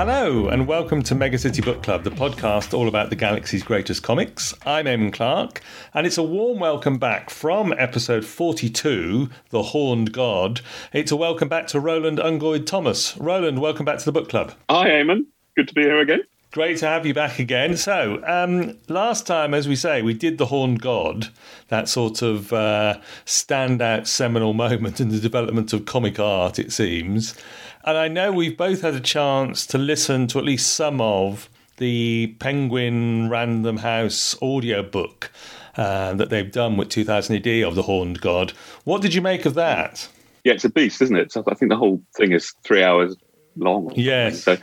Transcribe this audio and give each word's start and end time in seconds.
Hello, 0.00 0.48
and 0.48 0.66
welcome 0.66 1.02
to 1.02 1.14
Mega 1.14 1.36
City 1.36 1.60
Book 1.60 1.82
Club, 1.82 2.04
the 2.04 2.10
podcast 2.10 2.72
all 2.72 2.88
about 2.88 3.10
the 3.10 3.16
galaxy's 3.16 3.62
greatest 3.62 4.02
comics. 4.02 4.54
I'm 4.64 4.86
Eamon 4.86 5.12
Clark, 5.12 5.60
and 5.92 6.06
it's 6.06 6.16
a 6.16 6.22
warm 6.22 6.58
welcome 6.58 6.96
back 6.96 7.28
from 7.28 7.74
episode 7.76 8.24
42, 8.24 9.28
The 9.50 9.62
Horned 9.62 10.14
God. 10.14 10.62
It's 10.94 11.12
a 11.12 11.16
welcome 11.16 11.50
back 11.50 11.66
to 11.66 11.80
Roland 11.80 12.18
Ungoid 12.18 12.64
Thomas. 12.64 13.14
Roland, 13.18 13.60
welcome 13.60 13.84
back 13.84 13.98
to 13.98 14.06
the 14.06 14.10
book 14.10 14.30
club. 14.30 14.54
Hi, 14.70 14.88
Eamon. 14.88 15.26
Good 15.54 15.68
to 15.68 15.74
be 15.74 15.82
here 15.82 16.00
again. 16.00 16.22
Great 16.52 16.78
to 16.78 16.86
have 16.86 17.04
you 17.04 17.12
back 17.12 17.38
again. 17.38 17.76
So, 17.76 18.22
um, 18.26 18.78
last 18.88 19.26
time, 19.26 19.52
as 19.52 19.68
we 19.68 19.76
say, 19.76 20.00
we 20.00 20.14
did 20.14 20.38
The 20.38 20.46
Horned 20.46 20.80
God, 20.80 21.28
that 21.68 21.90
sort 21.90 22.22
of 22.22 22.54
uh, 22.54 22.98
standout 23.26 24.06
seminal 24.06 24.54
moment 24.64 24.98
in 24.98 25.10
the 25.10 25.20
development 25.20 25.74
of 25.74 25.84
comic 25.84 26.18
art, 26.18 26.58
it 26.58 26.72
seems. 26.72 27.36
And 27.84 27.96
I 27.96 28.08
know 28.08 28.30
we've 28.30 28.56
both 28.56 28.82
had 28.82 28.94
a 28.94 29.00
chance 29.00 29.66
to 29.68 29.78
listen 29.78 30.26
to 30.28 30.38
at 30.38 30.44
least 30.44 30.74
some 30.74 31.00
of 31.00 31.48
the 31.78 32.36
Penguin 32.38 33.30
Random 33.30 33.78
House 33.78 34.36
audiobook 34.42 35.30
uh, 35.76 36.12
that 36.14 36.28
they've 36.28 36.50
done 36.52 36.76
with 36.76 36.90
2000 36.90 37.36
AD 37.36 37.64
of 37.64 37.74
The 37.74 37.82
Horned 37.82 38.20
God. 38.20 38.50
What 38.84 39.00
did 39.00 39.14
you 39.14 39.22
make 39.22 39.46
of 39.46 39.54
that? 39.54 40.08
Yeah, 40.44 40.52
it's 40.52 40.64
a 40.64 40.68
beast, 40.68 41.00
isn't 41.00 41.16
it? 41.16 41.32
So 41.32 41.42
I 41.48 41.54
think 41.54 41.70
the 41.70 41.76
whole 41.76 42.02
thing 42.16 42.32
is 42.32 42.52
three 42.64 42.82
hours 42.82 43.16
long. 43.56 43.92
Yes. 43.94 44.42
So, 44.42 44.58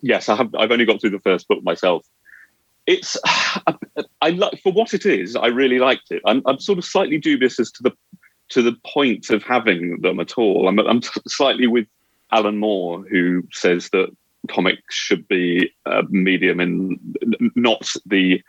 yes, 0.00 0.30
I 0.30 0.36
have. 0.36 0.54
I've 0.54 0.70
only 0.70 0.86
got 0.86 1.00
through 1.00 1.10
the 1.10 1.20
first 1.20 1.48
book 1.48 1.62
myself. 1.62 2.06
It's, 2.86 3.18
I, 3.26 3.74
I 4.22 4.30
like 4.30 4.60
for 4.62 4.72
what 4.72 4.94
it 4.94 5.04
is. 5.04 5.36
I 5.36 5.48
really 5.48 5.78
liked 5.78 6.10
it. 6.10 6.22
I'm, 6.24 6.42
I'm 6.46 6.58
sort 6.58 6.78
of 6.78 6.86
slightly 6.86 7.18
dubious 7.18 7.60
as 7.60 7.70
to 7.72 7.82
the 7.82 7.92
to 8.48 8.62
the 8.62 8.76
point 8.86 9.30
of 9.30 9.42
having 9.42 10.00
them 10.00 10.20
at 10.20 10.36
all. 10.36 10.68
I'm, 10.68 10.78
I'm 10.78 11.00
slightly 11.26 11.66
with 11.66 11.86
Alan 12.32 12.58
Moore, 12.58 13.04
who 13.08 13.46
says 13.52 13.90
that 13.90 14.08
comics 14.48 14.94
should 14.94 15.28
be 15.28 15.70
a 15.86 16.02
medium 16.10 16.60
and 16.60 16.98
not 17.54 17.88
the 18.06 18.42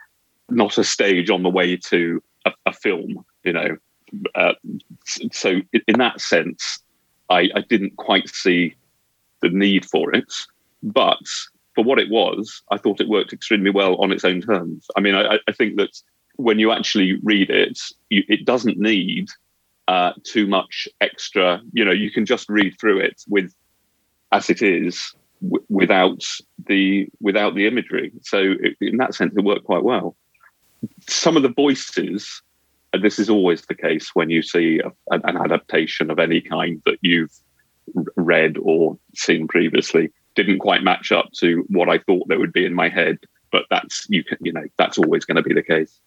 not 0.50 0.78
a 0.78 0.84
stage 0.84 1.30
on 1.30 1.42
the 1.42 1.48
way 1.48 1.76
to 1.76 2.22
a, 2.44 2.52
a 2.66 2.72
film. 2.72 3.24
You 3.44 3.52
know, 3.52 3.76
uh, 4.34 4.54
so 5.32 5.60
in 5.72 5.98
that 5.98 6.20
sense, 6.20 6.80
I, 7.30 7.50
I 7.54 7.60
didn't 7.68 7.96
quite 7.96 8.28
see 8.28 8.74
the 9.40 9.48
need 9.50 9.84
for 9.84 10.14
it, 10.14 10.32
but 10.82 11.22
for 11.74 11.84
what 11.84 11.98
it 11.98 12.10
was, 12.10 12.62
I 12.70 12.78
thought 12.78 13.00
it 13.00 13.08
worked 13.08 13.32
extremely 13.32 13.70
well 13.70 13.96
on 13.96 14.12
its 14.12 14.24
own 14.24 14.40
terms. 14.40 14.86
I 14.96 15.00
mean, 15.00 15.14
I, 15.14 15.38
I 15.48 15.52
think 15.52 15.76
that 15.76 16.00
when 16.36 16.58
you 16.58 16.72
actually 16.72 17.18
read 17.22 17.50
it, 17.50 17.78
you, 18.10 18.22
it 18.28 18.44
doesn't 18.44 18.78
need 18.78 19.28
uh, 19.88 20.12
too 20.24 20.46
much 20.46 20.88
extra. 21.00 21.60
You 21.72 21.84
know, 21.84 21.92
you 21.92 22.10
can 22.10 22.26
just 22.26 22.48
read 22.48 22.74
through 22.80 23.00
it 23.00 23.22
with 23.28 23.52
as 24.34 24.50
it 24.50 24.60
is 24.60 25.14
w- 25.42 25.64
without 25.70 26.22
the 26.66 27.08
without 27.20 27.54
the 27.54 27.66
imagery. 27.66 28.12
So 28.22 28.38
it, 28.60 28.76
in 28.80 28.98
that 28.98 29.14
sense, 29.14 29.32
it 29.36 29.44
worked 29.44 29.64
quite 29.64 29.84
well. 29.84 30.16
Some 31.08 31.36
of 31.36 31.42
the 31.42 31.48
voices, 31.52 32.42
and 32.92 33.02
this 33.02 33.18
is 33.18 33.30
always 33.30 33.62
the 33.62 33.74
case 33.74 34.10
when 34.14 34.28
you 34.28 34.42
see 34.42 34.80
a, 34.80 35.14
an 35.14 35.36
adaptation 35.36 36.10
of 36.10 36.18
any 36.18 36.40
kind 36.40 36.82
that 36.84 36.98
you've 37.00 37.32
read 38.16 38.58
or 38.60 38.98
seen 39.14 39.46
previously, 39.46 40.10
didn't 40.34 40.58
quite 40.58 40.82
match 40.82 41.12
up 41.12 41.30
to 41.38 41.64
what 41.68 41.88
I 41.88 41.98
thought 41.98 42.28
they 42.28 42.36
would 42.36 42.52
be 42.52 42.66
in 42.66 42.74
my 42.74 42.88
head. 42.88 43.18
But 43.52 43.66
that's 43.70 44.06
you 44.10 44.24
can 44.24 44.38
you 44.40 44.52
know 44.52 44.66
that's 44.76 44.98
always 44.98 45.24
going 45.24 45.36
to 45.36 45.42
be 45.42 45.54
the 45.54 45.62
case. 45.62 46.00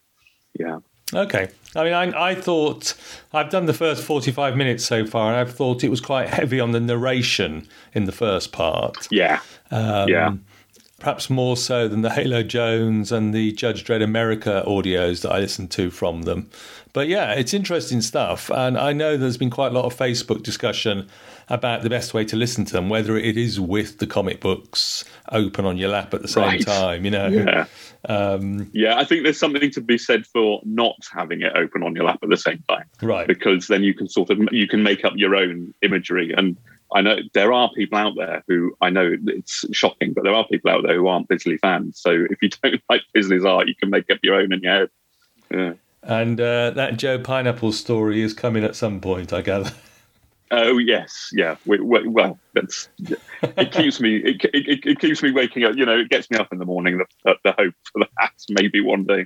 Yeah. 0.59 0.79
Okay. 1.13 1.49
I 1.75 1.83
mean, 1.83 1.93
I, 1.93 2.31
I, 2.31 2.35
thought 2.35 2.95
I've 3.33 3.49
done 3.49 3.65
the 3.65 3.73
first 3.73 4.03
45 4.03 4.57
minutes 4.57 4.83
so 4.85 5.05
far, 5.05 5.31
and 5.31 5.37
I've 5.37 5.53
thought 5.53 5.83
it 5.83 5.89
was 5.89 6.01
quite 6.01 6.29
heavy 6.29 6.59
on 6.59 6.71
the 6.71 6.79
narration 6.79 7.67
in 7.93 8.05
the 8.05 8.11
first 8.11 8.51
part. 8.51 9.07
Yeah. 9.11 9.39
Um, 9.71 10.09
yeah. 10.09 10.33
Perhaps 10.99 11.29
more 11.29 11.55
so 11.55 11.87
than 11.87 12.01
the 12.01 12.09
Halo 12.09 12.41
Jones 12.41 13.11
and 13.11 13.33
the 13.33 13.51
Judge 13.51 13.83
Dredd 13.83 14.01
America 14.01 14.63
audios 14.65 15.21
that 15.21 15.31
I 15.31 15.39
listened 15.39 15.69
to 15.71 15.91
from 15.91 16.23
them. 16.23 16.49
But 16.91 17.07
yeah, 17.07 17.33
it's 17.33 17.53
interesting 17.53 18.01
stuff. 18.01 18.49
And 18.49 18.77
I 18.77 18.93
know 18.93 19.17
there's 19.17 19.37
been 19.37 19.51
quite 19.51 19.71
a 19.71 19.75
lot 19.75 19.85
of 19.85 19.95
Facebook 19.95 20.41
discussion 20.41 21.07
about 21.49 21.83
the 21.83 21.89
best 21.89 22.13
way 22.13 22.25
to 22.25 22.35
listen 22.35 22.65
to 22.65 22.73
them, 22.73 22.89
whether 22.89 23.15
it 23.15 23.37
is 23.37 23.59
with 23.59 23.99
the 23.99 24.07
comic 24.07 24.41
books 24.41 25.05
open 25.31 25.65
on 25.65 25.77
your 25.77 25.89
lap 25.89 26.13
at 26.13 26.21
the 26.21 26.27
same 26.27 26.43
right. 26.43 26.65
time, 26.65 27.05
you 27.05 27.11
know. 27.11 27.27
Yeah. 27.27 27.65
Um, 28.09 28.69
yeah, 28.73 28.97
I 28.97 29.05
think 29.05 29.23
there's 29.23 29.39
something 29.39 29.69
to 29.71 29.81
be 29.81 29.97
said 29.97 30.25
for 30.25 30.61
not 30.65 30.95
having 31.11 31.41
it 31.41 31.53
open 31.55 31.83
on 31.83 31.95
your 31.95 32.05
lap 32.05 32.19
at 32.23 32.29
the 32.29 32.37
same 32.37 32.63
time, 32.67 32.85
right? 33.01 33.27
Because 33.27 33.67
then 33.67 33.83
you 33.83 33.93
can 33.93 34.09
sort 34.09 34.29
of 34.29 34.39
you 34.51 34.67
can 34.67 34.83
make 34.83 35.05
up 35.05 35.13
your 35.15 35.35
own 35.35 35.73
imagery. 35.81 36.33
And 36.35 36.57
I 36.93 37.01
know 37.01 37.17
there 37.33 37.51
are 37.51 37.69
people 37.71 37.97
out 37.97 38.15
there 38.15 38.43
who 38.47 38.75
I 38.81 38.89
know 38.89 39.15
it's 39.25 39.65
shocking, 39.75 40.13
but 40.13 40.23
there 40.23 40.33
are 40.33 40.47
people 40.47 40.71
out 40.71 40.83
there 40.83 40.95
who 40.95 41.07
aren't 41.07 41.27
Bisley 41.27 41.57
fans. 41.57 41.99
So 41.99 42.25
if 42.29 42.41
you 42.41 42.49
don't 42.63 42.81
like 42.89 43.01
Bisley's 43.13 43.45
art, 43.45 43.67
you 43.67 43.75
can 43.75 43.89
make 43.89 44.09
up 44.09 44.19
your 44.23 44.35
own 44.35 44.53
in 44.53 44.61
your 44.61 44.73
head. 44.73 44.89
Yeah. 45.51 45.73
And 46.03 46.39
uh, 46.39 46.71
that 46.71 46.97
Joe 46.97 47.19
Pineapple 47.19 47.73
story 47.73 48.21
is 48.21 48.33
coming 48.33 48.63
at 48.63 48.75
some 48.75 49.01
point, 49.01 49.33
I 49.33 49.41
gather. 49.41 49.71
Oh 50.49 50.77
yes, 50.77 51.29
yeah. 51.33 51.57
We, 51.65 51.79
we, 51.79 52.07
well, 52.07 52.39
that's 52.53 52.87
it 53.41 53.71
keeps 53.73 53.99
me 53.99 54.15
it, 54.17 54.45
it, 54.53 54.85
it, 54.85 54.99
keeps 54.99 55.21
me 55.21 55.31
waking 55.31 55.65
up. 55.65 55.75
You 55.75 55.85
know, 55.85 55.99
it 55.99 56.09
gets 56.09 56.31
me 56.31 56.37
up 56.37 56.53
in 56.53 56.59
the 56.59 56.65
morning. 56.65 57.01
The, 57.25 57.35
the 57.43 57.51
hope 57.51 57.73
for 57.91 58.05
that 58.17 58.31
maybe 58.49 58.79
one 58.79 59.03
day. 59.03 59.25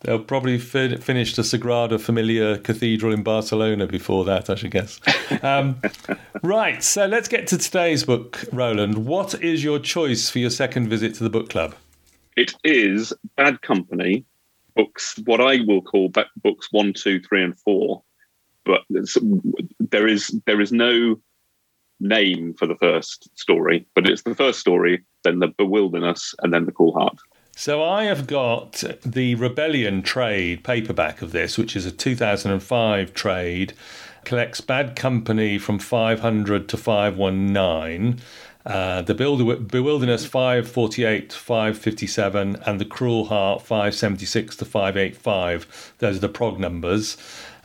They'll 0.00 0.22
probably 0.22 0.58
fin- 0.58 1.00
finish 1.00 1.34
the 1.34 1.42
Sagrada 1.42 2.00
Familia 2.00 2.58
Cathedral 2.58 3.12
in 3.12 3.22
Barcelona 3.22 3.86
before 3.86 4.24
that, 4.26 4.50
I 4.50 4.54
should 4.54 4.70
guess. 4.70 5.00
Um, 5.42 5.80
right, 6.42 6.82
so 6.82 7.06
let's 7.06 7.28
get 7.28 7.46
to 7.48 7.58
today's 7.58 8.04
book, 8.04 8.44
Roland. 8.52 9.06
What 9.06 9.42
is 9.42 9.64
your 9.64 9.78
choice 9.78 10.28
for 10.28 10.38
your 10.38 10.50
second 10.50 10.88
visit 10.88 11.14
to 11.14 11.24
the 11.24 11.30
book 11.30 11.48
club? 11.48 11.74
It 12.36 12.54
is 12.64 13.12
Bad 13.36 13.62
Company 13.62 14.24
books, 14.76 15.18
what 15.24 15.40
I 15.40 15.60
will 15.66 15.82
call 15.82 16.10
books 16.42 16.68
one, 16.72 16.92
two, 16.92 17.20
three, 17.20 17.44
and 17.44 17.58
four 17.60 18.02
but 18.64 18.82
there 19.78 20.08
is 20.08 20.40
there 20.46 20.60
is 20.60 20.72
no 20.72 21.20
name 22.00 22.54
for 22.54 22.66
the 22.66 22.76
first 22.76 23.28
story, 23.38 23.86
but 23.94 24.08
it's 24.08 24.22
the 24.22 24.34
first 24.34 24.58
story, 24.58 25.02
then 25.22 25.38
the 25.38 25.48
bewilderness, 25.48 26.34
and 26.42 26.52
then 26.52 26.66
the 26.66 26.72
Cruel 26.72 26.92
Heart. 26.92 27.18
So 27.56 27.84
I 27.84 28.04
have 28.04 28.26
got 28.26 28.82
the 29.04 29.34
Rebellion 29.36 30.02
trade 30.02 30.64
paperback 30.64 31.22
of 31.22 31.30
this, 31.32 31.56
which 31.56 31.76
is 31.76 31.86
a 31.86 31.92
2005 31.92 33.14
trade, 33.14 33.72
collects 34.24 34.60
Bad 34.60 34.96
Company 34.96 35.56
from 35.58 35.78
500 35.78 36.68
to 36.68 36.76
519. 36.76 38.18
Uh, 38.66 39.02
the 39.02 39.14
Bewilderness 39.14 40.26
548 40.26 41.30
to 41.30 41.36
557 41.36 42.56
and 42.66 42.80
the 42.80 42.84
Cruel 42.84 43.26
Heart 43.26 43.62
576 43.62 44.56
to 44.56 44.64
585. 44.64 45.94
Those 45.98 46.16
are 46.16 46.20
the 46.20 46.28
prog 46.28 46.58
numbers. 46.58 47.16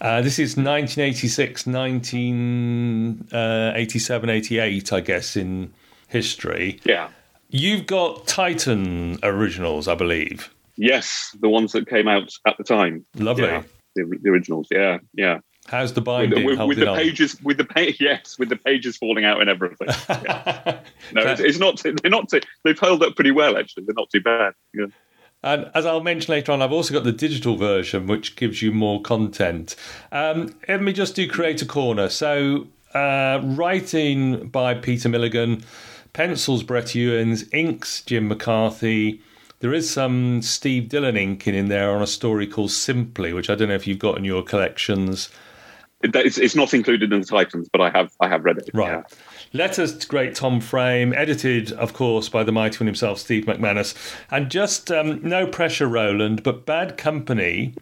Uh, 0.01 0.21
this 0.21 0.37
is 0.39 0.57
1986, 0.57 1.65
1987, 1.65 4.29
uh, 4.29 4.33
88, 4.33 4.93
I 4.93 4.99
guess, 4.99 5.35
in 5.35 5.73
history. 6.07 6.79
Yeah. 6.83 7.09
You've 7.49 7.87
got 7.87 8.27
Titan 8.27 9.17
originals, 9.23 9.87
I 9.87 9.95
believe. 9.95 10.53
Yes, 10.77 11.35
the 11.41 11.49
ones 11.49 11.71
that 11.73 11.89
came 11.89 12.07
out 12.07 12.31
at 12.47 12.57
the 12.57 12.63
time. 12.63 13.05
Lovely. 13.15 13.45
Yeah, 13.45 13.63
the, 13.95 14.19
the, 14.21 14.29
originals, 14.29 14.67
yeah, 14.71 14.99
yeah. 15.13 15.39
How's 15.67 15.93
the 15.93 16.01
binding? 16.01 16.45
With, 16.45 16.59
with, 16.59 16.67
with 16.69 16.79
the 16.79 16.93
pages, 16.95 17.41
with 17.43 17.57
the 17.57 17.65
pa- 17.65 17.91
yes, 17.99 18.37
with 18.39 18.49
the 18.49 18.55
pages 18.55 18.97
falling 18.97 19.25
out 19.25 19.41
and 19.41 19.49
everything. 19.49 19.87
Yeah. 20.09 20.79
no, 21.13 21.21
it's, 21.21 21.41
it's, 21.41 21.59
not. 21.59 21.81
They're 21.83 22.11
not. 22.11 22.29
Too, 22.29 22.41
They've 22.63 22.77
held 22.77 23.03
up 23.03 23.15
pretty 23.15 23.31
well, 23.31 23.57
actually. 23.57 23.85
They're 23.85 23.95
not 23.95 24.09
too 24.09 24.21
bad. 24.21 24.53
Yeah. 24.73 24.85
And 25.41 25.71
as 25.73 25.85
I'll 25.85 26.01
mention 26.01 26.31
later 26.33 26.51
on, 26.51 26.61
I've 26.61 26.71
also 26.71 26.93
got 26.93 27.03
the 27.03 27.11
digital 27.11 27.55
version, 27.55 28.07
which 28.07 28.35
gives 28.35 28.61
you 28.61 28.71
more 28.71 29.01
content. 29.01 29.75
Um, 30.11 30.55
let 30.67 30.81
me 30.81 30.93
just 30.93 31.15
do 31.15 31.27
Creator 31.27 31.65
Corner. 31.65 32.09
So, 32.09 32.67
uh, 32.93 33.39
writing 33.43 34.49
by 34.49 34.73
Peter 34.73 35.07
Milligan, 35.07 35.63
pencils 36.19 36.63
Brett 36.63 36.95
Ewins, 36.95 37.45
inks 37.53 38.01
Jim 38.01 38.27
McCarthy. 38.27 39.21
There 39.61 39.73
is 39.73 39.89
some 39.89 40.41
Steve 40.41 40.89
Dillon 40.89 41.15
inking 41.15 41.55
in 41.55 41.69
there 41.69 41.95
on 41.95 42.01
a 42.01 42.07
story 42.07 42.45
called 42.45 42.71
Simply, 42.71 43.31
which 43.31 43.49
I 43.49 43.55
don't 43.55 43.69
know 43.69 43.75
if 43.75 43.87
you've 43.87 43.99
got 43.99 44.17
in 44.17 44.25
your 44.25 44.43
collections. 44.43 45.29
It's, 46.01 46.37
it's 46.37 46.57
not 46.57 46.73
included 46.73 47.13
in 47.13 47.21
the 47.21 47.25
Titans, 47.25 47.69
but 47.71 47.79
I 47.79 47.89
have 47.91 48.11
I 48.19 48.27
have 48.27 48.43
read 48.43 48.57
it. 48.57 48.69
Right. 48.73 48.89
Yeah. 48.89 49.03
Letters 49.53 49.97
to 49.97 50.07
Great 50.09 50.35
Tom 50.35 50.59
Frame, 50.59 51.13
edited, 51.13 51.71
of 51.71 51.93
course, 51.93 52.27
by 52.27 52.43
the 52.43 52.51
mighty 52.51 52.79
one 52.79 52.87
himself, 52.87 53.19
Steve 53.19 53.45
McManus. 53.45 53.95
And 54.29 54.51
just 54.51 54.91
um, 54.91 55.21
no 55.23 55.47
pressure, 55.47 55.87
Roland, 55.87 56.43
but 56.43 56.65
Bad 56.65 56.97
Company 56.97 57.75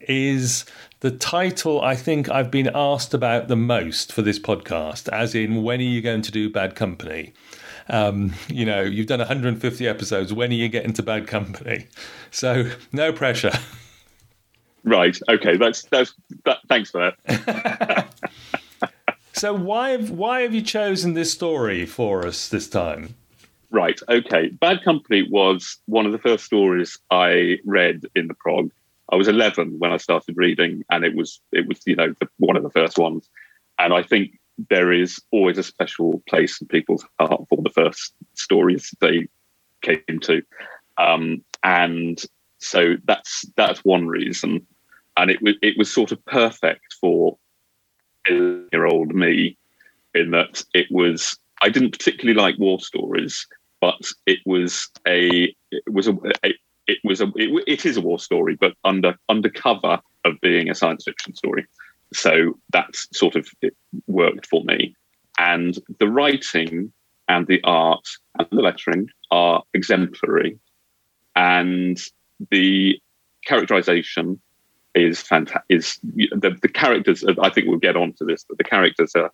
is 0.00 0.64
the 0.98 1.12
title 1.12 1.80
I 1.80 1.94
think 1.94 2.28
I've 2.28 2.50
been 2.50 2.70
asked 2.74 3.14
about 3.14 3.46
the 3.46 3.54
most 3.54 4.12
for 4.12 4.22
this 4.22 4.40
podcast, 4.40 5.08
as 5.10 5.36
in, 5.36 5.62
when 5.62 5.78
are 5.78 5.84
you 5.84 6.02
going 6.02 6.22
to 6.22 6.32
do 6.32 6.50
Bad 6.50 6.74
Company? 6.74 7.32
Um, 7.88 8.32
you 8.48 8.64
know, 8.64 8.82
you've 8.82 9.06
done 9.06 9.18
150 9.18 9.86
episodes. 9.86 10.32
When 10.32 10.50
are 10.50 10.54
you 10.54 10.68
getting 10.68 10.92
to 10.94 11.02
Bad 11.02 11.26
Company? 11.26 11.86
So, 12.30 12.70
no 12.92 13.12
pressure. 13.12 13.52
Right. 14.82 15.18
Okay. 15.28 15.56
That's 15.56 15.82
that's. 15.84 16.14
That, 16.44 16.58
thanks 16.68 16.90
for 16.90 17.12
that. 17.26 18.08
So 19.34 19.52
why 19.52 19.90
have, 19.90 20.10
why 20.10 20.42
have 20.42 20.54
you 20.54 20.62
chosen 20.62 21.14
this 21.14 21.32
story 21.32 21.86
for 21.86 22.26
us 22.26 22.48
this 22.48 22.68
time? 22.68 23.14
Right. 23.70 24.00
Okay. 24.08 24.48
Bad 24.48 24.84
Company 24.84 25.26
was 25.28 25.76
one 25.86 26.06
of 26.06 26.12
the 26.12 26.18
first 26.18 26.44
stories 26.44 26.98
I 27.10 27.58
read 27.64 28.06
in 28.14 28.28
the 28.28 28.34
prog. 28.34 28.70
I 29.10 29.16
was 29.16 29.26
11 29.26 29.80
when 29.80 29.92
I 29.92 29.96
started 29.96 30.36
reading, 30.38 30.84
and 30.88 31.04
it 31.04 31.14
was 31.14 31.40
it 31.52 31.66
was 31.66 31.80
you 31.84 31.96
know 31.96 32.14
the, 32.20 32.28
one 32.38 32.56
of 32.56 32.62
the 32.62 32.70
first 32.70 32.96
ones. 32.96 33.28
And 33.78 33.92
I 33.92 34.02
think 34.02 34.38
there 34.70 34.92
is 34.92 35.20
always 35.30 35.58
a 35.58 35.62
special 35.62 36.22
place 36.28 36.60
in 36.60 36.68
people's 36.68 37.04
heart 37.18 37.42
for 37.48 37.62
the 37.62 37.70
first 37.70 38.14
stories 38.34 38.94
they 39.00 39.28
came 39.82 40.20
to, 40.22 40.42
um, 40.98 41.44
and 41.62 42.24
so 42.58 42.96
that's 43.04 43.44
that's 43.56 43.84
one 43.84 44.06
reason. 44.06 44.66
And 45.16 45.30
it 45.30 45.40
was 45.42 45.54
it 45.62 45.74
was 45.78 45.92
sort 45.92 46.12
of 46.12 46.24
perfect 46.24 46.96
for 47.00 47.36
a 48.28 48.32
year 48.72 48.86
old 48.86 49.14
me 49.14 49.56
in 50.14 50.30
that 50.30 50.64
it 50.74 50.86
was 50.90 51.36
I 51.62 51.68
didn't 51.68 51.92
particularly 51.92 52.38
like 52.38 52.58
war 52.58 52.80
stories, 52.80 53.46
but 53.80 54.00
it 54.26 54.38
was 54.46 54.88
a 55.06 55.54
it 55.70 55.92
was 55.92 56.08
a, 56.08 56.16
a 56.44 56.54
it 56.86 56.98
was 57.04 57.20
a 57.20 57.26
it, 57.36 57.64
it 57.66 57.86
is 57.86 57.96
a 57.96 58.00
war 58.00 58.18
story, 58.18 58.56
but 58.56 58.74
under 58.84 59.16
under 59.28 59.50
cover 59.50 60.00
of 60.24 60.40
being 60.40 60.70
a 60.70 60.74
science 60.74 61.04
fiction 61.04 61.34
story. 61.34 61.66
So 62.12 62.58
that's 62.72 63.08
sort 63.12 63.36
of 63.36 63.48
worked 64.06 64.46
for 64.46 64.62
me. 64.64 64.94
And 65.38 65.76
the 65.98 66.08
writing 66.08 66.92
and 67.28 67.46
the 67.46 67.60
art 67.64 68.06
and 68.38 68.46
the 68.50 68.62
lettering 68.62 69.08
are 69.30 69.62
exemplary, 69.72 70.58
and 71.34 71.98
the 72.50 73.00
characterization 73.44 74.40
is 74.94 75.20
fantastic. 75.20 75.64
Is 75.68 75.98
the, 76.02 76.56
the 76.60 76.68
characters? 76.68 77.24
Uh, 77.24 77.34
I 77.40 77.50
think 77.50 77.66
we'll 77.66 77.78
get 77.78 77.96
onto 77.96 78.24
this, 78.24 78.44
but 78.48 78.58
the 78.58 78.64
characters 78.64 79.12
are 79.16 79.32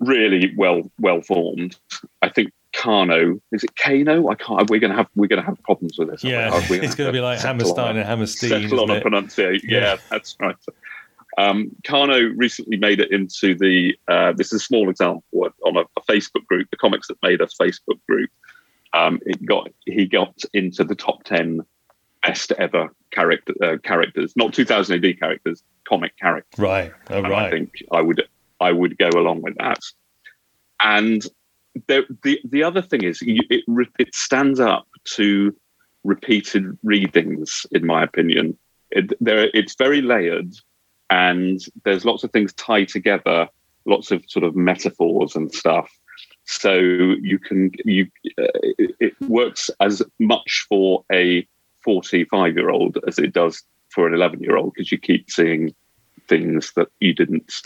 really 0.00 0.52
well 0.56 0.90
well 0.98 1.20
formed. 1.20 1.76
I 2.22 2.28
think 2.28 2.52
Kano 2.72 3.40
is 3.52 3.64
it 3.64 3.74
Kano? 3.76 4.28
I 4.28 4.34
can't. 4.34 4.68
We're 4.70 4.80
gonna 4.80 4.96
have 4.96 5.08
we're 5.14 5.28
gonna 5.28 5.44
have 5.44 5.62
problems 5.62 5.96
with 5.98 6.10
this. 6.10 6.24
Yeah, 6.24 6.50
it's 6.52 6.94
gonna 6.94 7.12
be 7.12 7.20
like 7.20 7.40
Hammerstein 7.40 7.96
and 7.96 8.06
Hammerstein. 8.06 8.68
Settle 8.68 8.80
on 8.80 8.90
a 8.90 9.00
pronunciation. 9.00 9.68
Yeah, 9.68 9.80
yeah, 9.80 9.96
that's 10.10 10.36
right. 10.40 10.56
Um, 11.38 11.70
Kano 11.86 12.18
recently 12.34 12.76
made 12.76 13.00
it 13.00 13.12
into 13.12 13.54
the. 13.54 13.94
Uh, 14.08 14.32
this 14.32 14.48
is 14.48 14.60
a 14.60 14.64
small 14.64 14.90
example 14.90 15.22
on 15.64 15.76
a, 15.76 15.82
a, 15.82 16.02
Facebook 16.10 16.44
group, 16.46 16.68
the 16.70 16.76
Comics 16.76 17.06
That 17.06 17.18
Made 17.22 17.40
Us 17.40 17.54
Facebook 17.54 18.00
group. 18.08 18.28
Um, 18.92 19.20
it 19.24 19.44
got 19.46 19.68
he 19.86 20.06
got 20.06 20.34
into 20.52 20.82
the 20.82 20.96
top 20.96 21.22
ten 21.22 21.60
best 22.26 22.52
ever 22.58 22.88
character 23.12 23.54
uh, 23.62 23.76
characters, 23.84 24.32
not 24.36 24.52
2000 24.52 25.04
AD 25.04 25.20
characters, 25.20 25.62
comic 25.88 26.16
characters. 26.18 26.58
Right, 26.58 26.92
oh, 27.10 27.22
right. 27.22 27.32
I 27.32 27.50
think 27.50 27.70
I 27.92 28.00
would 28.00 28.24
I 28.58 28.72
would 28.72 28.98
go 28.98 29.10
along 29.14 29.42
with 29.42 29.56
that. 29.58 29.78
And 30.80 31.22
the 31.86 32.04
the, 32.24 32.40
the 32.44 32.64
other 32.64 32.82
thing 32.82 33.04
is 33.04 33.20
it 33.22 33.64
it 33.98 34.14
stands 34.14 34.58
up 34.58 34.88
to 35.14 35.54
repeated 36.02 36.76
readings, 36.82 37.64
in 37.70 37.86
my 37.86 38.02
opinion. 38.02 38.58
It, 38.90 39.12
there, 39.20 39.50
it's 39.52 39.76
very 39.76 40.00
layered, 40.00 40.54
and 41.10 41.60
there's 41.84 42.04
lots 42.04 42.24
of 42.24 42.30
things 42.32 42.52
tied 42.54 42.88
together, 42.88 43.48
lots 43.84 44.10
of 44.10 44.24
sort 44.28 44.44
of 44.44 44.54
metaphors 44.56 45.34
and 45.34 45.52
stuff. 45.52 45.90
So 46.44 46.74
you 46.74 47.38
can 47.38 47.70
you 47.84 48.06
uh, 48.38 48.46
it 49.00 49.14
works 49.22 49.70
as 49.80 50.02
much 50.18 50.66
for 50.68 51.04
a 51.12 51.46
45 51.84 52.56
year 52.56 52.70
old 52.70 52.98
as 53.06 53.18
it 53.18 53.32
does 53.32 53.62
for 53.90 54.06
an 54.06 54.14
11 54.14 54.40
year 54.40 54.56
old 54.56 54.74
because 54.74 54.90
you 54.90 54.98
keep 54.98 55.30
seeing 55.30 55.74
things 56.26 56.72
that 56.74 56.88
you 57.00 57.14
didn't 57.14 57.62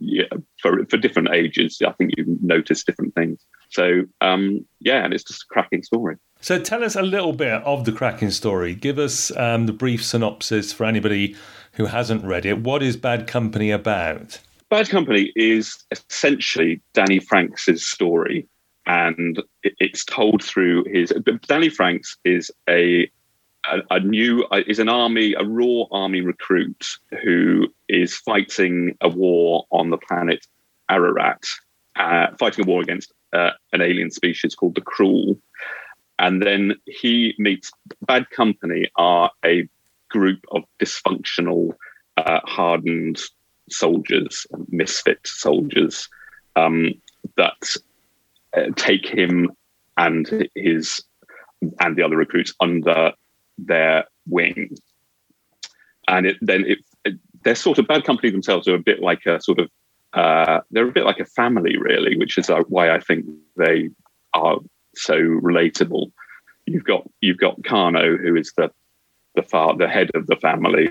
yeah, 0.00 0.24
for 0.60 0.84
for 0.86 0.96
different 0.96 1.28
ages, 1.32 1.80
I 1.86 1.92
think 1.92 2.12
you 2.16 2.38
notice 2.42 2.84
different 2.84 3.14
things. 3.14 3.44
So 3.70 4.02
um, 4.20 4.64
yeah, 4.80 5.04
and 5.04 5.14
it's 5.14 5.24
just 5.24 5.44
a 5.44 5.46
cracking 5.46 5.82
story. 5.82 6.16
So 6.40 6.58
tell 6.58 6.82
us 6.82 6.96
a 6.96 7.02
little 7.02 7.32
bit 7.32 7.62
of 7.62 7.84
the 7.84 7.92
cracking 7.92 8.32
story. 8.32 8.74
Give 8.74 8.98
us 8.98 9.34
um, 9.36 9.66
the 9.66 9.72
brief 9.72 10.04
synopsis 10.04 10.72
for 10.72 10.84
anybody 10.84 11.36
who 11.74 11.86
hasn't 11.86 12.24
read 12.24 12.46
it. 12.46 12.58
What 12.60 12.82
is 12.82 12.96
Bad 12.96 13.26
Company 13.26 13.70
about? 13.70 14.38
Bad 14.68 14.88
Company 14.88 15.32
is 15.36 15.84
essentially 15.90 16.80
Danny 16.94 17.18
Franks' 17.18 17.86
story, 17.86 18.46
and 18.86 19.42
it's 19.62 20.04
told 20.04 20.42
through 20.42 20.84
his. 20.84 21.12
Danny 21.46 21.68
Franks 21.68 22.16
is 22.24 22.50
a 22.68 23.10
a, 23.66 23.78
a, 23.90 24.00
new 24.00 24.44
uh, 24.50 24.62
is 24.66 24.78
an 24.78 24.88
army, 24.88 25.34
a 25.34 25.44
raw 25.44 25.84
army 25.92 26.20
recruit 26.20 26.86
who 27.22 27.68
is 27.88 28.16
fighting 28.16 28.96
a 29.00 29.08
war 29.08 29.66
on 29.70 29.90
the 29.90 29.98
planet 29.98 30.46
Ararat, 30.90 31.44
uh, 31.96 32.28
fighting 32.38 32.64
a 32.64 32.68
war 32.68 32.80
against 32.82 33.12
uh, 33.32 33.50
an 33.72 33.80
alien 33.80 34.10
species 34.10 34.54
called 34.54 34.74
the 34.74 34.80
Cruel. 34.80 35.38
And 36.18 36.42
then 36.42 36.74
he 36.86 37.34
meets 37.38 37.70
Bad 38.02 38.30
Company, 38.30 38.88
are 38.96 39.30
a 39.44 39.68
group 40.12 40.40
of 40.52 40.62
dysfunctional, 40.78 41.72
uh, 42.16 42.40
hardened 42.44 43.18
soldiers, 43.70 44.46
misfit 44.68 45.20
soldiers 45.24 46.08
um, 46.56 46.92
that 47.36 47.76
uh, 48.56 48.70
take 48.76 49.06
him 49.06 49.50
and 49.96 50.48
his 50.54 51.02
and 51.80 51.96
the 51.96 52.02
other 52.02 52.16
recruits 52.16 52.54
under 52.60 53.12
their 53.58 54.04
wing. 54.26 54.76
And 56.08 56.26
it, 56.26 56.36
then 56.40 56.64
it, 56.66 56.78
it, 57.04 57.14
they're 57.44 57.54
sort 57.54 57.78
of 57.78 57.86
bad 57.86 58.04
company 58.04 58.30
themselves 58.30 58.66
are 58.68 58.74
a 58.74 58.80
bit 58.80 59.00
like 59.00 59.26
a 59.26 59.40
sort 59.40 59.60
of 59.60 59.70
uh, 60.12 60.60
they're 60.70 60.88
a 60.88 60.92
bit 60.92 61.06
like 61.06 61.20
a 61.20 61.24
family, 61.24 61.76
really, 61.78 62.16
which 62.18 62.36
is 62.36 62.50
uh, 62.50 62.62
why 62.68 62.94
I 62.94 63.00
think 63.00 63.24
they 63.56 63.88
are 64.34 64.58
so 64.94 65.14
relatable. 65.14 66.12
You've 66.66 66.84
got 66.84 67.08
you've 67.20 67.38
got 67.38 67.64
Kano, 67.64 68.16
who 68.16 68.36
is 68.36 68.52
the 68.56 68.70
the 69.34 69.42
far 69.42 69.76
the 69.76 69.88
head 69.88 70.10
of 70.14 70.26
the 70.26 70.36
family, 70.36 70.90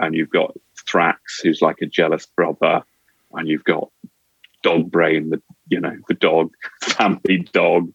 and 0.00 0.14
you've 0.14 0.30
got 0.30 0.56
Thrax, 0.86 1.16
who's 1.42 1.62
like 1.62 1.80
a 1.82 1.86
jealous 1.86 2.26
brother, 2.26 2.82
and 3.32 3.48
you've 3.48 3.64
got 3.64 3.90
Dog 4.62 4.90
Brain, 4.90 5.30
the 5.30 5.42
you 5.68 5.80
know 5.80 5.96
the 6.08 6.14
dog 6.14 6.52
family 6.82 7.48
dog, 7.52 7.92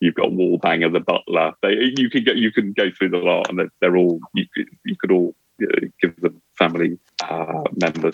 You've 0.00 0.14
got 0.14 0.28
Wallbanger, 0.28 0.92
the 0.92 1.00
butler. 1.00 1.54
They, 1.62 1.92
you 1.96 2.10
can 2.10 2.22
get 2.22 2.36
you 2.36 2.52
can 2.52 2.72
go 2.72 2.90
through 2.90 3.10
the 3.10 3.18
lot, 3.18 3.48
and 3.48 3.58
they're, 3.58 3.72
they're 3.80 3.96
all 3.96 4.20
you 4.34 4.44
could, 4.54 4.68
you 4.84 4.96
could 4.96 5.10
all 5.10 5.34
you 5.58 5.68
know, 5.68 5.88
give 6.02 6.20
them 6.20 6.42
family 6.58 6.98
uh, 7.22 7.64
members. 7.80 8.12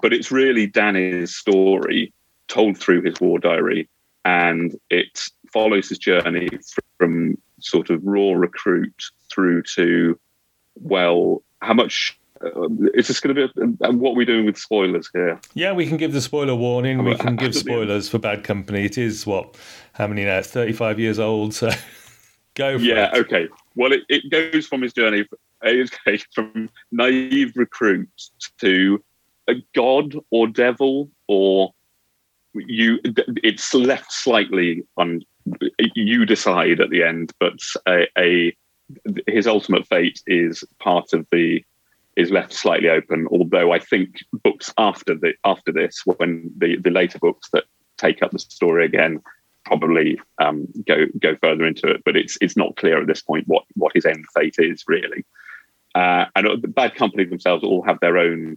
But 0.00 0.12
it's 0.12 0.30
really 0.30 0.66
Danny's 0.66 1.34
story 1.34 2.12
told 2.46 2.78
through 2.78 3.02
his 3.02 3.20
war 3.20 3.40
diary, 3.40 3.88
and 4.24 4.78
it 4.90 5.24
follows 5.52 5.88
his 5.88 5.98
journey 5.98 6.48
from 6.98 7.36
sort 7.60 7.90
of 7.90 8.04
raw 8.04 8.32
recruit 8.32 8.94
through 9.32 9.62
to 9.62 10.18
well, 10.76 11.42
how 11.60 11.74
much 11.74 12.18
um, 12.40 12.88
is 12.94 13.08
this 13.08 13.20
going 13.20 13.36
to 13.36 13.48
be? 13.48 13.76
A, 13.82 13.92
what 13.92 14.12
are 14.12 14.16
we 14.16 14.24
doing 14.24 14.46
with 14.46 14.58
spoilers 14.58 15.08
here? 15.12 15.40
Yeah, 15.54 15.72
we 15.72 15.86
can 15.86 15.96
give 15.96 16.12
the 16.12 16.20
spoiler 16.20 16.54
warning. 16.54 17.04
We 17.04 17.16
can 17.16 17.36
give 17.36 17.54
spoilers 17.54 18.08
for 18.08 18.18
Bad 18.18 18.44
Company. 18.44 18.84
It 18.84 18.98
is 18.98 19.26
what? 19.26 19.56
How 19.92 20.06
many 20.06 20.24
now? 20.24 20.38
It's 20.38 20.50
35 20.50 20.98
years 20.98 21.18
old. 21.18 21.54
So 21.54 21.70
go 22.54 22.76
yeah, 22.76 23.14
it. 23.14 23.18
okay. 23.26 23.48
Well, 23.76 23.92
it, 23.92 24.02
it 24.08 24.30
goes 24.30 24.66
from 24.66 24.82
his 24.82 24.92
journey 24.92 25.24
okay, 25.64 26.18
from 26.34 26.68
naive 26.92 27.52
recruit 27.56 28.08
to 28.60 29.02
a 29.48 29.54
god 29.74 30.14
or 30.30 30.46
devil 30.46 31.10
or 31.28 31.72
you. 32.54 32.98
It's 33.42 33.74
left 33.74 34.12
slightly 34.12 34.84
on. 34.96 35.22
You 35.94 36.24
decide 36.24 36.80
at 36.80 36.88
the 36.88 37.02
end, 37.02 37.32
but 37.38 37.58
a, 37.86 38.06
a 38.16 38.56
his 39.26 39.46
ultimate 39.46 39.86
fate 39.86 40.22
is 40.26 40.64
part 40.78 41.12
of 41.12 41.26
the 41.32 41.64
is 42.16 42.30
left 42.30 42.52
slightly 42.52 42.88
open. 42.88 43.26
Although 43.30 43.72
I 43.72 43.78
think 43.78 44.24
books 44.32 44.72
after 44.78 45.14
the 45.14 45.34
after 45.44 45.72
this, 45.72 46.02
when 46.04 46.50
the 46.56 46.76
the 46.76 46.90
later 46.90 47.18
books 47.18 47.48
that 47.52 47.64
take 47.98 48.22
up 48.22 48.30
the 48.30 48.38
story 48.38 48.84
again, 48.84 49.20
probably 49.64 50.20
um, 50.40 50.66
go 50.86 51.06
go 51.20 51.36
further 51.36 51.66
into 51.66 51.88
it. 51.88 52.02
But 52.04 52.16
it's 52.16 52.38
it's 52.40 52.56
not 52.56 52.76
clear 52.76 53.00
at 53.00 53.06
this 53.06 53.22
point 53.22 53.48
what 53.48 53.64
what 53.74 53.92
his 53.94 54.06
end 54.06 54.24
fate 54.34 54.56
is 54.58 54.84
really. 54.86 55.24
Uh, 55.94 56.26
and 56.34 56.60
the 56.60 56.68
bad 56.68 56.96
company 56.96 57.24
themselves 57.24 57.62
all 57.62 57.82
have 57.82 58.00
their 58.00 58.18
own 58.18 58.56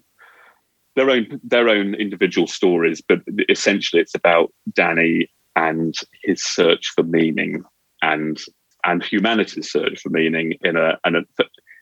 their 0.96 1.10
own 1.10 1.40
their 1.44 1.70
own 1.70 1.94
individual 1.96 2.48
stories, 2.48 3.02
but 3.02 3.22
essentially 3.50 4.02
it's 4.02 4.16
about 4.16 4.52
Danny 4.74 5.30
and 5.56 5.96
his 6.24 6.44
search 6.44 6.90
for 6.90 7.04
meaning 7.04 7.64
and 8.02 8.40
and 8.88 9.04
humanity's 9.04 9.72
search 9.72 10.02
for 10.02 10.10
meaning 10.10 10.54
in 10.64 10.76
a, 10.76 10.98
in 11.06 11.16
a 11.16 11.22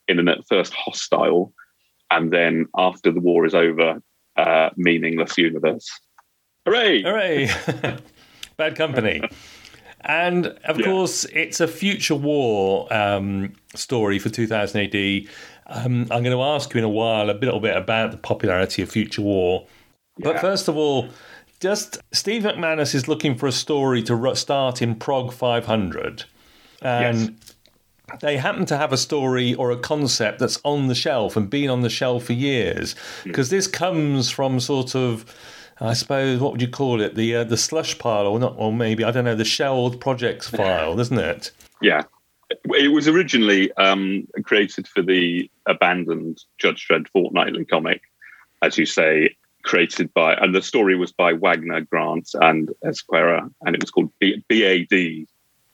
in 0.07 0.27
a 0.27 0.35
first 0.49 0.73
hostile 0.73 1.53
and 2.11 2.31
then 2.31 2.67
after 2.77 3.11
the 3.11 3.19
war 3.19 3.45
is 3.45 3.55
over, 3.55 4.01
uh, 4.37 4.69
meaningless 4.75 5.37
universe. 5.37 5.89
Hooray! 6.65 7.01
Hooray! 7.03 7.49
Bad 8.57 8.75
company. 8.75 9.21
And 10.01 10.47
of 10.65 10.79
yeah. 10.79 10.85
course, 10.85 11.25
it's 11.25 11.59
a 11.59 11.67
future 11.67 12.15
war 12.15 12.91
um, 12.93 13.53
story 13.73 14.19
for 14.19 14.29
2000 14.29 14.81
AD. 14.81 15.27
Um, 15.67 16.01
I'm 16.03 16.23
going 16.23 16.35
to 16.35 16.41
ask 16.41 16.73
you 16.73 16.77
in 16.77 16.83
a 16.83 16.89
while 16.89 17.29
a 17.29 17.33
little 17.33 17.59
bit 17.59 17.75
about 17.75 18.11
the 18.11 18.17
popularity 18.17 18.81
of 18.83 18.89
future 18.89 19.23
war. 19.23 19.65
Yeah. 20.17 20.31
But 20.31 20.41
first 20.41 20.67
of 20.67 20.77
all, 20.77 21.09
just 21.59 21.97
Steve 22.11 22.43
McManus 22.43 22.93
is 22.93 23.07
looking 23.07 23.35
for 23.35 23.47
a 23.47 23.51
story 23.51 24.03
to 24.03 24.35
start 24.35 24.81
in 24.81 24.95
Prog 24.95 25.33
500. 25.33 26.25
And 26.81 27.17
Yes. 28.11 28.19
they 28.21 28.37
happen 28.37 28.65
to 28.67 28.77
have 28.77 28.93
a 28.93 28.97
story 28.97 29.53
or 29.55 29.71
a 29.71 29.77
concept 29.77 30.39
that's 30.39 30.59
on 30.63 30.87
the 30.87 30.95
shelf 30.95 31.35
and 31.35 31.49
been 31.49 31.69
on 31.69 31.81
the 31.81 31.89
shelf 31.89 32.25
for 32.25 32.33
years 32.33 32.93
Hmm. 33.23 33.29
because 33.29 33.49
this 33.49 33.67
comes 33.67 34.29
from 34.29 34.59
sort 34.59 34.95
of 34.95 35.25
I 35.81 35.91
suppose 35.93 36.39
what 36.39 36.53
would 36.53 36.61
you 36.61 36.69
call 36.69 37.01
it 37.01 37.15
the 37.15 37.35
uh, 37.35 37.43
the 37.43 37.57
slush 37.57 37.97
pile 37.99 38.27
or 38.27 38.39
not 38.39 38.53
or 38.57 38.71
maybe 38.71 39.03
I 39.03 39.11
don't 39.11 39.25
know 39.25 39.35
the 39.35 39.43
shelved 39.43 39.99
projects 39.99 40.47
file 40.59 40.97
isn't 40.99 41.17
it 41.19 41.51
Yeah. 41.81 42.03
It 42.65 42.91
was 42.93 43.07
originally 43.07 43.71
um, 43.73 44.27
created 44.43 44.87
for 44.87 45.01
the 45.01 45.49
abandoned 45.65 46.43
Judge 46.59 46.87
Dredd 46.87 47.07
fortnightly 47.09 47.65
comic, 47.65 48.01
as 48.61 48.77
you 48.77 48.85
say, 48.85 49.35
created 49.63 50.13
by, 50.13 50.35
and 50.35 50.53
the 50.53 50.61
story 50.61 50.95
was 50.95 51.11
by 51.11 51.33
Wagner, 51.33 51.81
Grant, 51.81 52.29
and 52.35 52.69
Ezquerra, 52.85 53.49
and 53.65 53.75
it 53.75 53.81
was 53.81 53.89
called 53.89 54.11
B- 54.19 54.43
BAD 54.47 55.25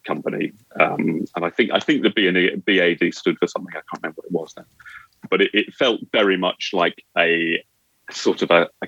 Company. 0.06 0.52
Um, 0.80 1.26
and 1.36 1.46
I 1.46 1.50
think 1.50 1.72
I 1.72 1.80
think 1.80 2.04
the 2.04 2.62
BAD 2.66 3.14
stood 3.14 3.38
for 3.38 3.48
something 3.48 3.74
I 3.74 3.82
can't 3.90 4.02
remember 4.02 4.22
what 4.22 4.26
it 4.26 4.32
was 4.32 4.54
then, 4.56 4.66
but 5.30 5.42
it, 5.42 5.52
it 5.54 5.74
felt 5.74 6.02
very 6.12 6.38
much 6.38 6.72
like 6.74 7.04
a 7.18 7.64
sort 8.12 8.42
of 8.42 8.52
a, 8.52 8.68
a 8.82 8.88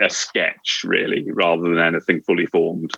a 0.00 0.10
sketch, 0.10 0.82
really, 0.84 1.30
rather 1.32 1.62
than 1.62 1.78
anything 1.78 2.22
fully 2.22 2.46
formed. 2.46 2.92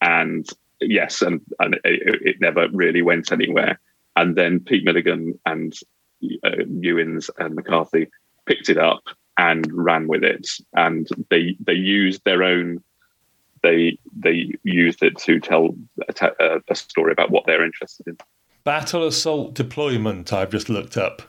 And 0.00 0.48
yes, 0.80 1.22
and, 1.22 1.40
and 1.58 1.74
it, 1.84 2.22
it 2.22 2.36
never 2.40 2.68
really 2.72 3.02
went 3.02 3.32
anywhere. 3.32 3.78
And 4.16 4.36
then 4.36 4.60
Pete 4.60 4.84
Milligan 4.84 5.38
and 5.46 5.74
uh, 6.44 6.64
Ewins 6.80 7.30
and 7.38 7.54
McCarthy 7.54 8.08
picked 8.46 8.68
it 8.68 8.78
up 8.78 9.02
and 9.38 9.66
ran 9.72 10.08
with 10.08 10.24
it, 10.24 10.46
and 10.74 11.08
they 11.30 11.56
they 11.60 11.74
used 11.74 12.24
their 12.24 12.42
own. 12.42 12.82
They 13.62 13.98
they 14.16 14.54
used 14.64 15.02
it 15.02 15.16
to 15.18 15.40
tell 15.40 15.74
a, 16.08 16.60
a 16.68 16.74
story 16.74 17.12
about 17.12 17.30
what 17.30 17.46
they're 17.46 17.64
interested 17.64 18.06
in. 18.08 18.16
battle 18.64 19.06
assault 19.06 19.54
deployment 19.54 20.32
I've 20.32 20.50
just 20.50 20.68
looked 20.68 20.96
up 20.96 21.22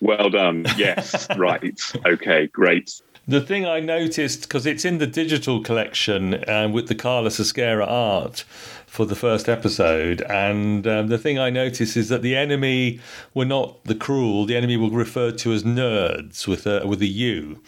Well 0.00 0.30
done. 0.30 0.66
Yes, 0.76 1.26
right. 1.36 1.80
Okay, 2.06 2.46
great. 2.48 3.00
The 3.26 3.40
thing 3.40 3.64
I 3.64 3.80
noticed, 3.80 4.42
because 4.42 4.66
it's 4.66 4.84
in 4.84 4.98
the 4.98 5.06
digital 5.06 5.62
collection 5.62 6.34
uh, 6.46 6.68
with 6.70 6.88
the 6.88 6.94
Carlos 6.94 7.38
Ezquerra 7.40 7.86
art 7.86 8.44
for 8.86 9.06
the 9.06 9.16
first 9.16 9.48
episode, 9.48 10.20
and 10.22 10.86
um, 10.86 11.06
the 11.08 11.16
thing 11.16 11.38
I 11.38 11.48
noticed 11.48 11.96
is 11.96 12.10
that 12.10 12.20
the 12.20 12.36
enemy 12.36 13.00
were 13.32 13.46
not 13.46 13.82
the 13.84 13.94
cruel, 13.94 14.44
the 14.44 14.56
enemy 14.56 14.76
were 14.76 14.90
referred 14.90 15.38
to 15.38 15.52
as 15.54 15.62
nerds 15.64 16.46
with 16.46 16.66
a, 16.66 16.86
with 16.86 17.00
a 17.00 17.06
U. 17.06 17.62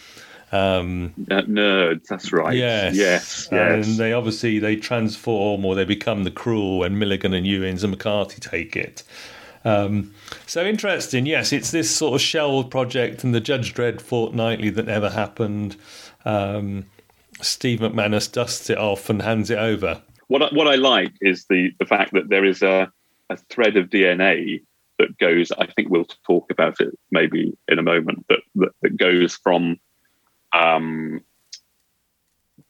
Um, 0.53 1.13
Uh, 1.31 1.43
nerds. 1.43 2.07
That's 2.07 2.33
right. 2.33 2.57
yes. 2.57 2.95
Yes. 2.95 3.49
And 3.51 3.85
they 3.85 4.13
obviously 4.13 4.59
they 4.59 4.77
transform 4.77 5.65
or 5.65 5.75
they 5.75 5.85
become 5.85 6.25
the 6.25 6.31
cruel 6.31 6.79
when 6.79 6.99
Milligan 6.99 7.35
and 7.35 7.47
Ewins 7.47 7.83
and 7.83 7.91
McCarthy 7.91 8.41
take 8.41 8.77
it. 8.77 9.03
Um, 9.65 10.15
so 10.47 10.65
interesting, 10.65 11.27
yes, 11.27 11.53
it's 11.53 11.73
this 11.73 11.91
sort 11.91 12.15
of 12.15 12.21
shelved 12.21 12.71
project 12.71 13.25
and 13.25 13.35
the 13.35 13.41
Judge 13.41 13.75
Dredd 13.75 14.01
fortnightly 14.01 14.71
that 14.71 14.87
never 14.87 15.11
happened. 15.11 15.77
Um, 16.25 16.85
Steve 17.43 17.81
McManus 17.81 18.31
dusts 18.31 18.71
it 18.71 18.79
off 18.79 19.11
and 19.11 19.21
hands 19.23 19.51
it 19.51 19.59
over. 19.59 20.01
What 20.29 20.43
I, 20.43 20.47
what 20.55 20.69
I 20.69 20.77
like 20.77 21.13
is 21.21 21.47
the 21.47 21.73
the 21.81 21.87
fact 21.87 22.13
that 22.13 22.29
there 22.29 22.45
is 22.45 22.63
a 22.63 22.91
a 23.29 23.37
thread 23.37 23.77
of 23.77 23.91
DNA 23.91 24.63
that 24.99 25.19
goes. 25.19 25.51
I 25.53 25.67
think 25.67 25.89
we'll 25.91 26.07
talk 26.27 26.51
about 26.51 26.81
it 26.81 26.97
maybe 27.11 27.57
in 27.69 27.79
a 27.81 27.83
moment. 27.83 28.25
That 28.29 28.41
that, 28.55 28.71
that 28.83 28.97
goes 28.97 29.35
from 29.37 29.79
um, 30.57 31.21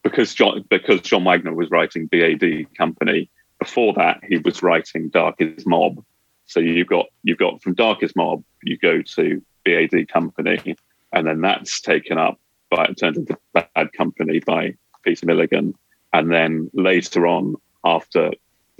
because 0.02 0.34
John 0.34 0.64
because 0.68 1.00
John 1.00 1.24
Wagner 1.24 1.54
was 1.54 1.70
writing 1.70 2.06
BAD 2.06 2.74
Company. 2.76 3.30
Before 3.58 3.94
that, 3.94 4.20
he 4.28 4.38
was 4.38 4.62
writing 4.62 5.10
Darkie's 5.10 5.66
Mob. 5.66 6.04
So 6.46 6.60
you've 6.60 6.86
got 6.88 7.06
you've 7.22 7.38
got 7.38 7.62
from 7.62 7.74
Darkie's 7.74 8.14
Mob, 8.14 8.44
you 8.62 8.78
go 8.78 9.02
to 9.02 9.42
BAD 9.64 10.08
Company, 10.08 10.76
and 11.12 11.26
then 11.26 11.40
that's 11.40 11.80
taken 11.80 12.18
up 12.18 12.38
by 12.70 12.86
turned 12.98 13.16
into 13.16 13.38
Bad 13.52 13.92
Company 13.92 14.40
by 14.40 14.74
Peter 15.04 15.26
Milligan, 15.26 15.74
and 16.12 16.30
then 16.30 16.70
later 16.72 17.26
on, 17.26 17.56
after 17.84 18.32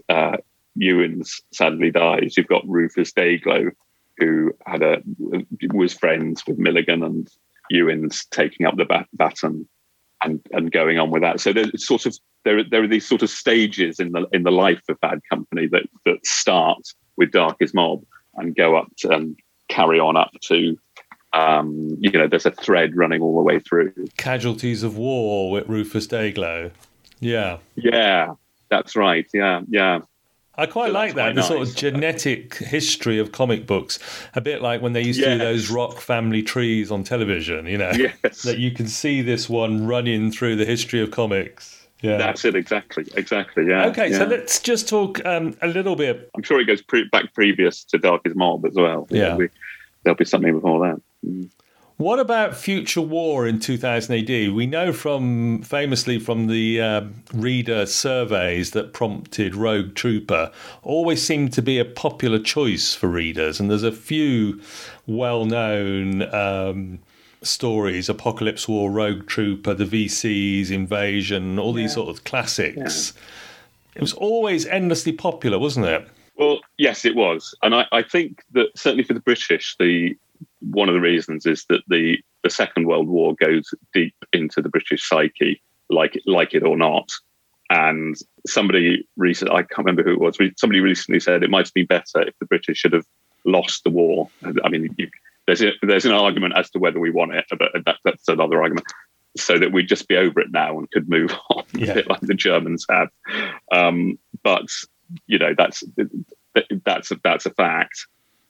uh, 0.08 0.36
Ewins 0.76 1.42
sadly 1.52 1.90
dies, 1.90 2.36
you've 2.36 2.46
got 2.46 2.68
Rufus 2.68 3.12
Dayglo, 3.12 3.72
who 4.18 4.52
had 4.64 4.82
a 4.82 5.02
was 5.72 5.94
friends 5.94 6.46
with 6.46 6.58
Milligan 6.58 7.02
and 7.02 7.30
Ewins 7.70 8.26
taking 8.30 8.66
up 8.66 8.76
the 8.76 8.85
bat- 8.85 9.08
baton 9.12 9.68
and 10.23 10.40
and 10.52 10.73
going 10.73 10.99
on 10.99 11.11
with 11.11 11.23
that. 11.23 11.40
So 11.40 11.52
there's 11.52 11.87
sort 11.87 12.06
of 12.06 12.16
there 12.44 12.58
are, 12.58 12.64
there 12.64 12.82
are 12.82 12.88
these 12.88 13.06
sort 13.06 13.23
of 13.23 13.30
stages 13.30 14.00
in 14.00 14.12
the 14.12 14.26
in 14.32 14.42
the 14.42 14.50
life 14.52 14.82
of 14.88 15.00
Bad 15.00 15.20
Company 15.28 15.66
that 15.68 15.85
that 16.04 16.25
start 16.25 16.80
with 17.16 17.30
Darkie's 17.30 17.75
Mob 17.75 18.04
and 18.37 18.54
go 18.54 18.76
up 18.76 18.88
to, 18.99 19.11
and 19.11 19.37
carry 19.68 19.99
on 19.99 20.16
up 20.16 20.32
to. 20.42 20.78
Um, 21.32 21.99
you 22.00 22.11
know, 22.11 22.28
there's 22.28 22.46
a 22.46 22.50
thread 22.50 22.96
running 22.96 23.20
all 23.20 23.37
the 23.37 23.42
way 23.42 23.58
through. 23.61 23.92
Casualties 24.16 24.82
of 24.82 24.96
War 24.96 25.50
with 25.50 25.68
Rufus 25.68 26.06
Dayglo. 26.06 26.70
Yeah. 27.20 27.58
Yeah, 27.75 28.35
that's 28.70 28.96
right. 28.96 29.26
Yeah, 29.35 29.61
yeah. 29.68 30.00
I 30.58 30.66
quite 30.66 30.88
So 30.88 30.92
like 30.92 31.14
that, 31.14 31.34
the 31.34 31.42
sort 31.42 31.68
of 31.68 31.75
genetic 31.76 32.54
history 32.54 33.18
of 33.18 33.32
comic 33.32 33.66
books. 33.66 33.98
A 34.34 34.40
bit 34.40 34.62
like 34.62 34.80
when 34.80 34.92
they 34.92 35.02
used 35.02 35.20
to 35.20 35.32
do 35.32 35.38
those 35.38 35.70
rock 35.70 35.98
family 35.98 36.42
trees 36.42 36.90
on 36.90 37.04
television, 37.04 37.66
you 37.66 37.78
know. 37.78 37.92
Yes. 37.96 38.42
That 38.42 38.58
you 38.58 38.70
can 38.70 38.88
see 38.88 39.22
this 39.22 39.48
one 39.48 39.86
running 39.86 40.30
through 40.30 40.56
the 40.56 40.64
history 40.64 41.00
of 41.00 41.10
comics. 41.10 41.86
Yeah. 42.02 42.18
That's 42.18 42.44
it, 42.44 42.54
exactly, 42.54 43.06
exactly. 43.14 43.66
Yeah. 43.66 43.86
okay, 43.86 44.12
so 44.12 44.26
let's 44.26 44.60
just 44.60 44.88
talk 44.88 45.25
um, 45.25 45.56
a 45.62 45.66
little 45.66 45.96
bit. 45.96 46.30
I'm 46.36 46.42
sure 46.42 46.60
it 46.60 46.66
goes 46.66 46.82
pre- 46.82 47.08
back 47.08 47.32
previous 47.34 47.84
to 47.84 47.98
Darkie's 47.98 48.34
Mob 48.34 48.66
as 48.66 48.75
well. 48.75 49.06
Yeah. 49.10 49.20
There'll 49.20 49.38
be, 49.38 49.48
there'll 50.02 50.16
be 50.16 50.25
something 50.25 50.54
before 50.54 50.86
that. 50.86 51.02
Mm. 51.26 51.50
What 51.98 52.18
about 52.18 52.54
Future 52.54 53.00
War 53.00 53.46
in 53.46 53.58
2000 53.58 54.14
AD? 54.14 54.52
We 54.52 54.66
know 54.66 54.92
from 54.92 55.62
famously 55.62 56.18
from 56.18 56.46
the 56.46 56.78
um, 56.78 57.22
reader 57.32 57.86
surveys 57.86 58.72
that 58.72 58.92
prompted 58.92 59.54
Rogue 59.54 59.94
Trooper 59.94 60.52
always 60.82 61.26
seemed 61.26 61.54
to 61.54 61.62
be 61.62 61.78
a 61.78 61.86
popular 61.86 62.38
choice 62.38 62.94
for 62.94 63.06
readers, 63.06 63.58
and 63.58 63.70
there's 63.70 63.82
a 63.82 63.92
few 63.92 64.60
well-known 65.06 66.22
um, 66.34 66.98
stories: 67.40 68.10
Apocalypse 68.10 68.68
War, 68.68 68.90
Rogue 68.90 69.26
Trooper, 69.26 69.72
the 69.72 69.86
VCs, 69.86 70.70
Invasion, 70.70 71.58
all 71.58 71.72
these 71.72 71.94
sort 71.94 72.10
of 72.10 72.24
classics. 72.24 73.14
It 73.94 74.02
was 74.02 74.12
always 74.12 74.66
endlessly 74.66 75.12
popular, 75.12 75.58
wasn't 75.58 75.86
it? 75.86 76.06
Well, 76.36 76.60
yes, 76.76 77.06
it 77.06 77.16
was, 77.16 77.54
and 77.62 77.74
I, 77.74 77.86
I 77.90 78.02
think 78.02 78.42
that 78.52 78.66
certainly 78.76 79.04
for 79.04 79.14
the 79.14 79.20
British, 79.20 79.74
the 79.78 80.14
one 80.70 80.88
of 80.88 80.94
the 80.94 81.00
reasons 81.00 81.46
is 81.46 81.64
that 81.68 81.82
the 81.88 82.18
the 82.42 82.50
Second 82.50 82.87
World 82.87 83.08
War 83.08 83.35
goes 83.35 83.73
deep 83.92 84.14
into 84.32 84.62
the 84.62 84.68
British 84.68 85.08
psyche, 85.08 85.61
like 85.90 86.20
like 86.26 86.54
it 86.54 86.62
or 86.62 86.76
not. 86.76 87.11
And 87.68 88.14
somebody 88.46 89.06
recently, 89.16 89.52
I 89.54 89.62
can't 89.62 89.78
remember 89.78 90.04
who 90.04 90.12
it 90.12 90.20
was, 90.20 90.38
somebody 90.56 90.78
recently 90.80 91.18
said 91.18 91.42
it 91.42 91.50
might 91.50 91.66
have 91.66 91.75
been 91.75 91.87
better 91.87 92.23
if 92.23 92.38
the 92.38 92.46
British 92.46 92.78
should 92.78 92.92
have 92.92 93.06
lost 93.44 93.82
the 93.82 93.90
war. 93.90 94.28
I 94.64 94.68
mean, 94.68 94.94
you, 94.96 95.11
there's 95.46 95.62
a, 95.62 95.73
there's 95.82 96.04
an 96.04 96.12
argument 96.12 96.54
as 96.56 96.70
to 96.70 96.78
whether 96.78 97.00
we 97.00 97.11
want 97.11 97.35
it, 97.35 97.44
but 97.50 97.73
that, 97.85 97.96
that's 98.04 98.28
another 98.28 98.62
argument. 98.62 98.87
So 99.37 99.58
that 99.58 99.73
we'd 99.73 99.88
just 99.88 100.06
be 100.06 100.16
over 100.16 100.40
it 100.40 100.52
now 100.52 100.78
and 100.78 100.88
could 100.92 101.08
move 101.08 101.35
on, 101.50 101.64
Yeah. 101.75 101.90
a 101.90 101.94
bit 101.94 102.08
like 102.08 102.20
the 102.20 102.35
Germans 102.35 102.87
have. 102.88 103.08
Um, 103.73 104.16
but 104.44 104.66
you 105.26 105.38
know, 105.40 105.52
that's 105.56 105.82
that's 106.85 107.11
a, 107.11 107.16
that's 107.23 107.46
a 107.46 107.50
fact. 107.50 108.06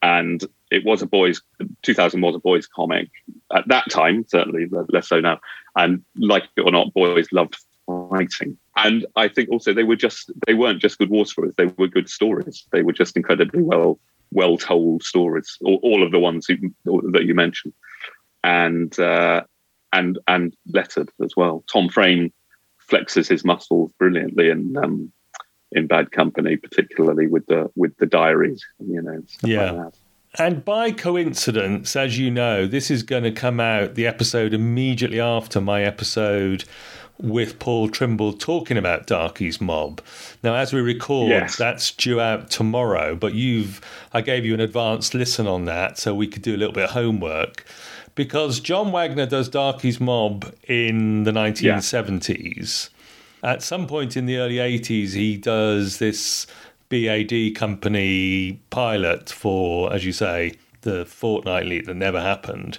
And 0.07 0.45
it 0.71 0.85
was 0.85 1.03
a 1.03 1.07
boys. 1.07 1.43
2000 1.83 2.21
was 2.21 2.37
a 2.37 2.39
boys' 2.39 2.69
comic 2.69 3.09
at 3.53 3.67
that 3.67 3.91
time, 3.91 4.25
certainly 4.29 4.69
less 4.91 5.09
so 5.09 5.19
now. 5.19 5.41
And 5.75 6.05
like 6.17 6.45
it 6.57 6.61
or 6.61 6.71
not, 6.71 6.95
boys 6.95 7.27
loved 7.33 7.57
fighting. 7.87 8.57
And 8.77 9.05
I 9.17 9.27
think 9.27 9.49
also 9.51 9.75
they 9.75 9.83
were 9.83 9.97
just 9.97 10.31
they 10.47 10.55
weren't 10.55 10.81
just 10.81 10.99
good 10.99 11.11
war 11.11 11.27
stories; 11.27 11.55
they 11.57 11.67
were 11.67 11.89
good 11.89 12.09
stories. 12.09 12.67
They 12.71 12.83
were 12.83 12.93
just 12.93 13.17
incredibly 13.17 13.63
well 13.63 13.99
well 14.31 14.57
told 14.57 15.03
stories. 15.03 15.59
All, 15.65 15.81
all 15.83 16.05
of 16.05 16.13
the 16.13 16.21
ones 16.21 16.47
you, 16.49 16.73
that 16.85 17.25
you 17.25 17.35
mentioned, 17.35 17.75
and 18.45 18.97
uh, 19.01 19.43
and 19.93 20.21
and 20.29 20.55
lettered 20.73 21.11
as 21.25 21.33
well. 21.37 21.65
Tom 21.73 21.89
Frame 21.89 22.33
flexes 22.89 23.29
his 23.29 23.45
muscles 23.45 23.91
brilliantly 23.99 24.51
and 24.51 24.77
um, 24.77 25.13
in 25.77 25.87
Bad 25.87 26.11
Company, 26.13 26.57
particularly 26.57 27.27
with 27.27 27.47
the 27.47 27.71
with 27.77 27.97
the 27.99 28.07
diaries. 28.07 28.65
Mm. 28.83 28.95
You 28.95 29.03
know, 29.03 29.23
stuff 29.27 29.51
Yeah. 29.51 29.71
like 29.73 29.93
that. 29.93 29.99
And 30.39 30.65
by 30.65 30.91
coincidence, 30.93 31.97
as 31.97 32.19
you 32.19 32.31
know, 32.31 32.67
this 32.67 32.91
is 32.91 33.03
going 33.03 33.23
to 33.25 33.31
come 33.31 33.59
out 33.59 33.95
the 33.95 34.07
episode 34.07 34.53
immediately 34.53 35.19
after 35.19 35.63
my 35.63 35.83
episode 35.83 36.65
with 37.19 37.59
Paul 37.59 37.89
Trimble 37.89 38.35
talking 38.35 38.77
about 38.77 39.07
Darkie's 39.07 39.59
Mob. 39.63 40.03
Now, 40.43 40.55
as 40.55 40.75
we 40.75 40.83
record, 40.83 41.31
Yes. 41.31 41.57
that's 41.57 41.91
due 41.91 42.21
out 42.21 42.51
tomorrow, 42.51 43.15
but 43.15 43.33
you've 43.33 43.81
I 44.13 44.21
gave 44.21 44.45
you 44.45 44.53
an 44.53 44.61
advanced 44.61 45.15
listen 45.15 45.47
on 45.47 45.65
that 45.65 45.97
so 45.99 46.15
we 46.15 46.27
could 46.27 46.43
do 46.43 46.55
a 46.55 46.59
little 46.59 46.75
bit 46.75 46.85
of 46.85 46.91
homework. 46.91 47.65
Because 48.15 48.61
John 48.61 48.93
Wagner 48.93 49.25
does 49.27 49.49
Darkie's 49.49 50.01
Mob 50.01 50.55
in 50.69 51.25
the 51.25 51.33
1970s. 51.33 52.91
At 53.47 53.63
some 53.63 53.87
point 53.87 54.17
in 54.17 54.27
the 54.27 54.39
early 54.39 54.57
80s, 54.57 55.13
he 55.13 55.37
does 55.37 55.99
this 55.99 56.49
BAD 56.89 57.55
company 57.55 58.61
pilot 58.71 59.31
for, 59.31 59.93
as 59.93 60.05
you 60.05 60.11
say, 60.11 60.55
the 60.81 61.05
fortnightly 61.07 61.81
that 61.81 61.95
never 61.95 62.21
happened. 62.21 62.79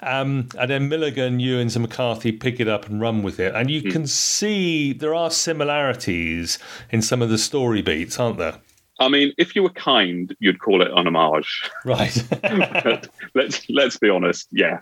Um, 0.00 0.48
and 0.58 0.70
then 0.70 0.88
Milligan, 0.88 1.38
Ewins, 1.38 1.76
and 1.76 1.82
McCarthy 1.82 2.32
pick 2.32 2.60
it 2.60 2.66
up 2.66 2.88
and 2.88 2.98
run 2.98 3.22
with 3.22 3.38
it. 3.38 3.54
And 3.54 3.70
you 3.70 3.82
mm. 3.82 3.92
can 3.92 4.06
see 4.06 4.94
there 4.94 5.14
are 5.14 5.30
similarities 5.30 6.58
in 6.88 7.02
some 7.02 7.20
of 7.20 7.28
the 7.28 7.36
story 7.36 7.82
beats, 7.82 8.18
aren't 8.18 8.38
there? 8.38 8.56
I 8.98 9.10
mean, 9.10 9.34
if 9.36 9.54
you 9.54 9.62
were 9.62 9.68
kind, 9.68 10.34
you'd 10.40 10.60
call 10.60 10.80
it 10.80 10.90
an 10.94 11.14
homage. 11.14 11.70
Right. 11.84 12.24
let's 13.34 13.68
let's 13.68 13.98
be 13.98 14.08
honest. 14.08 14.48
Yeah. 14.50 14.78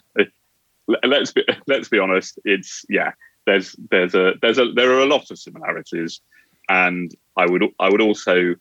Let's 0.86 1.32
be 1.32 1.42
let's 1.66 1.88
be 1.88 1.98
honest. 1.98 2.38
It's 2.44 2.84
yeah. 2.88 3.14
There's 3.46 3.76
there's 3.90 4.14
a 4.14 4.34
there's 4.40 4.58
a 4.58 4.72
there 4.72 4.90
are 4.92 5.00
a 5.00 5.06
lot 5.06 5.30
of 5.30 5.38
similarities, 5.38 6.20
and 6.68 7.14
I 7.36 7.46
would 7.46 7.64
I 7.78 7.90
would 7.90 8.00
also 8.00 8.54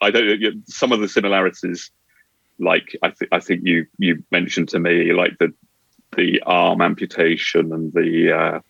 I 0.00 0.10
don't 0.10 0.68
some 0.68 0.92
of 0.92 1.00
the 1.00 1.08
similarities 1.08 1.90
like 2.58 2.96
I 3.02 3.10
think 3.10 3.32
I 3.32 3.40
think 3.40 3.62
you 3.64 3.86
you 3.98 4.22
mentioned 4.30 4.68
to 4.70 4.78
me 4.78 5.12
like 5.12 5.38
the 5.38 5.52
the 6.16 6.40
arm 6.46 6.80
amputation 6.80 7.72
and 7.72 7.92
the 7.92 8.32
uh, 8.32 8.60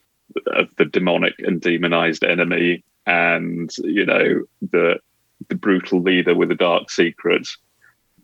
the 0.77 0.85
demonic 0.85 1.35
and 1.39 1.61
demonized 1.61 2.25
enemy, 2.25 2.85
and 3.07 3.71
you 3.79 4.05
know 4.05 4.43
the 4.63 4.99
the 5.49 5.55
brutal 5.55 6.01
leader 6.01 6.35
with 6.35 6.51
a 6.51 6.57
dark 6.57 6.91
secret. 6.91 7.49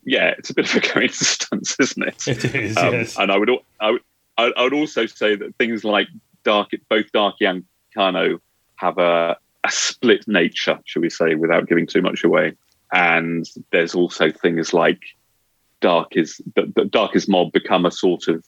Yeah, 0.04 0.34
it's 0.36 0.50
a 0.50 0.54
bit 0.54 0.68
of 0.68 0.76
a 0.76 0.80
coincidence, 0.80 1.76
isn't 1.80 2.02
it? 2.02 2.28
It 2.28 2.54
is. 2.54 2.76
Um, 2.76 2.92
yes. 2.92 3.18
And 3.18 3.30
I 3.30 3.38
would 3.38 3.50
I 3.80 3.90
would 3.92 4.02
I 4.38 4.62
would 4.62 4.74
also 4.74 5.06
say 5.06 5.36
that 5.36 5.56
things 5.56 5.84
like 5.84 6.08
dark 6.44 6.70
both 6.88 7.10
Darky 7.12 7.44
and 7.44 7.64
Kano 7.94 8.38
have 8.76 8.98
a 8.98 9.36
a 9.64 9.70
split 9.70 10.26
nature, 10.26 10.78
shall 10.84 11.02
we 11.02 11.10
say, 11.10 11.34
without 11.34 11.68
giving 11.68 11.86
too 11.86 12.02
much 12.02 12.24
away. 12.24 12.54
And 12.92 13.48
there's 13.70 13.94
also 13.94 14.30
things 14.30 14.74
like 14.74 15.00
dark 15.80 16.16
is 16.16 16.40
the, 16.54 16.72
the 16.74 16.84
Darkie's 16.84 17.28
Mob 17.28 17.52
become 17.52 17.86
a 17.86 17.90
sort 17.90 18.28
of 18.28 18.44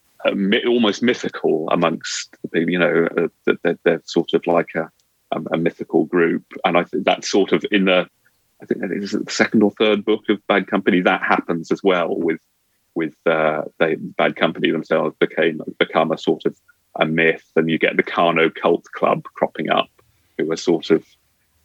almost 0.67 1.03
mythical 1.03 1.69
amongst 1.71 2.35
you 2.55 2.79
know 2.79 3.09
uh, 3.19 3.55
they're, 3.63 3.79
they're, 3.83 4.03
sort 4.05 4.33
of 4.33 4.47
like 4.47 4.75
a, 4.75 4.91
a, 5.33 5.43
a, 5.53 5.59
mythical 5.59 6.07
group 6.07 6.45
and 6.65 6.79
i 6.79 6.85
think 6.85 7.05
that's 7.05 7.31
sort 7.31 7.53
of 7.53 7.63
in 7.71 7.85
the 7.85 8.09
i 8.63 8.65
think 8.65 8.81
that 8.81 8.91
is 8.91 9.11
the 9.11 9.31
second 9.31 9.63
or 9.63 9.71
third 9.73 10.03
book 10.03 10.23
of 10.31 10.47
bad 10.47 10.67
company 10.67 11.03
that 11.03 11.23
happens 11.23 11.71
as 11.71 11.83
well 11.83 12.17
with 12.17 12.41
with 12.95 13.15
uh, 13.27 13.63
they 13.79 13.97
bad 13.97 14.37
company 14.37 14.71
themselves 14.71 15.15
became 15.19 15.61
become 15.79 16.11
a 16.11 16.17
sort 16.17 16.47
of 16.47 16.57
a 16.97 17.07
myth 17.07 17.45
and 17.57 17.71
you 17.71 17.79
get 17.79 17.97
the 17.97 18.03
Kano 18.03 18.51
cult 18.51 18.85
club 18.85 19.25
cropping 19.35 19.71
up 19.71 19.89
who 20.39 20.51
are 20.53 20.57
sort 20.57 20.91
of 20.91 21.05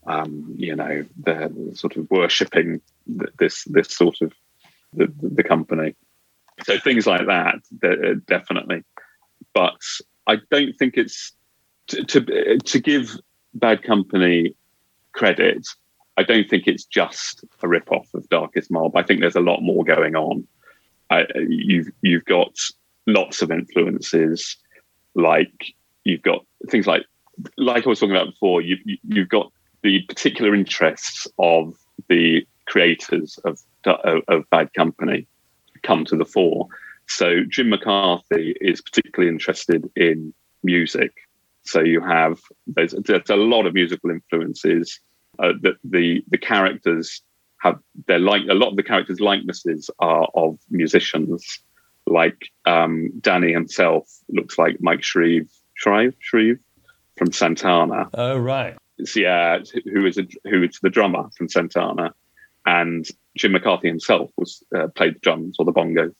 um, 0.07 0.55
you 0.57 0.75
know 0.75 1.05
they're 1.17 1.51
sort 1.73 1.97
of 1.97 2.09
worshipping 2.09 2.81
this 3.05 3.63
this 3.65 3.89
sort 3.89 4.21
of 4.21 4.33
the, 4.93 5.11
the 5.21 5.43
company. 5.43 5.95
So 6.63 6.77
things 6.77 7.05
like 7.05 7.25
that, 7.27 7.55
uh, 7.83 8.19
definitely. 8.27 8.83
But 9.53 9.81
I 10.27 10.37
don't 10.51 10.77
think 10.77 10.97
it's 10.97 11.31
to, 11.87 12.03
to, 12.03 12.57
to 12.57 12.79
give 12.79 13.17
Bad 13.53 13.83
Company 13.83 14.55
credit. 15.13 15.67
I 16.17 16.23
don't 16.23 16.49
think 16.49 16.67
it's 16.67 16.85
just 16.85 17.45
a 17.63 17.67
rip-off 17.67 18.13
of 18.13 18.27
Darkie's 18.29 18.69
Mob. 18.69 18.95
I 18.95 19.03
think 19.03 19.21
there's 19.21 19.35
a 19.35 19.41
lot 19.41 19.61
more 19.61 19.83
going 19.83 20.15
on. 20.15 20.47
I, 21.09 21.25
you've 21.47 21.87
you've 22.01 22.25
got 22.25 22.55
lots 23.07 23.41
of 23.41 23.51
influences, 23.51 24.57
like 25.19 25.73
you've 26.03 26.21
got 26.21 26.45
things 26.69 26.87
like 26.87 27.03
like 27.57 27.85
I 27.85 27.89
was 27.89 27.99
talking 27.99 28.15
about 28.15 28.31
before. 28.31 28.61
You, 28.61 28.77
you 28.85 28.97
you've 29.07 29.29
got 29.29 29.51
the 29.81 30.01
particular 30.03 30.53
interests 30.53 31.27
of 31.37 31.75
the 32.07 32.45
creators 32.65 33.39
of 33.45 33.59
of, 33.85 34.49
Bad 34.49 34.73
Company 34.73 35.25
come 35.83 36.05
to 36.05 36.15
the 36.15 36.25
fore. 36.25 36.67
So 37.07 37.43
Jim 37.49 37.69
McCarthy 37.69 38.55
is 38.61 38.81
particularly 38.81 39.31
interested 39.31 39.89
in 39.95 40.33
music. 40.63 41.13
So 41.63 41.81
you 41.81 42.01
have 42.01 42.39
there's, 42.67 42.93
there's 43.05 43.29
a 43.29 43.35
lot 43.35 43.65
of 43.65 43.73
musical 43.73 44.09
influences. 44.09 44.99
Uh, 45.39 45.53
the, 45.61 45.75
the 45.83 46.23
the 46.29 46.37
characters 46.37 47.21
have 47.61 47.79
they're 48.07 48.19
like 48.19 48.43
a 48.49 48.53
lot 48.53 48.69
of 48.69 48.75
the 48.75 48.83
characters' 48.83 49.19
likenesses 49.19 49.89
are 49.99 50.27
of 50.33 50.59
musicians. 50.69 51.61
Like 52.09 52.49
um, 52.65 53.11
Danny 53.21 53.51
himself 53.51 54.09
looks 54.29 54.57
like 54.57 54.77
Mike 54.81 55.03
Shrieve, 55.03 55.49
Shrieve, 55.75 56.15
Shrieve 56.19 56.59
from 57.17 57.31
Santana. 57.31 58.09
Oh 58.13 58.37
right. 58.37 58.75
So, 59.05 59.21
yeah, 59.21 59.59
who 59.85 60.05
is 60.05 60.17
a, 60.17 60.27
who 60.43 60.63
is 60.63 60.79
the 60.81 60.89
drummer 60.89 61.29
from 61.37 61.47
Santana 61.47 62.13
and 62.65 63.07
Jim 63.37 63.53
McCarthy 63.53 63.87
himself 63.87 64.31
was 64.37 64.63
uh, 64.75 64.87
played 64.89 65.15
the 65.15 65.19
drums 65.19 65.55
or 65.59 65.65
the 65.65 65.73
bongos. 65.73 66.13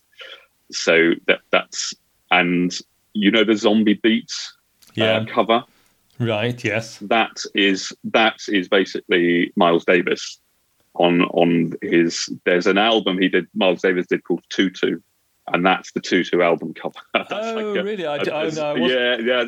So 0.71 1.11
that 1.27 1.39
that's 1.51 1.93
and 2.31 2.75
you 3.13 3.31
know 3.31 3.43
the 3.43 3.55
zombie 3.55 3.99
beats 4.01 4.55
uh, 4.89 4.93
yeah. 4.95 5.17
uh, 5.17 5.25
cover, 5.25 5.63
right? 6.19 6.63
Yes, 6.63 6.97
that 6.99 7.43
is 7.55 7.91
that 8.05 8.37
is 8.47 8.67
basically 8.67 9.51
Miles 9.55 9.85
Davis 9.85 10.39
on 10.95 11.23
on 11.23 11.73
his. 11.81 12.29
There's 12.45 12.67
an 12.67 12.77
album 12.77 13.19
he 13.19 13.29
did. 13.29 13.47
Miles 13.55 13.81
Davis 13.81 14.07
did 14.07 14.23
called 14.23 14.43
Tutu, 14.49 14.99
and 15.53 15.65
that's 15.65 15.91
the 15.91 15.99
Tutu 15.99 16.41
album 16.41 16.73
cover. 16.73 16.99
oh, 17.13 17.19
like 17.19 17.77
a, 17.77 17.83
really? 17.83 18.05
I, 18.05 18.17
a, 18.17 18.19
I, 18.19 18.49
no, 18.49 18.73
I 18.73 18.75
yeah, 18.75 19.17
yeah. 19.17 19.45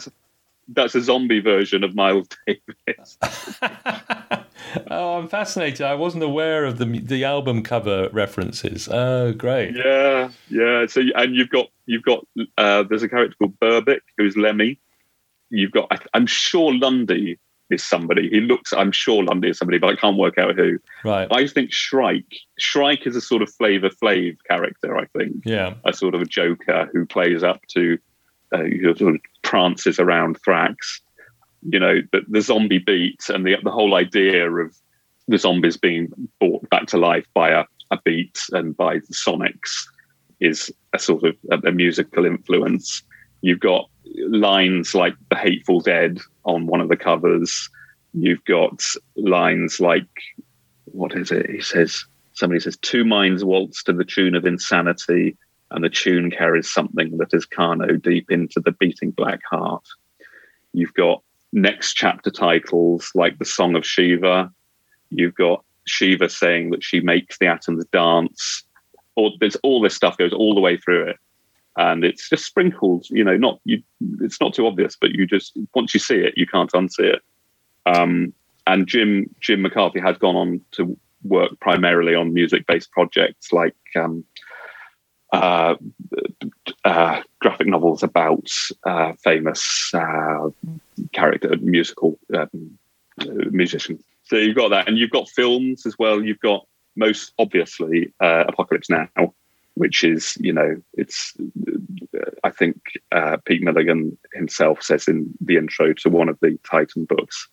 that's 0.70 0.96
a 0.96 1.02
zombie 1.02 1.40
version 1.40 1.84
of 1.84 1.96
Miles 1.96 2.28
Davis. 2.46 3.18
oh, 4.90 5.18
I'm 5.18 5.28
fascinated. 5.28 5.82
I 5.82 5.96
wasn't 5.96 6.24
aware 6.24 6.66
of 6.66 6.78
the 6.78 6.86
the 6.86 7.24
album 7.24 7.64
cover 7.64 8.10
references. 8.12 8.88
Oh, 8.90 9.34
great. 9.34 9.76
Yeah, 9.76 10.30
yeah. 10.50 10.86
So 10.88 11.02
and 11.16 11.36
you've 11.36 11.50
got 11.50 11.68
you've 11.86 12.04
got 12.04 12.26
uh, 12.58 12.84
there's 12.84 13.04
a 13.04 13.10
character 13.10 13.36
called 13.38 13.60
Burbick 13.60 14.02
who's 14.18 14.38
Lemmy. 14.38 14.80
You've 15.50 15.72
got 15.72 15.92
I'm 16.14 16.28
sure 16.28 16.74
Lundy 16.74 17.38
is 17.74 17.84
somebody. 17.84 18.30
He 18.30 18.42
looks 18.42 18.74
I'm 18.74 18.92
sure 18.92 19.24
Lundy 19.24 19.50
is 19.50 19.58
somebody, 19.58 19.78
but 19.78 19.92
I 19.92 19.96
can't 19.96 20.18
work 20.18 20.38
out 20.38 20.56
who. 20.56 20.80
Right. 21.04 21.28
I 21.32 21.48
think 21.48 21.72
Shrike. 21.72 22.36
Shrike 22.60 23.06
is 23.08 23.16
a 23.16 23.22
sort 23.22 23.42
of 23.42 23.54
Flavor 23.54 23.90
Flav 23.90 24.38
character. 24.50 24.98
I 24.98 25.06
think. 25.18 25.44
Yeah. 25.46 25.76
A 25.86 25.94
sort 25.94 26.16
of 26.16 26.22
a 26.22 26.26
joker 26.26 26.90
who 26.94 27.06
plays 27.06 27.44
up 27.44 27.62
to 27.70 27.98
uh, 28.54 28.64
sort 28.96 29.16
of 29.16 29.22
prances 29.44 30.00
around 30.00 30.42
Thrax 30.42 30.76
you 31.70 31.80
know 31.80 32.02
the, 32.12 32.22
the 32.28 32.42
zombie 32.42 32.80
beat 32.80 33.22
and 33.30 33.46
the 33.46 33.56
the 33.64 33.72
whole 33.72 33.96
idea 33.96 34.50
of 34.50 34.76
the 35.28 35.38
zombies 35.38 35.78
being 35.78 36.10
brought 36.40 36.68
back 36.70 36.88
to 36.88 36.98
life 36.98 37.26
by 37.34 37.50
a, 37.50 37.64
a 37.92 38.00
beat 38.04 38.40
and 38.52 38.76
by 38.76 38.96
the 38.96 39.14
sonics 39.14 39.88
is 40.40 40.72
a 40.94 41.00
sort 41.00 41.24
of 41.24 41.36
a, 41.52 41.68
a, 41.68 41.72
musical 41.72 42.26
influence. 42.26 43.04
You've 43.42 43.60
got 43.60 43.90
lines 44.28 44.96
like 44.96 45.14
"The 45.30 45.38
Hateful 45.38 45.80
Dead" 45.80 46.20
on 46.44 46.68
one 46.68 46.82
of 46.82 46.90
the 46.90 46.98
covers. 46.98 47.70
You've 48.14 48.44
got 48.46 48.82
lines 49.16 49.80
like 49.80 50.08
what 50.86 51.16
is 51.16 51.32
it? 51.32 51.50
He 51.50 51.62
says 51.62 52.06
somebody 52.34 52.60
says 52.60 52.78
two 52.78 53.06
minds 53.06 53.44
waltz 53.44 53.84
to 53.84 53.94
the 53.94 54.06
tune 54.06 54.36
of 54.36 54.46
insanity, 54.46 55.38
and 55.70 55.84
the 55.84 55.90
tune 55.90 56.32
carries 56.32 56.72
something 56.72 57.18
that 57.18 57.34
is 57.34 57.46
Kano 57.46 57.96
deep 57.96 58.32
into 58.32 58.60
the 58.60 58.72
beating 58.72 59.12
black 59.12 59.42
heart. 59.50 59.86
You've 60.74 60.94
got 60.94 61.24
next 61.54 61.94
chapter 61.94 62.32
titles 62.32 63.12
like 63.16 63.38
the 63.38 63.46
Song 63.46 63.76
of 63.76 63.86
Shiva. 63.86 64.52
You've 65.10 65.36
got 65.36 65.64
Shiva 65.86 66.30
saying 66.30 66.72
that 66.72 66.84
she 66.84 67.00
makes 67.00 67.38
the 67.38 67.48
atoms 67.48 67.86
dance. 67.92 68.64
Or 69.16 69.32
there's 69.40 69.58
all 69.58 69.82
this 69.82 69.96
stuff 69.96 70.18
goes 70.18 70.34
all 70.34 70.56
the 70.56 70.62
way 70.62 70.78
through 70.78 71.10
it, 71.10 71.18
and 71.78 72.04
it's 72.04 72.30
just 72.30 72.46
sprinkled. 72.46 73.06
You 73.10 73.24
know, 73.24 73.38
not 73.38 73.60
you. 73.66 73.82
It's 74.22 74.42
not 74.42 74.54
too 74.54 74.68
obvious, 74.68 74.98
but 75.00 75.12
you 75.12 75.26
just 75.26 75.58
once 75.74 75.94
you 75.94 76.00
see 76.00 76.18
it, 76.18 76.34
you 76.38 76.48
can't 76.48 76.72
unsee 76.72 77.16
it. 77.16 77.22
Um, 77.86 78.34
and 78.68 78.88
Jim 78.88 79.34
Jim 79.40 79.62
McCarthy 79.62 80.00
has 80.00 80.18
gone 80.18 80.36
on 80.36 80.62
to 80.72 80.98
work 81.24 81.52
primarily 81.60 82.16
on 82.16 82.34
music-based 82.34 82.92
projects 82.92 83.54
like 83.54 83.76
um, 83.96 84.24
uh, 85.32 85.76
uh, 86.84 87.22
graphic 87.40 87.68
novels 87.68 88.04
about 88.04 88.50
uh, 88.84 89.14
famous 89.24 89.92
uh, 89.94 90.50
character 91.14 91.56
musical 91.62 92.20
um, 92.34 92.78
musicians. 93.52 94.04
So 94.24 94.36
you've 94.36 94.56
got 94.56 94.70
that, 94.70 94.88
and 94.88 94.98
you've 94.98 95.12
got 95.12 95.30
films 95.30 95.86
as 95.86 95.98
well. 95.98 96.24
You've 96.24 96.40
got 96.40 96.66
most 96.96 97.34
obviously 97.40 98.14
uh, 98.20 98.46
Apocalypse 98.48 98.90
Now, 98.90 99.08
which 99.76 100.04
is 100.04 100.38
you 100.40 100.54
know 100.54 100.76
it's. 100.94 101.34
I 102.44 102.50
think 102.50 102.78
uh, 103.12 103.38
Pete 103.46 103.64
Milligan 103.64 104.18
himself 104.34 104.82
says 104.82 105.08
in 105.08 105.34
the 105.40 105.58
intro 105.58 105.94
to 105.94 106.10
one 106.10 106.30
of 106.30 106.40
the 106.42 106.58
Titan 106.70 107.06
books 107.06 107.48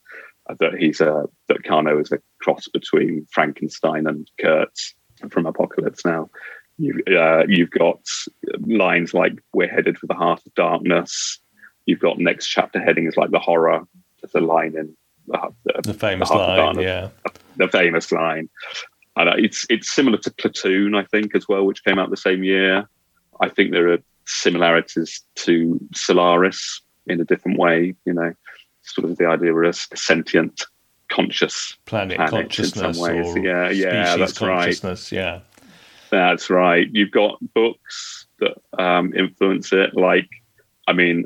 that 0.59 0.74
he's 0.78 1.00
a 1.00 1.24
that 1.48 1.64
Kano 1.64 1.98
is 2.00 2.12
a 2.12 2.18
cross 2.40 2.68
between 2.68 3.26
Frankenstein 3.31 4.07
and 4.07 4.31
Kurtz 4.40 4.94
from 5.31 5.46
Apocalypse 5.46 6.04
Now. 6.04 6.31
You, 6.81 7.02
uh, 7.09 7.44
you've 7.48 7.70
got 7.70 8.00
lines 8.61 9.12
like 9.12 9.33
"We're 9.52 9.68
headed 9.68 9.98
for 9.98 10.07
the 10.07 10.14
heart 10.14 10.40
of 10.46 10.54
darkness." 10.54 11.40
You've 11.87 12.00
got 12.00 12.18
next 12.18 12.48
chapter 12.48 12.81
headings 12.81 13.16
like 13.16 13.31
the 13.31 13.38
horror. 13.38 13.83
There's 14.20 14.35
a 14.35 14.46
line 14.46 14.76
in 14.76 14.96
the, 15.26 15.52
the, 15.64 15.92
the 15.92 15.94
famous 15.94 16.28
the 16.28 16.37
line, 16.37 16.78
yeah, 16.78 17.09
the 17.57 17.68
famous 17.68 18.12
line. 18.12 18.48
It's 19.26 19.66
it's 19.68 19.90
similar 19.92 20.18
to 20.18 20.31
Platoon, 20.31 20.94
I 20.94 21.04
think, 21.04 21.35
as 21.35 21.48
well, 21.48 21.64
which 21.64 21.85
came 21.85 21.98
out 21.98 22.11
the 22.11 22.16
same 22.16 22.44
year. 22.44 22.88
I 23.40 23.48
think 23.48 23.72
there 23.72 23.92
are 23.92 23.98
similarities 24.26 25.22
to 25.37 25.81
Solaris 25.94 26.83
in 27.07 27.20
a 27.20 27.24
different 27.24 27.59
way. 27.59 27.94
You 28.04 28.14
know, 28.14 28.33
sort 28.83 29.11
of 29.11 29.18
the 29.18 29.26
idea 29.26 29.54
of 29.54 29.64
a 29.64 29.96
sentient, 29.96 30.64
conscious 31.09 31.76
planet, 31.87 32.16
planet 32.16 32.33
consciousness, 32.33 32.83
in 32.83 32.94
some 32.94 33.02
ways. 33.02 33.37
or 33.37 33.38
yeah, 33.38 33.70
yeah, 33.70 34.04
species 34.04 34.18
that's 34.18 34.40
right. 34.40 34.62
consciousness. 34.62 35.12
Yeah, 35.12 35.40
That's 36.11 36.50
right. 36.50 36.88
You've 36.92 37.11
got 37.11 37.38
books 37.54 38.26
that 38.40 38.57
um, 38.78 39.12
influence 39.14 39.72
it. 39.72 39.94
Like, 39.94 40.28
I 40.87 40.92
mean, 40.92 41.24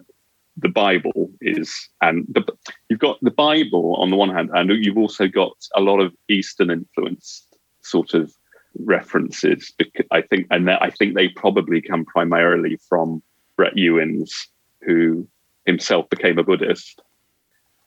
the 0.57 0.69
Bible 0.69 1.31
is, 1.41 1.89
and 2.01 2.27
the, 2.29 2.45
you've 2.89 3.01
got 3.01 3.19
the 3.23 3.31
Bible 3.31 3.97
on 3.97 4.11
the 4.11 4.17
one 4.17 4.31
hand, 4.31 4.51
and 4.55 4.71
you've 4.71 4.99
also 4.99 5.29
got 5.29 5.57
a 5.75 5.81
lot 5.81 6.01
of 6.01 6.13
Eastern 6.29 6.71
influence 6.71 7.47
sort 7.83 8.15
of 8.15 8.33
references. 8.79 9.73
Because 9.77 10.07
I 10.11 10.23
think, 10.23 10.47
and 10.51 10.71
I 10.71 10.91
think 10.91 11.15
they 11.15 11.29
probably 11.29 11.81
come 11.81 12.05
primarily 12.05 12.79
from 12.89 13.23
Brett 13.57 13.77
Ewins, 13.77 14.49
who 14.81 15.27
himself 15.67 16.09
became 16.11 16.39
a 16.39 16.43
Buddhist, 16.43 17.01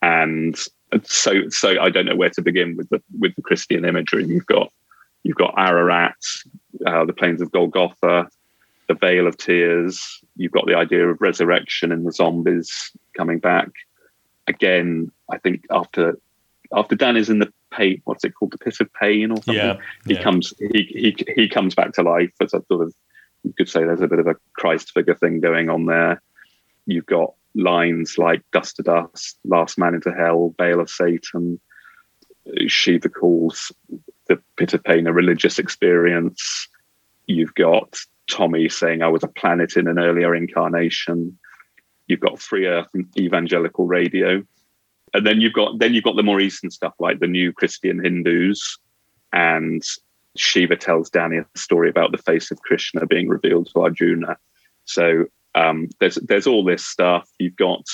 and 0.01 0.57
so 1.03 1.49
so 1.49 1.81
I 1.81 1.89
don't 1.89 2.05
know 2.05 2.15
where 2.15 2.29
to 2.29 2.41
begin 2.41 2.77
with 2.77 2.89
the 2.89 3.01
with 3.19 3.35
the 3.35 3.41
Christian 3.41 3.85
imagery. 3.85 4.25
You've 4.25 4.45
got 4.45 4.71
you've 5.23 5.37
got 5.37 5.55
Ararat, 5.57 6.15
uh, 6.85 7.05
the 7.05 7.13
plains 7.13 7.41
of 7.41 7.51
Golgotha, 7.51 8.29
the 8.87 8.93
Vale 8.93 9.27
of 9.27 9.37
Tears. 9.37 10.21
You've 10.35 10.51
got 10.51 10.67
the 10.67 10.75
idea 10.75 11.07
of 11.07 11.19
resurrection 11.19 11.91
and 11.91 12.05
the 12.05 12.11
zombies 12.11 12.91
coming 13.17 13.39
back. 13.39 13.69
Again, 14.47 15.11
I 15.29 15.37
think 15.37 15.65
after 15.71 16.19
after 16.73 16.95
Dan 16.95 17.17
is 17.17 17.29
in 17.29 17.39
the 17.39 17.51
pain, 17.75 18.01
what's 18.05 18.23
it 18.23 18.33
called, 18.35 18.51
the 18.51 18.57
pit 18.57 18.77
of 18.79 18.93
pain 18.93 19.31
or 19.31 19.37
something? 19.37 19.55
yeah, 19.55 19.77
He 20.05 20.13
yeah. 20.15 20.23
comes 20.23 20.53
he, 20.59 20.83
he 20.83 21.33
he 21.35 21.49
comes 21.49 21.75
back 21.75 21.93
to 21.93 22.03
life 22.03 22.33
as 22.41 22.53
a 22.53 22.63
sort 22.67 22.83
of 22.87 22.93
you 23.43 23.53
could 23.53 23.69
say 23.69 23.83
there's 23.83 24.01
a 24.01 24.07
bit 24.07 24.19
of 24.19 24.27
a 24.27 24.35
Christ 24.53 24.91
figure 24.91 25.15
thing 25.15 25.39
going 25.39 25.69
on 25.69 25.85
there. 25.85 26.21
You've 26.87 27.05
got 27.05 27.33
lines 27.53 28.17
like 28.17 28.41
dust 28.51 28.77
to 28.77 28.83
dust, 28.83 29.37
last 29.45 29.77
man 29.77 29.95
into 29.95 30.11
hell, 30.11 30.53
Bale 30.57 30.79
of 30.79 30.89
Satan, 30.89 31.59
Shiva 32.67 33.09
calls 33.09 33.71
the 34.27 34.41
pit 34.57 34.73
of 34.73 34.83
pain 34.83 35.07
a 35.07 35.13
religious 35.13 35.59
experience. 35.59 36.67
You've 37.27 37.53
got 37.55 37.97
Tommy 38.29 38.69
saying 38.69 39.01
I 39.01 39.07
was 39.07 39.23
a 39.23 39.27
planet 39.27 39.77
in 39.77 39.87
an 39.87 39.99
earlier 39.99 40.35
incarnation. 40.35 41.37
You've 42.07 42.19
got 42.19 42.39
Free 42.39 42.67
Earth 42.67 42.87
and 42.93 43.07
Evangelical 43.17 43.87
Radio. 43.87 44.43
And 45.15 45.25
then 45.25 45.39
you've 45.39 45.53
got 45.53 45.79
then 45.79 45.93
you've 45.93 46.03
got 46.03 46.17
the 46.17 46.23
more 46.23 46.41
eastern 46.41 46.69
stuff 46.69 46.93
like 46.99 47.19
the 47.19 47.27
new 47.27 47.53
Christian 47.53 48.03
Hindus 48.03 48.77
and 49.31 49.81
Shiva 50.35 50.75
tells 50.75 51.09
Danny 51.09 51.37
a 51.37 51.45
story 51.55 51.89
about 51.89 52.11
the 52.11 52.17
face 52.17 52.51
of 52.51 52.61
Krishna 52.61 53.05
being 53.05 53.29
revealed 53.29 53.67
to 53.67 53.81
Arjuna. 53.81 54.35
So 54.83 55.27
um, 55.55 55.87
there's 55.99 56.15
there's 56.15 56.47
all 56.47 56.65
this 56.65 56.85
stuff. 56.85 57.29
You've 57.39 57.55
got 57.55 57.85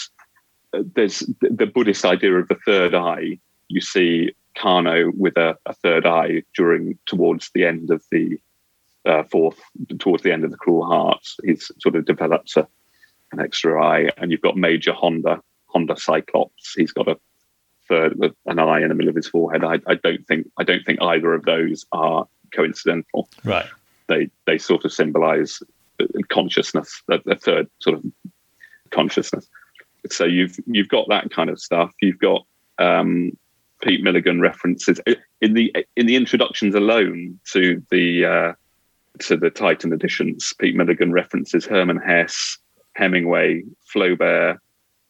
uh, 0.73 0.81
there's 0.95 1.19
the 1.41 1.67
Buddhist 1.67 2.05
idea 2.05 2.33
of 2.33 2.47
the 2.47 2.57
third 2.65 2.95
eye. 2.95 3.37
You 3.67 3.81
see 3.81 4.33
Kano 4.57 5.11
with 5.15 5.37
a, 5.37 5.55
a 5.67 5.73
third 5.75 6.07
eye 6.07 6.41
during 6.55 6.97
towards 7.05 7.51
the 7.53 7.65
end 7.65 7.91
of 7.91 8.03
the 8.11 8.39
uh, 9.05 9.23
fourth, 9.23 9.61
towards 9.99 10.23
the 10.23 10.31
end 10.31 10.43
of 10.43 10.49
the 10.49 10.57
Cruel 10.57 10.85
Heart. 10.87 11.23
He's 11.43 11.71
sort 11.79 11.95
of 11.95 12.05
develops 12.05 12.57
a, 12.57 12.67
an 13.31 13.39
extra 13.39 13.83
eye, 13.83 14.09
and 14.17 14.31
you've 14.31 14.41
got 14.41 14.57
Major 14.57 14.93
Honda, 14.93 15.39
Honda 15.71 15.97
Cyclops. 15.97 16.73
He's 16.75 16.91
got 16.91 17.07
a 17.07 17.17
third, 17.87 18.17
an 18.45 18.59
eye 18.59 18.81
in 18.81 18.89
the 18.89 18.95
middle 18.95 19.09
of 19.09 19.15
his 19.15 19.27
forehead. 19.27 19.63
I, 19.63 19.79
I 19.87 19.95
don't 19.95 20.25
think 20.27 20.49
I 20.57 20.63
don't 20.63 20.85
think 20.85 21.01
either 21.01 21.33
of 21.33 21.43
those 21.43 21.85
are 21.91 22.27
coincidental 22.53 23.29
right. 23.45 23.65
they 24.07 24.29
they 24.45 24.57
sort 24.57 24.83
of 24.83 24.91
symbolize 24.91 25.61
consciousness, 26.29 27.01
a, 27.09 27.19
a 27.27 27.35
third 27.35 27.69
sort 27.79 27.97
of 27.97 28.05
consciousness. 28.91 29.47
So 30.09 30.25
you've 30.25 30.57
you've 30.65 30.89
got 30.89 31.07
that 31.09 31.31
kind 31.31 31.49
of 31.49 31.59
stuff. 31.59 31.91
You've 32.01 32.19
got 32.19 32.45
um, 32.79 33.37
Pete 33.81 34.03
Milligan 34.03 34.41
references 34.41 34.99
in 35.41 35.53
the 35.53 35.73
in 35.95 36.05
the 36.05 36.15
introductions 36.15 36.75
alone 36.75 37.39
to 37.51 37.83
the 37.91 38.25
uh, 38.25 38.53
to 39.19 39.37
the 39.37 39.49
Titan 39.49 39.93
editions. 39.93 40.53
Pete 40.59 40.75
Milligan 40.75 41.11
references 41.11 41.65
Hermann 41.65 41.97
Hesse, 41.97 42.57
Hemingway, 42.95 43.63
Flaubert, 43.93 44.59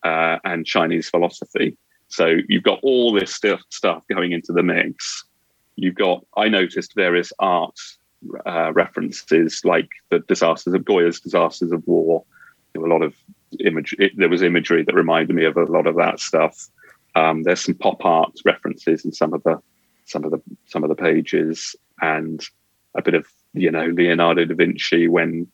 uh, 0.03 0.37
and 0.43 0.65
Chinese 0.65 1.09
philosophy. 1.09 1.77
So 2.07 2.35
you've 2.49 2.63
got 2.63 2.79
all 2.83 3.13
this 3.13 3.33
stuff 3.33 3.61
stuff 3.69 4.03
going 4.09 4.31
into 4.33 4.51
the 4.51 4.63
mix. 4.63 5.23
You've 5.75 5.95
got 5.95 6.25
I 6.35 6.49
noticed 6.49 6.93
various 6.95 7.31
art 7.39 7.77
uh, 8.45 8.71
references 8.73 9.61
like 9.63 9.89
the 10.09 10.19
disasters 10.19 10.73
of 10.73 10.85
Goya's 10.85 11.19
disasters 11.19 11.71
of 11.71 11.85
war. 11.87 12.23
There 12.73 12.81
were 12.81 12.87
a 12.87 12.93
lot 12.93 13.01
of 13.01 13.15
image. 13.59 13.95
It, 13.97 14.11
there 14.17 14.29
was 14.29 14.43
imagery 14.43 14.83
that 14.83 14.95
reminded 14.95 15.35
me 15.35 15.45
of 15.45 15.57
a 15.57 15.63
lot 15.63 15.87
of 15.87 15.95
that 15.95 16.19
stuff. 16.19 16.69
Um, 17.15 17.43
there's 17.43 17.61
some 17.61 17.75
pop 17.75 18.03
art 18.05 18.33
references 18.45 19.03
in 19.05 19.11
some 19.11 19.33
of 19.33 19.43
the 19.43 19.61
some 20.05 20.23
of 20.23 20.31
the 20.31 20.41
some 20.65 20.83
of 20.83 20.89
the 20.89 20.95
pages, 20.95 21.75
and 22.01 22.43
a 22.95 23.01
bit 23.01 23.13
of 23.13 23.25
you 23.53 23.71
know 23.71 23.85
Leonardo 23.85 24.45
da 24.45 24.55
Vinci 24.55 25.07
when 25.07 25.47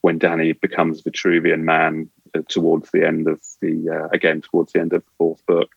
when 0.00 0.18
Danny 0.18 0.52
becomes 0.52 1.02
Vitruvian 1.02 1.60
Man 1.60 2.08
towards 2.48 2.90
the 2.90 3.06
end 3.06 3.28
of 3.28 3.40
the 3.60 3.88
uh, 3.90 4.08
again 4.12 4.40
towards 4.40 4.72
the 4.72 4.80
end 4.80 4.92
of 4.92 5.04
the 5.04 5.10
fourth 5.18 5.44
book, 5.46 5.70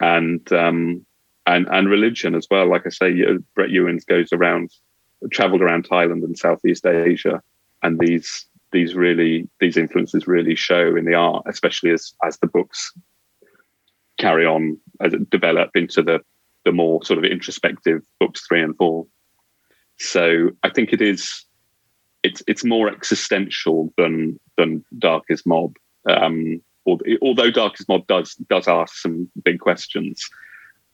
and 0.00 0.52
um, 0.52 1.04
and 1.46 1.66
and 1.70 1.88
religion 1.88 2.34
as 2.34 2.46
well. 2.50 2.68
Like 2.68 2.86
I 2.86 2.90
say, 2.90 3.22
Brett 3.54 3.70
Ewins 3.70 4.04
goes 4.04 4.32
around 4.32 4.70
traveled 5.30 5.62
around 5.62 5.88
Thailand 5.88 6.24
and 6.24 6.38
Southeast 6.38 6.86
Asia, 6.86 7.42
and 7.82 7.98
these 7.98 8.46
these 8.72 8.94
really 8.94 9.48
these 9.60 9.76
influences 9.76 10.26
really 10.26 10.54
show 10.54 10.96
in 10.96 11.04
the 11.04 11.14
art, 11.14 11.44
especially 11.46 11.90
as 11.92 12.14
as 12.24 12.38
the 12.38 12.46
books 12.46 12.92
carry 14.18 14.46
on 14.46 14.78
as 15.00 15.12
it 15.12 15.28
develop 15.30 15.70
into 15.74 16.02
the 16.02 16.20
the 16.64 16.72
more 16.72 17.04
sort 17.04 17.18
of 17.18 17.24
introspective 17.24 18.02
books 18.18 18.44
three 18.46 18.62
and 18.62 18.76
four. 18.76 19.06
So 19.98 20.50
I 20.62 20.70
think 20.70 20.92
it 20.92 21.00
is 21.00 21.44
it's 22.22 22.42
it's 22.46 22.64
more 22.64 22.88
existential 22.88 23.92
than 23.96 24.38
than 24.56 24.84
Darkie's 24.98 25.44
Mob. 25.46 25.76
Um, 26.06 26.62
although 26.86 27.50
Darkie's 27.50 27.88
Mob 27.88 28.06
does 28.06 28.34
does 28.34 28.68
ask 28.68 28.96
some 28.96 29.30
big 29.42 29.60
questions, 29.60 30.28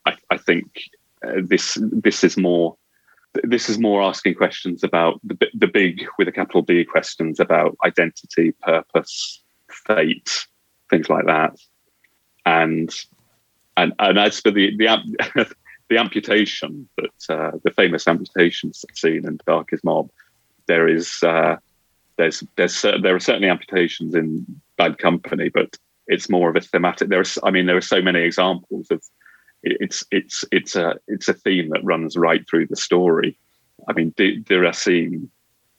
I, 0.07 0.15
I 0.31 0.37
think 0.37 0.67
uh, 1.27 1.41
this 1.43 1.79
this 1.81 2.25
is 2.25 2.37
more 2.37 2.77
this 3.45 3.69
is 3.69 3.79
more 3.79 4.03
asking 4.03 4.35
questions 4.35 4.83
about 4.83 5.21
the 5.25 5.37
the 5.55 5.67
big 5.67 6.05
with 6.19 6.29
a 6.29 6.33
capital 6.33 6.63
B 6.63 6.85
questions 6.85 7.41
about 7.41 7.77
identity, 7.85 8.53
purpose, 8.63 9.43
fate, 9.71 10.47
things 10.91 11.09
like 11.09 11.27
that. 11.27 11.59
And 12.45 12.95
and 13.77 13.93
and 13.99 14.19
as 14.19 14.41
for 14.41 14.51
the 14.51 14.77
the 14.77 15.47
the 15.89 15.99
amputation 15.99 16.89
that 16.97 17.35
uh, 17.35 17.53
the 17.65 17.71
famous 17.71 18.09
amputation 18.09 18.73
scene 18.73 19.27
in 19.27 19.39
Darkie's 19.47 19.85
Mob, 19.85 20.11
there 20.67 20.89
is 20.89 21.23
uh, 21.23 21.57
there's 22.23 22.45
there's 22.57 22.83
there 22.83 23.15
are 23.15 23.21
certainly 23.21 23.49
amputations 23.49 24.15
in 24.15 24.47
Bad 24.79 24.99
Company, 24.99 25.49
but 25.49 25.77
it's 26.07 26.31
more 26.31 26.49
of 26.49 26.57
a 26.57 26.61
thematic. 26.61 27.09
There's 27.09 27.37
I 27.43 27.51
mean 27.51 27.67
there 27.67 27.77
are 27.77 27.81
so 27.81 28.01
many 28.01 28.21
examples 28.21 28.91
of 28.91 29.03
it's 29.65 30.05
it's 30.11 30.45
it's 30.53 30.77
a 30.77 30.95
it's 31.09 31.29
a 31.29 31.35
theme 31.35 31.71
that 31.71 31.85
runs 31.85 32.17
right 32.17 32.49
through 32.49 32.69
the 32.69 32.77
story. 32.77 33.39
I 33.89 33.93
mean, 33.93 34.15
D- 34.17 34.41
Deracine, 34.43 35.29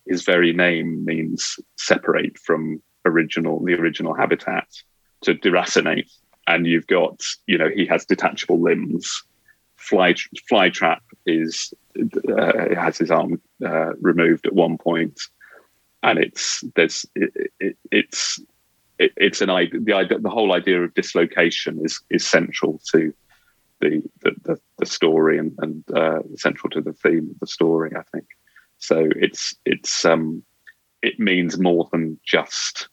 his 0.06 0.24
very 0.24 0.52
name 0.52 1.06
means 1.06 1.58
separate 1.78 2.38
from 2.38 2.82
original 3.06 3.64
the 3.64 3.74
original 3.74 4.14
habitat 4.14 4.68
to 5.22 5.36
deracinate, 5.36 6.12
and 6.48 6.68
you've 6.68 6.88
got 6.88 7.22
you 7.48 7.58
know 7.58 7.70
he 7.70 7.86
has 7.86 8.06
detachable 8.06 8.62
limbs. 8.62 9.24
Fly 9.78 10.14
Flytrap 10.50 11.02
is 11.26 11.74
uh, 12.38 12.76
has 12.76 12.98
his 12.98 13.12
arm 13.12 13.42
uh, 13.66 13.94
removed 13.96 14.46
at 14.46 14.54
one 14.54 14.78
point, 14.78 15.20
and 16.04 16.20
it's 16.20 16.64
there's 16.76 17.06
it, 17.16 17.52
it, 17.60 17.78
it's 17.92 18.40
it, 19.00 19.12
it's 19.18 19.42
an 19.42 19.50
idea 19.50 19.80
the 19.80 20.20
the 20.20 20.30
whole 20.30 20.54
idea 20.54 20.82
of 20.84 20.94
dislocation 20.94 21.80
is 21.84 22.02
is 22.10 22.26
central 22.26 22.80
to 22.92 23.14
the 23.80 24.04
the, 24.22 24.32
the, 24.44 24.58
the 24.80 24.86
story 24.86 25.38
and, 25.40 25.54
and 25.60 25.84
uh, 25.96 26.20
central 26.36 26.70
to 26.72 26.82
the 26.82 26.94
theme 26.94 27.30
of 27.32 27.40
the 27.40 27.48
story. 27.48 27.92
I 27.98 28.04
think 28.12 28.26
so. 28.78 29.10
It's 29.16 29.56
it's 29.66 30.06
um 30.06 30.44
it 31.02 31.20
means 31.20 31.58
more 31.60 31.90
than 31.92 32.20
just 32.26 32.90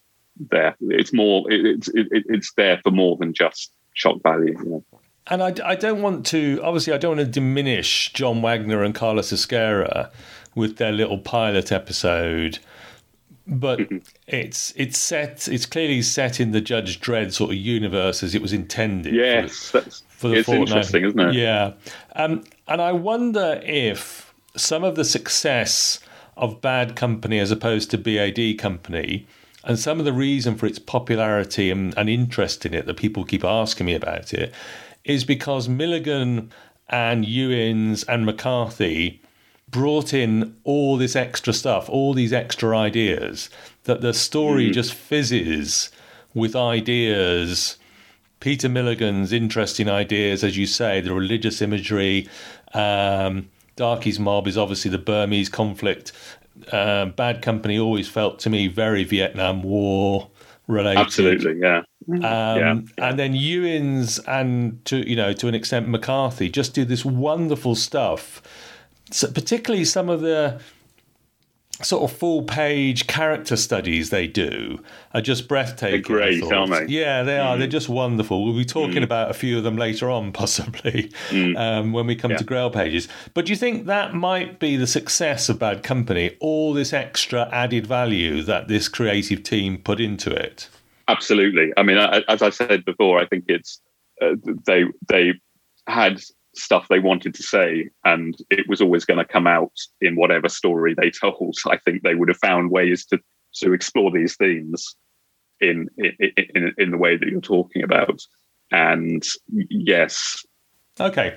there. 0.48 0.76
It's 0.80 1.12
more 1.12 1.50
it, 1.52 1.66
it's 1.66 1.88
it, 1.88 2.06
it's 2.10 2.52
there 2.54 2.80
for 2.82 2.90
more 2.90 3.16
than 3.16 3.34
just 3.34 3.72
shock 3.94 4.22
value. 4.22 4.56
You 4.58 4.70
know. 4.70 4.84
And 5.26 5.42
I, 5.42 5.54
I 5.64 5.76
don't 5.76 6.02
want 6.02 6.26
to, 6.26 6.58
obviously, 6.62 6.92
I 6.92 6.98
don't 6.98 7.18
want 7.18 7.26
to 7.26 7.40
diminish 7.40 8.12
John 8.14 8.42
Wagner 8.42 8.82
and 8.82 8.94
Carlos 8.94 9.30
Ezquerra 9.32 10.10
with 10.56 10.78
their 10.78 10.90
little 10.90 11.18
pilot 11.18 11.70
episode, 11.70 12.58
but 13.50 13.80
it's 14.26 14.72
it's 14.76 14.98
set, 14.98 15.48
it's 15.48 15.66
clearly 15.66 16.02
set 16.02 16.38
in 16.40 16.52
the 16.52 16.60
Judge 16.60 17.00
Dredd 17.00 17.32
sort 17.32 17.50
of 17.50 17.56
universe 17.56 18.22
as 18.22 18.34
it 18.34 18.40
was 18.40 18.52
intended. 18.52 19.10
for- 19.10 19.16
Yes, 19.16 19.70
that's 19.72 20.02
for 20.08 20.28
the 20.28 20.36
it's 20.36 20.48
interesting, 20.48 21.04
isn't 21.04 21.18
it? 21.20 21.34
Yeah, 21.34 21.72
um, 22.14 22.44
and 22.68 22.80
I 22.80 22.92
wonder 22.92 23.60
if 23.64 24.32
some 24.56 24.84
of 24.84 24.94
the 24.94 25.04
success 25.04 25.98
of 26.36 26.60
Bad 26.60 26.96
Company 26.96 27.38
as 27.38 27.50
opposed 27.50 27.90
to 27.90 27.98
BAD 27.98 28.58
Company, 28.58 29.26
and 29.64 29.78
some 29.78 29.98
of 29.98 30.04
the 30.04 30.12
reason 30.12 30.54
for 30.56 30.66
its 30.66 30.78
popularity 30.78 31.70
and, 31.70 31.92
and 31.98 32.08
interest 32.08 32.64
in 32.64 32.72
it 32.72 32.86
that 32.86 32.96
people 32.96 33.24
keep 33.24 33.44
asking 33.44 33.86
me 33.86 33.94
about 33.94 34.32
it, 34.32 34.54
is 35.04 35.24
because 35.24 35.68
Milligan 35.68 36.50
and 36.88 37.24
Ewins 37.24 38.04
and 38.04 38.24
McCarthy 38.26 39.19
brought 39.70 40.12
in 40.12 40.56
all 40.64 40.96
this 40.96 41.14
extra 41.16 41.52
stuff, 41.52 41.88
all 41.88 42.14
these 42.14 42.32
extra 42.32 42.76
ideas, 42.76 43.50
that 43.84 44.00
the 44.00 44.12
story 44.12 44.70
mm. 44.70 44.72
just 44.72 44.94
fizzes 44.94 45.90
with 46.34 46.56
ideas. 46.56 47.76
Peter 48.40 48.68
Milligan's 48.68 49.32
interesting 49.32 49.88
ideas, 49.88 50.42
as 50.42 50.56
you 50.56 50.66
say, 50.66 51.00
the 51.00 51.14
religious 51.14 51.60
imagery. 51.60 52.28
Um, 52.72 53.50
Darkie's 53.76 54.18
Mob 54.18 54.46
is 54.46 54.56
obviously 54.56 54.90
the 54.90 54.98
Burmese 54.98 55.48
conflict. 55.48 56.12
Uh, 56.70 57.06
Bad 57.06 57.42
Company 57.42 57.78
always 57.78 58.08
felt 58.08 58.38
to 58.40 58.50
me 58.50 58.68
very 58.68 59.04
Vietnam 59.04 59.62
War 59.62 60.30
related. 60.66 61.00
Absolutely, 61.00 61.58
yeah. 61.58 61.82
Um, 62.08 62.20
yeah. 62.22 62.80
And 62.98 63.18
then 63.18 63.34
Ewins 63.34 64.18
and 64.20 64.84
to 64.86 65.08
you 65.08 65.16
know 65.16 65.32
to 65.32 65.48
an 65.48 65.54
extent 65.54 65.88
McCarthy 65.88 66.48
just 66.48 66.74
do 66.74 66.84
this 66.84 67.04
wonderful 67.04 67.74
stuff. 67.74 68.42
So 69.10 69.30
particularly 69.30 69.84
some 69.84 70.08
of 70.08 70.20
the 70.20 70.60
sort 71.82 72.10
of 72.10 72.16
full 72.16 72.42
page 72.42 73.06
character 73.06 73.56
studies 73.56 74.10
they 74.10 74.26
do 74.26 74.78
are 75.14 75.20
just 75.20 75.48
breathtaking. 75.48 76.02
They're 76.02 76.40
great, 76.40 76.42
aren't 76.52 76.70
they? 76.70 76.86
Yeah, 76.86 77.22
they 77.22 77.38
are. 77.38 77.56
Mm. 77.56 77.58
They're 77.58 77.68
just 77.68 77.88
wonderful. 77.88 78.44
We'll 78.44 78.56
be 78.56 78.64
talking 78.64 78.98
mm. 78.98 79.04
about 79.04 79.30
a 79.30 79.34
few 79.34 79.56
of 79.58 79.64
them 79.64 79.76
later 79.76 80.10
on, 80.10 80.32
possibly, 80.32 81.10
mm. 81.28 81.58
um, 81.58 81.92
when 81.92 82.06
we 82.06 82.16
come 82.16 82.32
yeah. 82.32 82.38
to 82.38 82.44
Grail 82.44 82.70
pages. 82.70 83.08
But 83.34 83.46
do 83.46 83.52
you 83.52 83.56
think 83.56 83.86
that 83.86 84.14
might 84.14 84.58
be 84.58 84.76
the 84.76 84.86
success 84.86 85.48
of 85.48 85.58
Bad 85.58 85.82
Company? 85.82 86.36
All 86.40 86.72
this 86.72 86.92
extra 86.92 87.48
added 87.52 87.86
value 87.86 88.42
that 88.42 88.68
this 88.68 88.88
creative 88.88 89.42
team 89.42 89.78
put 89.78 90.00
into 90.00 90.30
it. 90.30 90.68
Absolutely. 91.08 91.72
I 91.76 91.82
mean, 91.82 91.98
as 91.98 92.42
I 92.42 92.50
said 92.50 92.84
before, 92.84 93.18
I 93.18 93.26
think 93.26 93.44
it's 93.48 93.80
uh, 94.22 94.34
they 94.66 94.84
they 95.08 95.34
had 95.86 96.20
stuff 96.54 96.86
they 96.88 96.98
wanted 96.98 97.34
to 97.34 97.42
say, 97.42 97.90
and 98.04 98.36
it 98.50 98.66
was 98.68 98.80
always 98.80 99.04
going 99.04 99.18
to 99.18 99.24
come 99.24 99.46
out 99.46 99.72
in 100.00 100.16
whatever 100.16 100.48
story 100.48 100.94
they 100.94 101.10
told. 101.20 101.56
I 101.66 101.78
think 101.78 102.02
they 102.02 102.14
would 102.14 102.28
have 102.28 102.38
found 102.38 102.70
ways 102.70 103.04
to 103.06 103.18
to 103.54 103.72
explore 103.72 104.10
these 104.12 104.36
themes 104.36 104.96
in 105.60 105.88
in 105.98 106.12
in, 106.54 106.74
in 106.78 106.90
the 106.90 106.98
way 106.98 107.16
that 107.16 107.28
you're 107.28 107.40
talking 107.40 107.82
about. 107.82 108.20
And 108.72 109.24
yes, 109.48 110.44
Okay. 111.00 111.36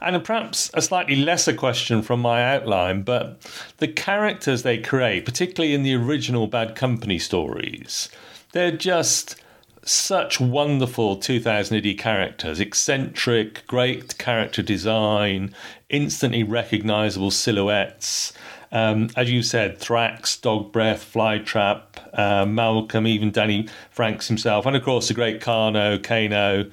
And 0.00 0.24
perhaps 0.24 0.70
a 0.72 0.80
slightly 0.80 1.16
lesser 1.16 1.52
question 1.52 2.00
from 2.02 2.20
my 2.20 2.42
outline, 2.42 3.02
but 3.02 3.42
the 3.76 3.88
characters 3.88 4.62
they 4.62 4.78
create, 4.78 5.26
particularly 5.26 5.74
in 5.74 5.82
the 5.82 5.94
original 5.94 6.46
Bad 6.46 6.74
Company 6.74 7.18
stories, 7.18 8.08
they're 8.52 8.76
just 8.76 9.36
such 9.84 10.40
wonderful 10.40 11.16
2000 11.16 11.84
AD 11.84 11.98
characters, 11.98 12.60
eccentric, 12.60 13.66
great 13.66 14.16
character 14.18 14.62
design, 14.62 15.54
instantly 15.88 16.42
recognizable 16.42 17.30
silhouettes. 17.30 18.32
Um, 18.70 19.10
as 19.16 19.30
you 19.30 19.42
said, 19.42 19.78
Thrax, 19.78 20.40
Dog 20.40 20.72
Breath, 20.72 21.12
Flytrap, 21.12 21.82
uh, 22.18 22.46
Malcolm, 22.46 23.06
even 23.06 23.30
Danny 23.30 23.68
Franks 23.90 24.28
himself, 24.28 24.64
and 24.64 24.74
of 24.74 24.82
course 24.82 25.08
the 25.08 25.14
great 25.14 25.40
Kano, 25.40 25.98
Kano, 25.98 26.70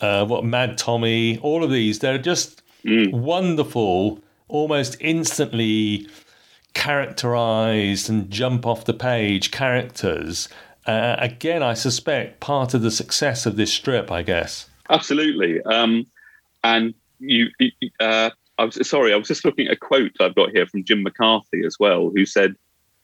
uh, 0.00 0.24
what 0.26 0.44
Mad 0.44 0.78
Tommy, 0.78 1.38
all 1.38 1.64
of 1.64 1.70
these, 1.70 1.98
they're 1.98 2.18
just 2.18 2.62
mm. 2.84 3.10
wonderful, 3.12 4.20
almost 4.46 4.96
instantly 5.00 6.08
characterized 6.74 8.10
and 8.10 8.30
jump 8.30 8.66
off 8.66 8.84
the 8.84 8.94
page 8.94 9.50
characters 9.50 10.48
uh, 10.86 11.16
again, 11.18 11.62
I 11.62 11.74
suspect 11.74 12.40
part 12.40 12.74
of 12.74 12.82
the 12.82 12.90
success 12.90 13.46
of 13.46 13.56
this 13.56 13.72
strip, 13.72 14.10
I 14.10 14.22
guess. 14.22 14.68
Absolutely. 14.90 15.62
Um, 15.62 16.06
and 16.62 16.94
you, 17.18 17.48
uh, 18.00 18.30
I 18.58 18.64
was 18.64 18.88
sorry, 18.88 19.12
I 19.12 19.16
was 19.16 19.28
just 19.28 19.44
looking 19.44 19.66
at 19.66 19.72
a 19.72 19.76
quote 19.76 20.12
I've 20.20 20.34
got 20.34 20.50
here 20.50 20.66
from 20.66 20.84
Jim 20.84 21.02
McCarthy 21.02 21.64
as 21.64 21.78
well, 21.78 22.10
who 22.14 22.26
said, 22.26 22.54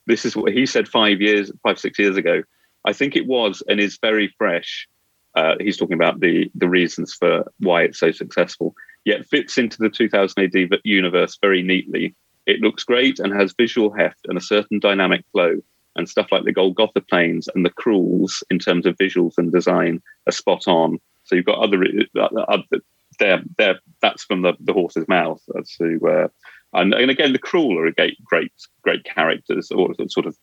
"This 0.06 0.24
is 0.24 0.36
what 0.36 0.52
he 0.52 0.66
said 0.66 0.88
five 0.88 1.20
years, 1.20 1.50
five 1.62 1.78
six 1.78 1.98
years 1.98 2.16
ago. 2.16 2.42
I 2.84 2.92
think 2.92 3.16
it 3.16 3.26
was 3.26 3.62
and 3.68 3.80
is 3.80 3.98
very 4.00 4.28
fresh." 4.38 4.86
Uh, 5.34 5.54
he's 5.60 5.76
talking 5.76 5.94
about 5.94 6.20
the 6.20 6.50
the 6.54 6.68
reasons 6.68 7.14
for 7.14 7.50
why 7.58 7.82
it's 7.82 7.98
so 7.98 8.10
successful. 8.10 8.74
Yet 9.04 9.26
fits 9.26 9.56
into 9.56 9.78
the 9.78 9.88
2000 9.88 10.42
AD 10.44 10.80
universe 10.84 11.38
very 11.40 11.62
neatly. 11.62 12.14
It 12.46 12.60
looks 12.60 12.84
great 12.84 13.18
and 13.18 13.32
has 13.32 13.54
visual 13.56 13.90
heft 13.90 14.26
and 14.26 14.36
a 14.36 14.42
certain 14.42 14.78
dynamic 14.78 15.24
flow 15.32 15.62
and 16.00 16.08
stuff 16.08 16.32
like 16.32 16.44
the 16.44 16.52
Golgotha 16.52 17.00
plains 17.00 17.48
and 17.54 17.64
the 17.64 17.70
Cruels 17.70 18.42
in 18.50 18.58
terms 18.58 18.86
of 18.86 18.96
visuals 18.96 19.38
and 19.38 19.52
design 19.52 20.02
are 20.26 20.32
spot 20.32 20.66
on. 20.66 20.98
So 21.24 21.36
you've 21.36 21.44
got 21.44 21.58
other, 21.58 21.84
other 22.48 22.64
there, 23.20 23.42
there. 23.56 23.78
That's 24.02 24.24
from 24.24 24.42
the, 24.42 24.54
the 24.58 24.72
horse's 24.72 25.06
mouth. 25.06 25.40
To, 25.78 26.00
uh, 26.08 26.28
and, 26.72 26.94
and 26.94 27.10
again, 27.10 27.32
the 27.32 27.38
Cruel 27.38 27.78
are 27.78 27.90
great, 27.92 28.24
great, 28.24 28.52
great 28.82 29.04
characters, 29.04 29.70
or 29.70 29.94
sort 30.08 30.26
of 30.26 30.36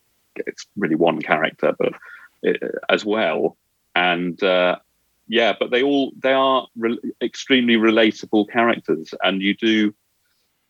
it's 0.46 0.66
really 0.76 0.94
one 0.94 1.20
character, 1.20 1.74
but 1.78 1.92
uh, 2.46 2.68
as 2.88 3.04
well. 3.04 3.56
And 3.94 4.40
uh, 4.42 4.76
yeah, 5.26 5.54
but 5.58 5.70
they 5.70 5.82
all 5.82 6.12
they 6.22 6.32
are 6.32 6.66
re- 6.76 7.00
extremely 7.20 7.76
relatable 7.76 8.50
characters, 8.50 9.12
and 9.22 9.42
you 9.42 9.54
do 9.54 9.94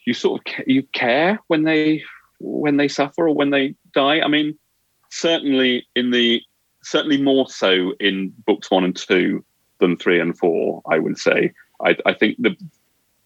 you 0.04 0.14
sort 0.14 0.40
of 0.40 0.54
you 0.66 0.82
care 0.92 1.38
when 1.48 1.64
they 1.64 2.02
when 2.40 2.76
they 2.76 2.88
suffer 2.88 3.28
or 3.28 3.34
when 3.34 3.50
they 3.50 3.74
die. 3.92 4.20
I 4.20 4.28
mean, 4.28 4.58
certainly 5.10 5.86
in 5.94 6.10
the 6.10 6.42
certainly 6.82 7.20
more 7.20 7.48
so 7.48 7.94
in 8.00 8.32
books 8.46 8.70
one 8.70 8.84
and 8.84 8.96
two 8.96 9.44
than 9.78 9.96
three 9.96 10.20
and 10.20 10.36
four. 10.38 10.82
I 10.90 10.98
would 10.98 11.18
say. 11.18 11.52
I, 11.84 11.96
I 12.06 12.12
think 12.12 12.36
the 12.40 12.56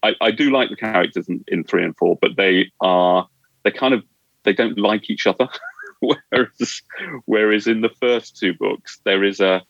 I, 0.03 0.15
I, 0.21 0.31
do 0.31 0.51
like 0.51 0.69
the 0.69 0.77
characters 0.77 1.27
in, 1.27 1.43
in, 1.49 1.65
three 1.65 1.83
and 1.83 1.97
four, 1.97 2.19
but 2.21 2.37
they 2.37 2.71
are 2.81 3.27
they 3.63 3.71
kind 3.71 3.95
of 3.95 4.03
they 4.43 4.53
don't 4.53 4.79
like 4.79 5.09
each 5.09 5.27
other. 5.27 5.49
whereas 6.01 6.83
whereas 7.27 7.67
in 7.67 7.81
the 7.81 7.89
first 8.01 8.37
two 8.37 8.53
books 8.55 9.01
there 9.05 9.23
is 9.23 9.41
a 9.41 9.63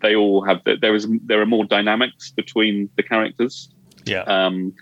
they 0.00 0.16
all 0.16 0.44
have 0.44 0.60
there 0.64 0.94
is 0.94 1.06
there 1.24 1.40
are 1.40 1.46
more 1.46 1.64
dynamics 1.64 2.30
between 2.32 2.88
the 2.96 3.02
characters. 3.02 3.68
Yeah. 4.04 4.22
Um, 4.22 4.74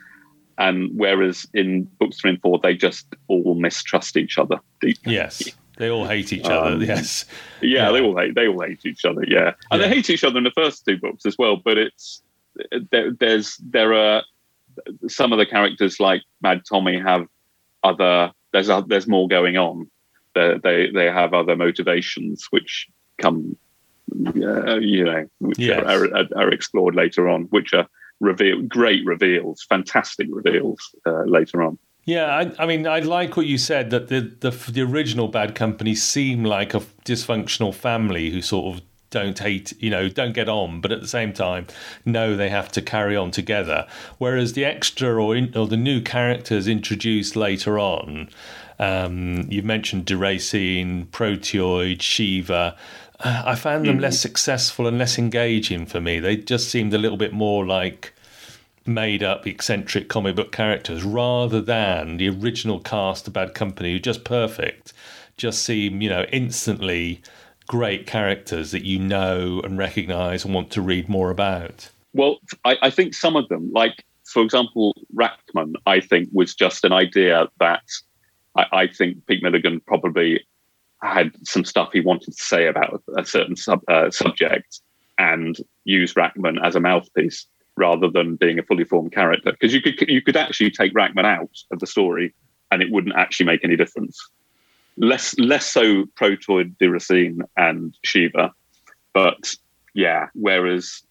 and 0.58 0.90
whereas 0.94 1.46
in 1.52 1.84
books 1.98 2.18
three 2.18 2.30
and 2.30 2.40
four, 2.40 2.58
they 2.62 2.74
just 2.74 3.06
all 3.28 3.54
mistrust 3.54 4.16
each 4.16 4.38
other 4.38 4.58
deeply. 4.80 5.14
Yes. 5.14 5.42
They 5.76 5.90
all 5.90 6.06
hate 6.06 6.32
each 6.32 6.46
other. 6.46 6.74
Um, 6.74 6.82
yes. 6.82 7.26
Yeah, 7.60 7.86
yeah, 7.86 7.92
they 7.92 8.00
all 8.00 8.16
hate. 8.16 8.34
They 8.34 8.48
all 8.48 8.62
hate 8.62 8.84
each 8.84 9.04
other. 9.04 9.24
Yeah, 9.26 9.52
and 9.70 9.80
yeah. 9.80 9.88
they 9.88 9.94
hate 9.94 10.10
each 10.10 10.24
other 10.24 10.38
in 10.38 10.44
the 10.44 10.50
first 10.50 10.84
two 10.84 10.98
books 10.98 11.26
as 11.26 11.36
well. 11.38 11.56
But 11.56 11.78
it's 11.78 12.22
there, 12.90 13.12
there's 13.12 13.56
there 13.58 13.92
are 13.94 14.22
some 15.08 15.32
of 15.32 15.38
the 15.38 15.46
characters 15.46 16.00
like 16.00 16.22
Mad 16.40 16.62
Tommy 16.68 16.98
have 16.98 17.26
other. 17.82 18.32
There's 18.52 18.68
a, 18.68 18.84
there's 18.86 19.06
more 19.06 19.28
going 19.28 19.56
on. 19.56 19.90
They 20.34 20.58
they 20.62 20.90
they 20.90 21.06
have 21.06 21.34
other 21.34 21.56
motivations 21.56 22.46
which 22.50 22.88
come, 23.18 23.56
uh, 24.26 24.76
you 24.76 25.04
know, 25.04 25.26
which 25.38 25.58
yes. 25.58 25.82
are, 25.84 26.14
are, 26.14 26.26
are, 26.36 26.50
explored 26.52 26.94
later 26.94 27.28
on, 27.28 27.44
which 27.44 27.74
are 27.74 27.86
reveal 28.20 28.62
great 28.62 29.04
reveals, 29.04 29.62
fantastic 29.68 30.28
reveals 30.30 30.94
uh, 31.06 31.24
later 31.24 31.62
on. 31.62 31.78
Yeah, 32.06 32.26
I, 32.26 32.62
I, 32.62 32.66
mean, 32.66 32.86
I 32.86 33.00
like 33.00 33.36
what 33.36 33.46
you 33.46 33.58
said 33.58 33.90
that 33.90 34.06
the, 34.06 34.20
the 34.20 34.50
the 34.70 34.82
original 34.82 35.26
Bad 35.26 35.56
Company 35.56 35.96
seem 35.96 36.44
like 36.44 36.72
a 36.72 36.80
dysfunctional 37.04 37.74
family 37.74 38.30
who 38.30 38.40
sort 38.40 38.76
of 38.76 38.82
don't 39.10 39.38
hate, 39.38 39.72
you 39.82 39.90
know, 39.90 40.08
don't 40.08 40.32
get 40.32 40.48
on, 40.48 40.80
but 40.80 40.92
at 40.92 41.00
the 41.00 41.08
same 41.08 41.32
time 41.32 41.66
know 42.04 42.36
they 42.36 42.48
have 42.48 42.70
to 42.72 42.82
carry 42.82 43.16
on 43.16 43.32
together. 43.32 43.88
Whereas 44.18 44.52
the 44.52 44.64
extra 44.64 45.20
or, 45.20 45.34
in, 45.34 45.56
or 45.56 45.66
the 45.66 45.76
new 45.76 46.00
characters 46.00 46.68
introduced 46.68 47.34
later 47.34 47.76
on, 47.76 48.28
um, 48.78 49.50
you 49.50 49.62
mentioned 49.62 50.06
Deracine, 50.06 51.06
Proteoid, 51.06 52.02
Shiva. 52.02 52.76
Uh, 53.18 53.42
I 53.46 53.56
found 53.56 53.86
them 53.86 53.94
mm-hmm. 53.94 54.02
less 54.02 54.20
successful 54.20 54.86
and 54.86 54.96
less 54.96 55.18
engaging 55.18 55.86
for 55.86 56.00
me. 56.00 56.20
They 56.20 56.36
just 56.36 56.68
seemed 56.68 56.94
a 56.94 56.98
little 56.98 57.16
bit 57.16 57.32
more 57.32 57.66
like 57.66 58.12
made 58.86 59.22
up 59.22 59.46
eccentric 59.46 60.08
comic 60.08 60.36
book 60.36 60.52
characters 60.52 61.04
rather 61.04 61.60
than 61.60 62.16
the 62.16 62.28
original 62.28 62.80
cast 62.80 63.26
of 63.26 63.32
Bad 63.32 63.54
Company 63.54 63.92
who 63.92 63.98
just 63.98 64.24
perfect, 64.24 64.92
just 65.36 65.62
seem, 65.62 66.00
you 66.00 66.08
know, 66.08 66.24
instantly 66.32 67.22
great 67.66 68.06
characters 68.06 68.70
that 68.70 68.84
you 68.84 68.98
know 68.98 69.60
and 69.64 69.78
recognize 69.78 70.44
and 70.44 70.54
want 70.54 70.70
to 70.70 70.80
read 70.80 71.08
more 71.08 71.30
about. 71.30 71.90
Well, 72.12 72.38
I, 72.64 72.76
I 72.82 72.90
think 72.90 73.14
some 73.14 73.36
of 73.36 73.48
them, 73.48 73.70
like 73.72 74.04
for 74.24 74.42
example, 74.42 74.94
Rackman, 75.14 75.74
I 75.86 76.00
think 76.00 76.28
was 76.32 76.54
just 76.54 76.84
an 76.84 76.92
idea 76.92 77.48
that 77.60 77.82
I, 78.56 78.66
I 78.72 78.86
think 78.86 79.26
Pete 79.26 79.42
Milligan 79.42 79.80
probably 79.86 80.44
had 81.02 81.32
some 81.44 81.64
stuff 81.64 81.90
he 81.92 82.00
wanted 82.00 82.36
to 82.36 82.44
say 82.44 82.66
about 82.66 83.02
a 83.16 83.24
certain 83.24 83.56
sub, 83.56 83.80
uh, 83.88 84.10
subject 84.10 84.80
and 85.18 85.56
used 85.84 86.16
Rackman 86.16 86.58
as 86.62 86.74
a 86.74 86.80
mouthpiece 86.80 87.46
rather 87.76 88.08
than 88.08 88.36
being 88.36 88.58
a 88.58 88.62
fully 88.62 88.84
formed 88.84 89.12
character. 89.12 89.52
Because 89.52 89.74
you 89.74 89.82
could 89.82 90.08
you 90.08 90.22
could 90.22 90.36
actually 90.36 90.70
take 90.70 90.94
Rachman 90.94 91.24
out 91.24 91.50
of 91.70 91.78
the 91.78 91.86
story, 91.86 92.34
and 92.70 92.82
it 92.82 92.90
wouldn't 92.90 93.16
actually 93.16 93.46
make 93.46 93.64
any 93.64 93.76
difference. 93.76 94.18
Less 94.96 95.38
less 95.38 95.66
so 95.66 96.04
Protoid, 96.18 96.74
Racine, 96.80 97.42
and 97.56 97.96
Shrieve, 98.04 98.32
but 99.12 99.54
yeah. 99.94 100.28
Whereas 100.34 101.02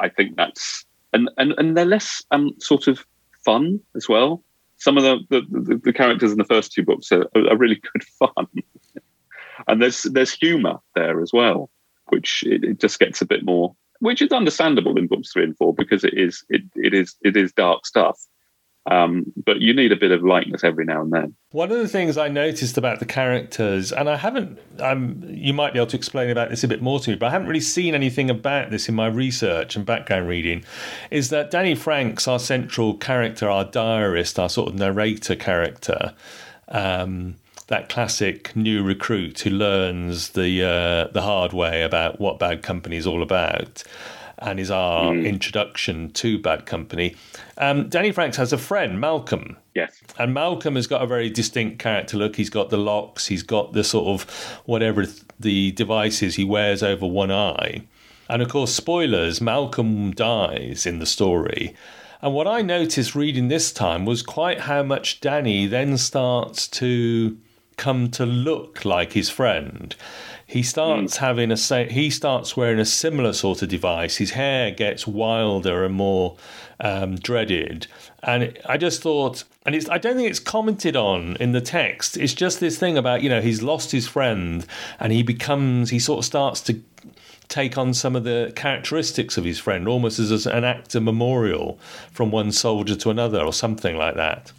I 0.00 0.08
think 0.08 0.36
that's 0.36 0.84
and 1.12 1.30
and, 1.38 1.54
and 1.58 1.76
they're 1.76 1.84
less 1.84 2.22
um, 2.30 2.54
sort 2.58 2.88
of 2.88 3.04
fun 3.44 3.80
as 3.94 4.08
well. 4.08 4.42
Some 4.78 4.98
of 4.98 5.04
the 5.04 5.18
the, 5.30 5.80
the 5.82 5.92
characters 5.92 6.32
in 6.32 6.38
the 6.38 6.44
first 6.44 6.72
two 6.72 6.82
books 6.82 7.10
are, 7.12 7.26
are 7.34 7.56
really 7.56 7.80
good 7.92 8.04
fun, 8.18 8.46
and 9.68 9.80
there's 9.80 10.02
there's 10.02 10.32
humour 10.32 10.78
there 10.94 11.22
as 11.22 11.32
well, 11.32 11.70
which 12.08 12.44
it, 12.46 12.64
it 12.64 12.80
just 12.80 12.98
gets 12.98 13.22
a 13.22 13.26
bit 13.26 13.44
more 13.44 13.74
which 14.04 14.20
is 14.20 14.32
understandable 14.32 14.98
in 14.98 15.06
books 15.06 15.32
three 15.32 15.44
and 15.44 15.56
four 15.56 15.72
because 15.72 16.04
it 16.04 16.12
is 16.12 16.44
it, 16.50 16.60
it 16.74 16.92
is 16.92 17.16
it 17.22 17.38
is 17.38 17.52
dark 17.52 17.86
stuff. 17.86 18.20
Um, 18.90 19.32
but 19.46 19.62
you 19.62 19.72
need 19.72 19.92
a 19.92 19.96
bit 19.96 20.10
of 20.10 20.22
lightness 20.22 20.62
every 20.62 20.84
now 20.84 21.00
and 21.00 21.10
then. 21.10 21.34
One 21.52 21.72
of 21.72 21.78
the 21.78 21.88
things 21.88 22.18
I 22.18 22.28
noticed 22.28 22.76
about 22.76 22.98
the 23.00 23.06
characters, 23.06 23.92
and 23.92 24.10
I 24.10 24.16
haven't, 24.16 24.58
um, 24.78 25.22
you 25.26 25.54
might 25.54 25.72
be 25.72 25.78
able 25.78 25.86
to 25.86 25.96
explain 25.96 26.28
about 26.28 26.50
this 26.50 26.62
a 26.64 26.68
bit 26.68 26.82
more 26.82 27.00
to 27.00 27.10
me, 27.10 27.16
but 27.16 27.28
I 27.28 27.30
haven't 27.30 27.48
really 27.48 27.60
seen 27.60 27.94
anything 27.94 28.28
about 28.28 28.70
this 28.70 28.86
in 28.86 28.94
my 28.94 29.06
research 29.06 29.74
and 29.74 29.86
background 29.86 30.28
reading, 30.28 30.66
is 31.10 31.30
that 31.30 31.50
Danny 31.50 31.74
Franks, 31.74 32.28
our 32.28 32.38
central 32.38 32.92
character, 32.92 33.48
our 33.48 33.64
diarist, 33.64 34.38
our 34.38 34.50
sort 34.50 34.68
of 34.68 34.74
narrator 34.74 35.34
character, 35.34 36.12
um, 36.68 37.36
that 37.68 37.88
classic 37.88 38.54
new 38.54 38.82
recruit 38.82 39.40
who 39.40 39.50
learns 39.50 40.30
the 40.30 40.62
uh, 40.62 41.12
the 41.12 41.22
hard 41.22 41.52
way 41.52 41.82
about 41.82 42.20
what 42.20 42.38
Bad 42.38 42.62
Company 42.62 42.96
is 42.96 43.06
all 43.06 43.22
about, 43.22 43.82
and 44.38 44.60
is 44.60 44.70
our 44.70 45.12
mm. 45.12 45.24
introduction 45.24 46.10
to 46.12 46.38
Bad 46.38 46.66
Company. 46.66 47.16
Um, 47.56 47.88
Danny 47.88 48.12
Franks 48.12 48.36
has 48.36 48.52
a 48.52 48.58
friend, 48.58 49.00
Malcolm. 49.00 49.56
Yes, 49.74 50.00
and 50.18 50.34
Malcolm 50.34 50.76
has 50.76 50.86
got 50.86 51.02
a 51.02 51.06
very 51.06 51.30
distinct 51.30 51.78
character 51.78 52.16
look. 52.16 52.36
He's 52.36 52.50
got 52.50 52.70
the 52.70 52.76
locks. 52.76 53.26
He's 53.26 53.42
got 53.42 53.72
the 53.72 53.84
sort 53.84 54.08
of 54.08 54.30
whatever 54.66 55.06
the 55.40 55.72
devices 55.72 56.34
he 56.34 56.44
wears 56.44 56.82
over 56.82 57.06
one 57.06 57.30
eye. 57.30 57.82
And 58.28 58.42
of 58.42 58.48
course, 58.48 58.74
spoilers: 58.74 59.40
Malcolm 59.40 60.12
dies 60.12 60.84
in 60.84 60.98
the 60.98 61.06
story. 61.06 61.74
And 62.20 62.32
what 62.32 62.46
I 62.46 62.62
noticed 62.62 63.14
reading 63.14 63.48
this 63.48 63.70
time 63.70 64.06
was 64.06 64.22
quite 64.22 64.60
how 64.60 64.82
much 64.82 65.20
Danny 65.20 65.66
then 65.66 65.98
starts 65.98 66.66
to 66.68 67.36
come 67.76 68.10
to 68.12 68.26
look 68.26 68.84
like 68.84 69.12
his 69.12 69.30
friend. 69.30 69.94
He 70.46 70.62
starts 70.62 71.16
mm. 71.16 71.20
having 71.20 71.50
a 71.50 71.84
he 71.84 72.10
starts 72.10 72.56
wearing 72.56 72.78
a 72.78 72.84
similar 72.84 73.32
sort 73.32 73.62
of 73.62 73.68
device. 73.68 74.16
His 74.16 74.32
hair 74.32 74.70
gets 74.70 75.06
wilder 75.06 75.84
and 75.84 75.94
more 75.94 76.36
um, 76.80 77.16
dreaded, 77.16 77.86
and 78.22 78.56
I 78.66 78.76
just 78.76 79.02
thought, 79.02 79.44
and 79.64 79.74
it's 79.74 79.88
I 79.88 79.98
don't 79.98 80.16
think 80.16 80.28
it's 80.28 80.40
commented 80.40 80.96
on 80.96 81.36
in 81.36 81.52
the 81.52 81.60
text. 81.60 82.16
It's 82.16 82.34
just 82.34 82.60
this 82.60 82.78
thing 82.78 82.98
about 82.98 83.22
you 83.22 83.30
know 83.30 83.40
he's 83.40 83.62
lost 83.62 83.90
his 83.90 84.06
friend, 84.06 84.66
and 85.00 85.12
he 85.12 85.22
becomes 85.22 85.90
he 85.90 85.98
sort 85.98 86.20
of 86.20 86.24
starts 86.24 86.60
to 86.62 86.80
take 87.48 87.76
on 87.78 87.94
some 87.94 88.16
of 88.16 88.24
the 88.24 88.52
characteristics 88.54 89.36
of 89.36 89.44
his 89.44 89.58
friend, 89.58 89.88
almost 89.88 90.18
as 90.18 90.46
an 90.46 90.64
act 90.64 90.94
of 90.94 91.02
memorial 91.02 91.78
from 92.10 92.30
one 92.30 92.52
soldier 92.52 92.96
to 92.96 93.10
another, 93.10 93.40
or 93.40 93.52
something 93.52 93.96
like 93.96 94.14
that 94.16 94.52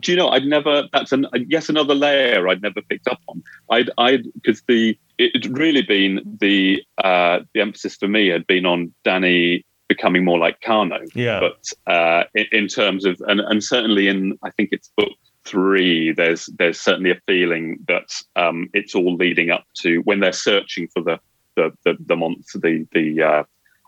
do 0.00 0.12
you 0.12 0.18
know 0.18 0.28
i'd 0.28 0.44
never 0.44 0.84
that's 0.92 1.12
an 1.12 1.26
yes 1.48 1.68
another 1.68 1.94
layer 1.94 2.48
i'd 2.48 2.62
never 2.62 2.80
picked 2.82 3.08
up 3.08 3.20
on 3.28 3.42
i'd 3.70 3.90
i'd 3.98 4.24
because 4.34 4.62
the 4.68 4.98
it 5.18 5.44
had 5.44 5.58
really 5.58 5.82
been 5.82 6.20
the 6.40 6.82
uh 7.04 7.40
the 7.54 7.60
emphasis 7.60 7.96
for 7.96 8.08
me 8.08 8.28
had 8.28 8.46
been 8.46 8.66
on 8.66 8.92
danny 9.04 9.64
becoming 9.88 10.24
more 10.24 10.38
like 10.38 10.60
Kano. 10.60 11.00
Yeah. 11.14 11.40
But 11.40 11.92
uh, 11.92 12.24
in, 12.34 12.46
in, 12.52 12.68
terms 12.68 13.04
of, 13.04 13.20
and, 13.26 13.40
and 13.40 13.64
certainly 13.64 14.06
in, 14.06 14.38
I 14.42 14.50
think 14.50 14.68
it's 14.70 14.90
book 14.96 15.12
three, 15.44 16.12
there's 16.12 16.46
there's 16.58 16.78
certainly 16.78 17.10
a 17.10 17.20
feeling 17.26 17.78
that 17.88 18.12
um, 18.36 18.68
it's 18.74 18.94
all 18.94 19.16
leading 19.16 19.50
up 19.50 19.64
to 19.78 20.00
when 20.00 20.20
they're 20.20 20.32
searching 20.32 20.88
for 20.88 21.02
the 21.02 21.18
the 21.56 21.72
the, 21.84 21.96
the 22.06 22.16
monster, 22.16 22.58
the 22.58 22.86
the 22.92 23.22
uh, 23.22 23.44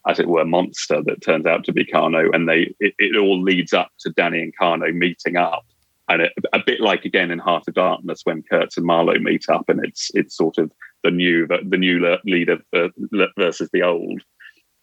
as 0.08 0.18
it 0.18 0.28
were 0.28 0.44
monster 0.44 1.02
that 1.02 1.20
turns 1.20 1.46
out 1.46 1.64
to 1.64 1.72
be 1.72 1.84
Kano, 1.84 2.30
and 2.32 2.48
they 2.48 2.74
it, 2.80 2.94
it 2.98 3.16
all 3.16 3.40
leads 3.40 3.74
up 3.74 3.90
to 4.00 4.10
Danny 4.10 4.42
and 4.42 4.56
Kano 4.56 4.90
meeting 4.92 5.36
up 5.36 5.64
and 6.10 6.22
it, 6.22 6.32
a 6.52 6.58
bit 6.64 6.80
like 6.80 7.04
again 7.04 7.30
in 7.30 7.38
Heart 7.38 7.68
of 7.68 7.74
Darkness 7.74 8.22
when 8.24 8.42
Kurtz 8.42 8.76
and 8.76 8.84
Marlow 8.84 9.18
meet 9.18 9.48
up, 9.48 9.68
and 9.68 9.84
it's 9.84 10.10
it's 10.12 10.36
sort 10.36 10.58
of 10.58 10.70
the 11.04 11.10
new 11.10 11.46
the 11.46 11.78
new 11.78 12.18
leader 12.24 12.58
versus 13.38 13.70
the 13.72 13.82
old. 13.82 14.22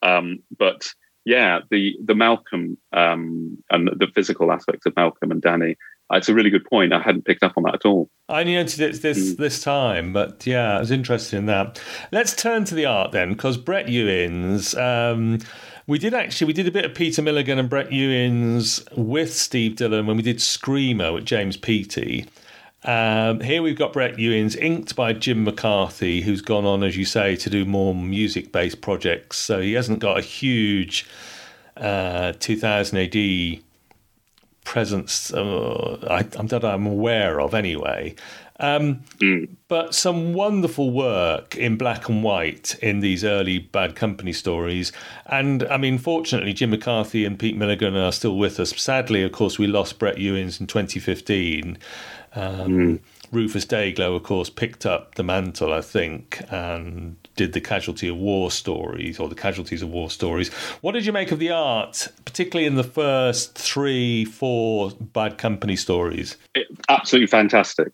Um, 0.01 0.39
but 0.57 0.87
yeah, 1.25 1.59
the 1.69 1.95
the 2.03 2.15
Malcolm 2.15 2.77
um, 2.93 3.57
and 3.69 3.89
the 3.89 4.07
physical 4.15 4.51
aspects 4.51 4.85
of 4.85 4.95
Malcolm 4.95 5.31
and 5.31 5.41
Danny. 5.41 5.75
It's 6.09 6.29
a 6.29 6.33
really 6.33 6.49
good 6.49 6.63
point. 6.63 6.93
I 6.93 7.01
hadn't 7.01 7.25
picked 7.25 7.43
up 7.43 7.57
on 7.57 7.63
that 7.63 7.75
at 7.75 7.85
all. 7.85 8.09
I 8.29 8.45
noted 8.45 8.79
it 8.79 9.01
this 9.01 9.33
mm. 9.33 9.37
this 9.37 9.61
time, 9.61 10.13
but 10.13 10.47
yeah, 10.47 10.77
I 10.77 10.79
was 10.79 10.89
interested 10.89 11.35
in 11.35 11.47
that. 11.47 11.81
Let's 12.13 12.33
turn 12.33 12.63
to 12.65 12.75
the 12.75 12.85
art 12.85 13.11
then, 13.11 13.33
because 13.33 13.57
Brett 13.57 13.89
Ewins. 13.89 14.73
Um, 14.75 15.39
we 15.87 15.97
did 15.97 16.13
actually 16.13 16.47
we 16.47 16.53
did 16.53 16.67
a 16.67 16.71
bit 16.71 16.85
of 16.85 16.93
Peter 16.93 17.21
Milligan 17.21 17.57
and 17.57 17.69
Brett 17.69 17.91
Ewins 17.91 18.83
with 18.95 19.33
Steve 19.33 19.77
Dillon 19.77 20.05
when 20.05 20.17
we 20.17 20.23
did 20.23 20.37
Skreemer 20.37 21.13
with 21.13 21.25
James 21.25 21.55
Peaty. 21.55 22.25
Um, 22.83 23.39
here 23.39 23.61
we've 23.61 23.77
got 23.77 23.93
Brett 23.93 24.19
Ewins, 24.19 24.55
inked 24.55 24.95
by 24.95 25.13
Jim 25.13 25.43
McCarthy, 25.43 26.21
who's 26.21 26.41
gone 26.41 26.65
on, 26.65 26.83
as 26.83 26.95
you 26.95 27.05
say, 27.05 27.35
to 27.37 27.49
do 27.49 27.65
more 27.65 27.95
music 27.95 28.51
based 28.51 28.81
projects. 28.81 29.37
So 29.37 29.61
he 29.61 29.73
hasn't 29.73 29.99
got 29.99 30.17
a 30.17 30.21
huge 30.21 31.07
uh, 31.75 32.33
2000 32.39 32.97
AD 32.97 33.59
presence 34.63 35.33
uh, 35.33 35.97
I, 36.09 36.23
that 36.23 36.65
I'm 36.65 36.85
aware 36.85 37.39
of 37.39 37.53
anyway. 37.53 38.15
Um, 38.59 39.01
mm. 39.17 39.49
But 39.67 39.93
some 39.93 40.33
wonderful 40.33 40.91
work 40.91 41.55
in 41.55 41.77
black 41.77 42.09
and 42.09 42.23
white 42.23 42.75
in 42.81 43.01
these 43.01 43.23
early 43.23 43.59
Bad 43.59 43.95
Company 43.95 44.33
stories. 44.33 44.91
And 45.27 45.63
I 45.63 45.77
mean, 45.77 45.97
fortunately, 45.97 46.53
Jim 46.53 46.71
McCarthy 46.71 47.25
and 47.25 47.37
Pete 47.37 47.57
Milligan 47.57 47.95
are 47.95 48.11
still 48.11 48.37
with 48.37 48.59
us. 48.59 48.69
Sadly, 48.81 49.23
of 49.23 49.31
course, 49.31 49.59
we 49.59 49.67
lost 49.67 49.99
Brett 49.99 50.17
Ewins 50.17 50.59
in 50.59 50.67
2015. 50.67 51.77
Um, 52.35 52.69
mm. 52.69 52.99
Rufus 53.31 53.65
Dayglo, 53.65 54.15
of 54.15 54.23
course, 54.23 54.49
picked 54.49 54.85
up 54.85 55.15
the 55.15 55.23
mantle, 55.23 55.73
I 55.73 55.81
think, 55.81 56.41
and 56.49 57.17
did 57.35 57.53
the 57.53 57.61
casualty 57.61 58.07
of 58.07 58.15
war 58.15 58.51
stories 58.51 59.19
or 59.19 59.27
the 59.27 59.35
casualties 59.35 59.81
of 59.81 59.89
war 59.89 60.09
stories. 60.09 60.49
What 60.81 60.93
did 60.93 61.05
you 61.05 61.11
make 61.11 61.31
of 61.31 61.39
the 61.39 61.51
art, 61.51 62.07
particularly 62.23 62.65
in 62.65 62.75
the 62.75 62.83
first 62.83 63.55
three, 63.55 64.23
four 64.23 64.91
Bad 64.91 65.37
Company 65.37 65.75
stories? 65.75 66.37
It, 66.55 66.67
absolutely 66.89 67.27
fantastic. 67.27 67.91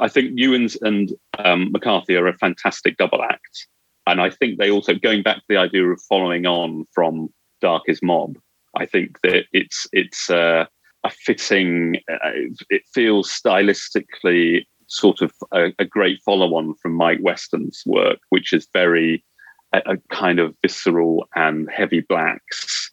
I 0.00 0.08
think 0.08 0.38
Ewins 0.38 0.76
and 0.82 1.12
um, 1.38 1.70
McCarthy 1.72 2.16
are 2.16 2.28
a 2.28 2.38
fantastic 2.38 2.96
double 2.96 3.22
act. 3.22 3.66
And 4.06 4.20
I 4.20 4.30
think 4.30 4.58
they 4.58 4.70
also, 4.70 4.94
going 4.94 5.22
back 5.22 5.36
to 5.36 5.44
the 5.48 5.56
idea 5.56 5.84
of 5.84 6.00
following 6.08 6.46
on 6.46 6.84
from 6.94 7.28
Darkie's 7.62 8.02
Mob, 8.02 8.36
I 8.76 8.86
think 8.86 9.18
that 9.22 9.44
it's 9.52 9.86
it's 9.92 10.30
uh, 10.30 10.66
a 11.04 11.10
fitting, 11.10 11.96
uh, 12.10 12.30
it 12.70 12.82
feels 12.94 13.30
stylistically 13.30 14.64
sort 14.86 15.22
of 15.22 15.32
a, 15.52 15.72
a 15.78 15.84
great 15.84 16.20
follow 16.24 16.54
on 16.54 16.74
from 16.74 16.92
Mike 16.92 17.18
Western's 17.20 17.82
work, 17.86 18.18
which 18.28 18.52
is 18.52 18.68
very 18.72 19.24
a, 19.72 19.78
a 19.86 19.96
kind 20.14 20.38
of 20.38 20.54
visceral 20.62 21.26
and 21.34 21.68
heavy 21.70 22.00
blacks. 22.00 22.92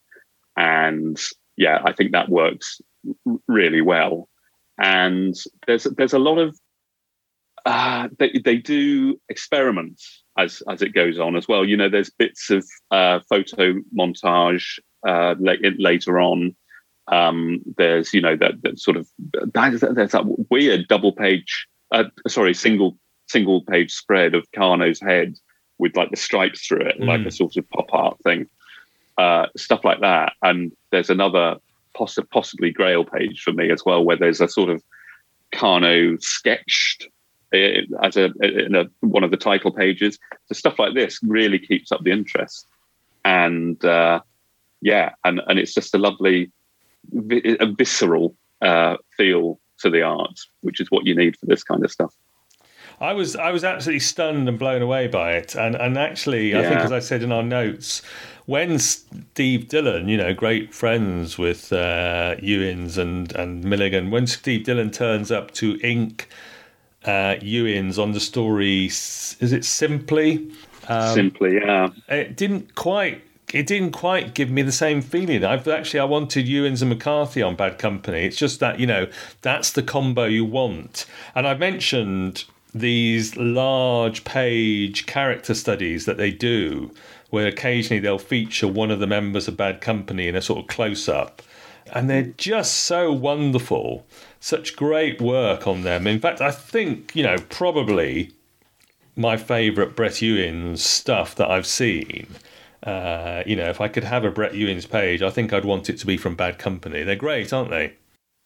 And 0.57 1.19
yeah, 1.57 1.81
I 1.85 1.91
think 1.93 2.11
that 2.11 2.29
works 2.29 2.81
really 3.47 3.81
well. 3.81 4.29
And 4.81 5.35
there's 5.67 5.83
there's 5.83 6.13
a 6.13 6.19
lot 6.19 6.39
of 6.39 6.57
uh, 7.65 8.09
they 8.19 8.41
they 8.43 8.57
do 8.57 9.19
experiments 9.29 10.23
as 10.37 10.61
as 10.69 10.81
it 10.81 10.93
goes 10.93 11.19
on 11.19 11.35
as 11.35 11.47
well. 11.47 11.65
You 11.65 11.77
know, 11.77 11.89
there's 11.89 12.09
bits 12.09 12.49
of 12.49 12.65
uh, 12.91 13.19
photo 13.29 13.75
montage 13.97 14.79
uh, 15.07 15.35
later 15.39 16.19
on. 16.19 16.55
Um, 17.07 17.61
there's 17.77 18.13
you 18.13 18.21
know 18.21 18.35
that, 18.37 18.61
that 18.63 18.79
sort 18.79 18.97
of 18.97 19.07
that, 19.31 19.93
there's 19.95 20.11
that 20.11 20.49
weird 20.49 20.87
double 20.87 21.13
page, 21.13 21.67
uh, 21.91 22.05
sorry, 22.27 22.53
single 22.53 22.97
single 23.27 23.61
page 23.61 23.93
spread 23.93 24.35
of 24.35 24.49
Kano's 24.51 24.99
head 24.99 25.35
with 25.77 25.95
like 25.95 26.11
the 26.11 26.17
stripes 26.17 26.65
through 26.65 26.81
it, 26.81 26.99
mm. 26.99 27.07
like 27.07 27.25
a 27.25 27.31
sort 27.31 27.57
of 27.57 27.69
pop 27.69 27.87
art 27.91 28.17
thing, 28.23 28.47
uh, 29.17 29.47
stuff 29.57 29.83
like 29.83 30.01
that. 30.01 30.33
And 30.41 30.71
there's 30.91 31.09
another 31.09 31.57
poss- 31.95 32.19
possibly 32.31 32.71
Grail 32.71 33.03
page 33.05 33.41
for 33.41 33.51
me 33.51 33.71
as 33.71 33.83
well, 33.85 34.03
where 34.03 34.17
there's 34.17 34.41
a 34.41 34.47
sort 34.47 34.69
of 34.69 34.83
Kano 35.51 36.17
sketched 36.19 37.07
as 37.53 38.17
a, 38.17 38.31
in 38.41 38.75
a, 38.75 38.85
one 39.01 39.23
of 39.23 39.31
the 39.31 39.37
title 39.37 39.71
pages. 39.71 40.17
So 40.47 40.53
stuff 40.53 40.79
like 40.79 40.93
this 40.93 41.19
really 41.23 41.59
keeps 41.59 41.91
up 41.91 42.03
the 42.03 42.11
interest, 42.11 42.67
and 43.23 43.83
uh, 43.85 44.21
yeah, 44.81 45.11
and 45.23 45.41
and 45.47 45.59
it's 45.59 45.73
just 45.73 45.93
a 45.95 45.97
lovely, 45.97 46.51
a 47.15 47.67
visceral 47.67 48.35
uh, 48.61 48.97
feel 49.15 49.59
to 49.79 49.89
the 49.89 50.01
art, 50.01 50.39
which 50.61 50.79
is 50.79 50.89
what 50.89 51.05
you 51.05 51.15
need 51.15 51.37
for 51.37 51.45
this 51.45 51.63
kind 51.63 51.83
of 51.83 51.91
stuff. 51.91 52.13
I 52.99 53.13
was 53.13 53.35
I 53.35 53.51
was 53.51 53.63
absolutely 53.63 53.99
stunned 53.99 54.47
and 54.47 54.57
blown 54.57 54.81
away 54.81 55.07
by 55.07 55.33
it, 55.33 55.55
and 55.55 55.75
and 55.75 55.97
actually, 55.97 56.55
I 56.55 56.63
think 56.63 56.79
as 56.81 56.91
I 56.91 56.99
said 56.99 57.23
in 57.23 57.31
our 57.31 57.43
notes, 57.43 58.01
when 58.45 58.79
Steve 58.79 59.67
Dillon, 59.67 60.07
you 60.07 60.17
know, 60.17 60.33
great 60.33 60.73
friends 60.73 61.37
with 61.37 61.73
uh, 61.73 62.35
Ewins 62.41 62.97
and 62.97 63.33
and 63.35 63.63
Milligan, 63.63 64.11
when 64.11 64.27
Steve 64.27 64.63
Dillon 64.63 64.91
turns 64.91 65.31
up 65.31 65.51
to 65.55 65.79
ink 65.83 66.29
uh, 67.05 67.35
Ewins 67.41 67.99
on 67.99 68.11
the 68.11 68.19
story, 68.19 68.85
is 68.85 69.37
it 69.41 69.65
simply? 69.65 70.51
Um, 70.87 71.13
Simply, 71.13 71.55
yeah. 71.55 71.89
it 72.09 72.35
didn't 72.35 72.75
quite 72.75 73.23
it 73.53 73.67
didn't 73.67 73.91
quite 73.91 74.33
give 74.33 74.49
me 74.49 74.63
the 74.63 74.71
same 74.71 75.01
feeling. 75.01 75.45
I've 75.45 75.67
actually 75.67 75.99
I 75.99 76.05
wanted 76.05 76.47
Ewins 76.47 76.81
and 76.81 76.89
McCarthy 76.89 77.41
on 77.41 77.55
Bad 77.55 77.77
Company. 77.77 78.25
It's 78.25 78.35
just 78.35 78.59
that, 78.59 78.79
you 78.79 78.87
know, 78.87 79.07
that's 79.41 79.71
the 79.71 79.83
combo 79.83 80.25
you 80.25 80.43
want. 80.43 81.05
And 81.35 81.47
I 81.47 81.53
mentioned 81.53 82.45
these 82.73 83.37
large 83.37 84.23
page 84.23 85.05
character 85.05 85.53
studies 85.53 86.05
that 86.05 86.17
they 86.17 86.31
do 86.31 86.91
where 87.29 87.47
occasionally 87.47 87.99
they'll 87.99 88.17
feature 88.19 88.67
one 88.67 88.91
of 88.91 88.99
the 88.99 89.07
members 89.07 89.47
of 89.47 89.55
Bad 89.57 89.81
Company 89.81 90.27
in 90.27 90.35
a 90.35 90.41
sort 90.41 90.59
of 90.59 90.67
close 90.67 91.07
up. 91.07 91.41
And 91.91 92.09
they're 92.09 92.33
just 92.37 92.73
so 92.75 93.11
wonderful. 93.11 94.05
Such 94.43 94.75
great 94.75 95.21
work 95.21 95.65
on 95.67 95.83
them. 95.83 96.05
In 96.05 96.19
fact, 96.19 96.41
I 96.41 96.51
think, 96.51 97.15
you 97.15 97.23
know, 97.23 97.37
probably 97.47 98.33
my 99.15 99.37
favourite 99.37 99.95
Brett 99.95 100.21
Ewins 100.21 100.83
stuff 100.83 101.33
that 101.35 101.49
I've 101.49 101.65
seen. 101.65 102.27
Uh, 102.85 103.43
you 103.45 103.55
know, 103.55 103.69
if 103.69 103.79
I 103.79 103.87
could 103.87 104.03
have 104.03 104.25
a 104.25 104.31
Brett 104.31 104.53
Ewins 104.53 104.85
page, 104.85 105.21
I 105.21 105.29
think 105.29 105.53
I'd 105.53 105.63
want 105.63 105.89
it 105.89 105.97
to 105.99 106.05
be 106.05 106.17
from 106.17 106.35
Bad 106.35 106.59
Company. 106.59 107.03
They're 107.03 107.15
great, 107.15 107.53
aren't 107.53 107.69
they? 107.69 107.93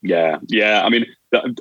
Yeah, 0.03 0.37
yeah. 0.47 0.83
I 0.83 0.89
mean, 0.89 1.07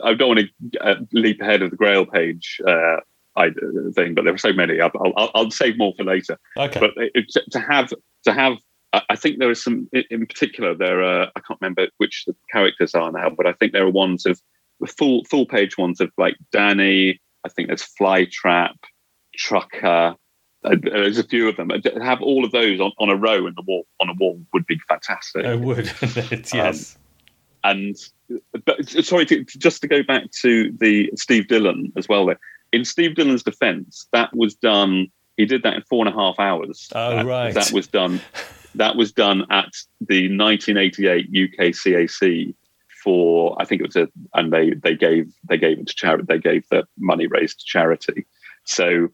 I 0.04 0.12
don't 0.12 0.28
want 0.28 0.40
to 0.40 0.80
uh, 0.80 0.96
leap 1.14 1.40
ahead 1.40 1.62
of 1.62 1.70
the 1.70 1.76
Grail 1.78 2.04
page 2.04 2.60
uh, 2.68 2.96
I, 3.36 3.48
thing, 3.94 4.14
but 4.14 4.24
there 4.26 4.34
are 4.34 4.38
so 4.38 4.52
many. 4.52 4.82
I'll, 4.82 4.92
I'll, 5.16 5.30
I'll 5.34 5.50
save 5.50 5.78
more 5.78 5.94
for 5.96 6.04
later. 6.04 6.36
Okay. 6.58 6.78
But 6.78 6.90
to- 6.94 7.50
to 7.52 7.58
have 7.58 7.90
to 8.24 8.32
have, 8.34 8.52
I 9.08 9.16
think 9.16 9.38
there 9.38 9.50
are 9.50 9.54
some 9.54 9.88
in- 9.92 10.26
particular. 10.26 10.74
There 10.74 11.02
are 11.02 11.30
I 11.36 11.40
can't 11.40 11.60
remember 11.60 11.88
which 11.98 12.24
the 12.26 12.34
characters 12.52 12.94
are 12.94 13.10
now, 13.12 13.30
but 13.30 13.46
I 13.46 13.52
think 13.52 13.72
there 13.72 13.84
are 13.86 13.90
ones 13.90 14.26
of 14.26 14.40
the 14.80 14.86
full 14.86 15.24
full 15.24 15.46
page 15.46 15.76
ones 15.78 16.00
of 16.00 16.10
like 16.18 16.36
Danny. 16.52 17.20
I 17.44 17.48
think 17.48 17.68
there's 17.68 17.88
Flytrap, 18.00 18.74
Trucker. 19.36 20.14
Uh, 20.64 20.76
there's 20.82 21.18
a 21.18 21.22
few 21.24 21.48
of 21.48 21.56
them. 21.56 21.68
To 21.68 21.90
have 22.02 22.20
all 22.20 22.44
of 22.44 22.50
those 22.50 22.80
on, 22.80 22.90
on 22.98 23.08
a 23.08 23.16
row 23.16 23.46
in 23.46 23.54
the 23.54 23.62
wall 23.62 23.86
on 24.00 24.08
a 24.08 24.14
wall 24.14 24.40
would 24.52 24.66
be 24.66 24.78
fantastic. 24.88 25.44
I 25.44 25.54
would. 25.54 25.90
it? 26.02 26.52
yes. 26.52 26.96
and 27.64 27.96
but 28.64 28.88
sorry 28.88 29.26
to, 29.26 29.44
just 29.44 29.80
to 29.82 29.88
go 29.88 30.02
back 30.02 30.30
to 30.42 30.72
the 30.80 31.10
Steve 31.14 31.46
Dillon 31.48 31.92
as 31.96 32.08
well 32.08 32.26
there 32.26 32.40
in 32.72 32.84
Steve 32.84 33.14
Dillon's 33.14 33.42
defense 33.44 34.08
that 34.12 34.34
was 34.34 34.54
done 34.56 35.06
he 35.36 35.46
did 35.46 35.62
that 35.62 35.74
in 35.74 35.82
four 35.82 36.04
and 36.04 36.12
a 36.14 36.18
half 36.18 36.34
hours 36.40 36.88
Oh, 36.94 37.16
that, 37.16 37.26
right. 37.26 37.54
that 37.54 37.70
was 37.72 37.86
done 37.86 38.20
that 38.76 38.96
was 38.96 39.12
done 39.12 39.42
at 39.50 39.72
the 40.00 40.28
1988 40.36 41.26
UK 41.26 41.58
CAC 41.72 42.54
for 43.02 43.60
I 43.60 43.64
think 43.64 43.80
it 43.82 43.86
was 43.86 43.96
a 43.96 44.08
and 44.34 44.52
they 44.52 44.70
they 44.74 44.94
gave 44.94 45.32
they 45.48 45.58
gave 45.58 45.78
it 45.78 45.86
to 45.88 45.94
charity 45.94 46.24
they 46.28 46.38
gave 46.38 46.68
the 46.70 46.86
money 46.98 47.26
raised 47.26 47.60
to 47.60 47.64
charity 47.66 48.26
so 48.64 49.08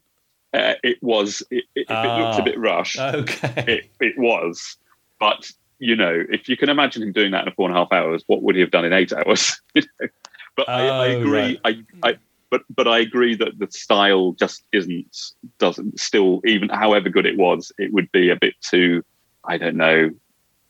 uh, 0.53 0.73
it 0.83 1.01
was 1.01 1.41
it, 1.51 1.63
it, 1.75 1.87
it 1.89 1.89
looked 1.89 2.35
Ah. 2.35 2.37
a 2.39 2.43
bit 2.43 2.59
rushed 2.59 2.99
okay. 2.99 3.63
it, 3.67 3.91
it 3.99 4.17
was. 4.17 4.77
But 5.19 5.51
you 5.79 5.95
know, 5.95 6.23
if 6.29 6.47
you 6.47 6.55
can 6.57 6.69
imagine 6.69 7.01
him 7.03 7.11
doing 7.11 7.31
that 7.31 7.47
in 7.47 7.53
four 7.53 7.67
and 7.67 7.75
a 7.75 7.79
half 7.79 7.91
hours, 7.91 8.23
what 8.27 8.41
would 8.43 8.55
he 8.55 8.61
have 8.61 8.71
done 8.71 8.85
in 8.85 8.93
eight 8.93 9.11
hours? 9.13 9.59
You 9.75 9.81
know? 9.99 10.07
But 10.55 10.69
I, 10.69 10.87
I 10.87 11.07
Oh, 11.15 11.21
agree. 11.21 11.59
I, 11.65 11.83
I 12.03 12.17
but 12.51 12.61
but 12.75 12.87
I 12.87 12.99
agree 12.99 13.35
that 13.35 13.57
the 13.57 13.67
style 13.71 14.33
just 14.33 14.63
isn't 14.71 15.33
doesn't 15.57 15.99
still 15.99 16.41
even 16.45 16.69
however 16.69 17.09
good 17.09 17.25
it 17.25 17.37
was, 17.37 17.71
it 17.79 17.91
would 17.91 18.11
be 18.11 18.29
a 18.29 18.35
bit 18.35 18.53
too. 18.61 19.03
I 19.45 19.57
don't 19.57 19.77
know. 19.77 20.09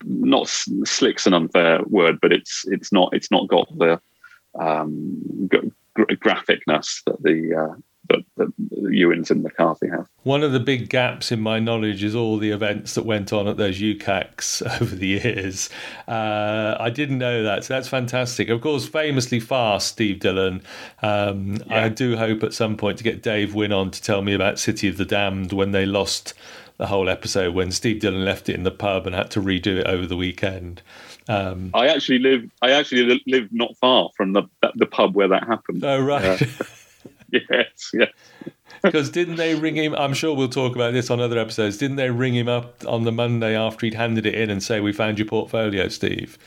Not 0.05 0.47
slick's 0.47 1.25
an 1.25 1.33
unfair 1.33 1.81
word, 1.83 2.19
but 2.21 2.33
it's 2.33 2.65
it's 2.67 2.91
not 2.91 3.13
it's 3.13 3.31
not 3.31 3.47
got 3.47 3.67
the 3.77 4.01
um, 4.59 5.47
gra- 5.47 6.07
graphicness 6.17 7.03
that 7.05 7.21
the 7.23 7.55
uh, 7.55 7.79
that, 8.09 8.19
that 8.37 8.53
Ewins 8.91 9.31
and 9.31 9.43
McCarthy 9.43 9.87
have. 9.87 10.07
One 10.23 10.43
of 10.43 10.51
the 10.51 10.59
big 10.59 10.89
gaps 10.89 11.31
in 11.31 11.39
my 11.39 11.59
knowledge 11.59 12.03
is 12.03 12.15
all 12.15 12.37
the 12.37 12.51
events 12.51 12.95
that 12.95 13.05
went 13.05 13.31
on 13.31 13.47
at 13.47 13.57
those 13.57 13.79
UCACs 13.79 14.61
over 14.81 14.95
the 14.95 15.07
years. 15.07 15.69
Uh, 16.07 16.75
I 16.79 16.89
didn't 16.89 17.17
know 17.17 17.43
that, 17.43 17.63
so 17.63 17.73
that's 17.73 17.87
fantastic. 17.87 18.49
Of 18.49 18.61
course, 18.61 18.87
famously 18.87 19.39
fast, 19.39 19.87
Steve 19.87 20.19
Dillon. 20.19 20.61
Um, 21.01 21.57
Yeah. 21.67 21.85
I 21.85 21.89
do 21.89 22.17
hope 22.17 22.43
at 22.43 22.53
some 22.53 22.75
point 22.77 22.97
to 22.97 23.03
get 23.03 23.23
Dave 23.23 23.55
Wynn 23.55 23.71
on 23.71 23.91
to 23.91 24.01
tell 24.01 24.21
me 24.21 24.33
about 24.33 24.59
City 24.59 24.87
of 24.87 24.97
the 24.97 25.05
Damned 25.05 25.53
when 25.53 25.71
they 25.71 25.85
lost 25.85 26.33
the 26.77 26.87
whole 26.87 27.09
episode, 27.09 27.53
when 27.53 27.71
Steve 27.71 27.99
Dillon 27.99 28.25
left 28.25 28.49
it 28.49 28.55
in 28.55 28.63
the 28.63 28.71
pub 28.71 29.05
and 29.05 29.15
had 29.15 29.31
to 29.31 29.41
redo 29.41 29.77
it 29.77 29.87
over 29.87 30.05
the 30.05 30.17
weekend. 30.17 30.81
Um, 31.27 31.71
I 31.73 31.87
actually 31.87 32.19
live. 32.19 32.49
I 32.61 32.71
actually 32.71 33.21
live 33.27 33.49
not 33.51 33.77
far 33.77 34.09
from 34.15 34.33
the 34.33 34.43
the, 34.61 34.71
the 34.75 34.85
pub 34.85 35.15
where 35.15 35.27
that 35.27 35.47
happened. 35.47 35.83
oh, 35.83 35.99
right. 35.99 36.41
Yes, 37.49 37.91
yeah. 37.93 38.05
Because 38.83 39.09
didn't 39.09 39.37
they 39.37 39.55
ring 39.55 39.75
him? 39.75 39.95
I'm 39.95 40.13
sure 40.13 40.35
we'll 40.35 40.49
talk 40.49 40.75
about 40.75 40.93
this 40.93 41.09
on 41.09 41.19
other 41.19 41.39
episodes. 41.39 41.77
Didn't 41.77 41.95
they 41.95 42.11
ring 42.11 42.35
him 42.35 42.47
up 42.47 42.85
on 42.85 43.05
the 43.05 43.11
Monday 43.11 43.55
after 43.55 43.85
he'd 43.85 43.95
handed 43.95 44.25
it 44.25 44.35
in 44.35 44.49
and 44.49 44.61
say, 44.61 44.79
"We 44.79 44.93
found 44.93 45.17
your 45.17 45.27
portfolio, 45.27 45.87
Steve"? 45.87 46.37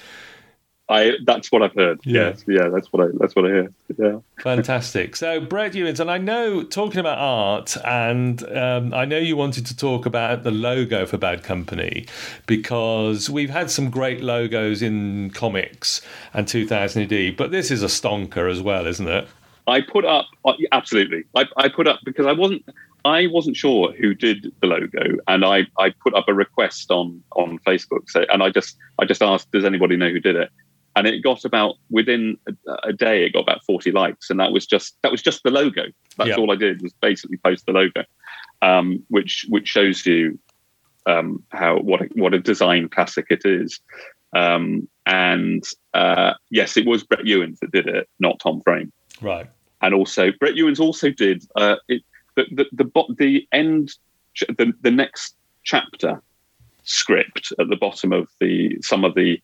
I. 0.88 1.12
That's 1.24 1.50
what 1.50 1.62
I've 1.62 1.74
heard. 1.74 2.00
Yeah. 2.04 2.28
Yes, 2.28 2.44
yeah. 2.46 2.68
That's 2.68 2.92
what 2.92 3.08
I. 3.08 3.08
That's 3.18 3.34
what 3.34 3.46
I 3.46 3.48
hear. 3.48 3.72
Yeah. 3.98 4.18
Fantastic. 4.38 5.16
So, 5.16 5.40
Brett 5.40 5.74
Ewins, 5.74 6.00
and 6.00 6.10
I 6.10 6.18
know 6.18 6.62
talking 6.62 7.00
about 7.00 7.18
art, 7.18 7.76
and 7.84 8.42
um, 8.56 8.94
I 8.94 9.04
know 9.04 9.18
you 9.18 9.36
wanted 9.36 9.66
to 9.66 9.76
talk 9.76 10.06
about 10.06 10.42
the 10.42 10.50
logo 10.50 11.06
for 11.06 11.18
Bad 11.18 11.42
Company 11.42 12.06
because 12.46 13.28
we've 13.28 13.50
had 13.50 13.70
some 13.70 13.90
great 13.90 14.22
logos 14.22 14.82
in 14.82 15.30
comics 15.30 16.02
and 16.32 16.46
2000 16.46 17.12
AD, 17.12 17.36
but 17.36 17.50
this 17.50 17.70
is 17.70 17.82
a 17.82 17.86
stonker 17.86 18.50
as 18.50 18.62
well, 18.62 18.86
isn't 18.86 19.08
it? 19.08 19.28
I 19.66 19.80
put 19.80 20.04
up 20.04 20.26
uh, 20.44 20.52
absolutely. 20.72 21.24
I, 21.34 21.44
I 21.56 21.68
put 21.68 21.88
up 21.88 22.00
because 22.04 22.26
I 22.26 22.32
wasn't. 22.32 22.64
I 23.04 23.28
wasn't 23.28 23.56
sure 23.56 23.92
who 23.92 24.14
did 24.14 24.52
the 24.60 24.66
logo, 24.66 25.18
and 25.28 25.44
I, 25.44 25.68
I 25.78 25.90
put 25.90 26.12
up 26.14 26.28
a 26.28 26.34
request 26.34 26.90
on 26.90 27.22
on 27.36 27.60
Facebook. 27.60 28.08
So, 28.10 28.24
and 28.32 28.42
I 28.42 28.50
just 28.50 28.76
I 28.98 29.04
just 29.04 29.22
asked, 29.22 29.50
does 29.52 29.64
anybody 29.64 29.96
know 29.96 30.10
who 30.10 30.20
did 30.20 30.34
it? 30.34 30.50
And 30.96 31.06
it 31.06 31.22
got 31.22 31.44
about 31.44 31.74
within 31.90 32.38
a, 32.48 32.72
a 32.84 32.92
day, 32.92 33.24
it 33.24 33.34
got 33.34 33.40
about 33.42 33.62
forty 33.64 33.92
likes, 33.92 34.30
and 34.30 34.40
that 34.40 34.50
was 34.50 34.66
just 34.66 34.96
that 35.02 35.12
was 35.12 35.22
just 35.22 35.42
the 35.44 35.50
logo. 35.50 35.84
That's 36.16 36.30
Yeah. 36.30 36.36
all 36.36 36.50
I 36.50 36.56
did 36.56 36.80
was 36.82 36.92
basically 36.94 37.36
post 37.36 37.66
the 37.66 37.72
logo, 37.72 38.02
um, 38.62 39.04
which 39.08 39.44
which 39.50 39.68
shows 39.68 40.06
you 40.06 40.38
um, 41.04 41.42
how 41.52 41.76
what 41.78 42.00
a, 42.00 42.04
what 42.14 42.32
a 42.32 42.40
design 42.40 42.88
classic 42.88 43.26
it 43.30 43.42
is. 43.44 43.78
Um, 44.34 44.88
and 45.04 45.62
uh, 45.94 46.32
yes, 46.50 46.76
it 46.76 46.86
was 46.86 47.04
Brett 47.04 47.26
Ewins 47.26 47.60
that 47.60 47.72
did 47.72 47.86
it, 47.86 48.08
not 48.18 48.40
Tom 48.40 48.60
Frame 48.62 48.90
Right. 49.20 49.48
and 49.82 49.94
also 49.94 50.32
Brett 50.40 50.56
Ewins 50.56 50.80
also 50.80 51.10
did 51.10 51.44
uh, 51.56 51.76
it, 51.88 52.02
the 52.36 52.46
the 52.50 52.66
the, 52.72 52.84
bo- 52.84 53.14
the 53.18 53.46
end 53.52 53.92
the 54.48 54.72
the 54.80 54.90
next 54.90 55.36
chapter 55.62 56.22
script 56.84 57.52
at 57.58 57.68
the 57.68 57.76
bottom 57.76 58.12
of 58.12 58.28
the 58.40 58.78
some 58.80 59.04
of 59.04 59.14
the 59.14 59.40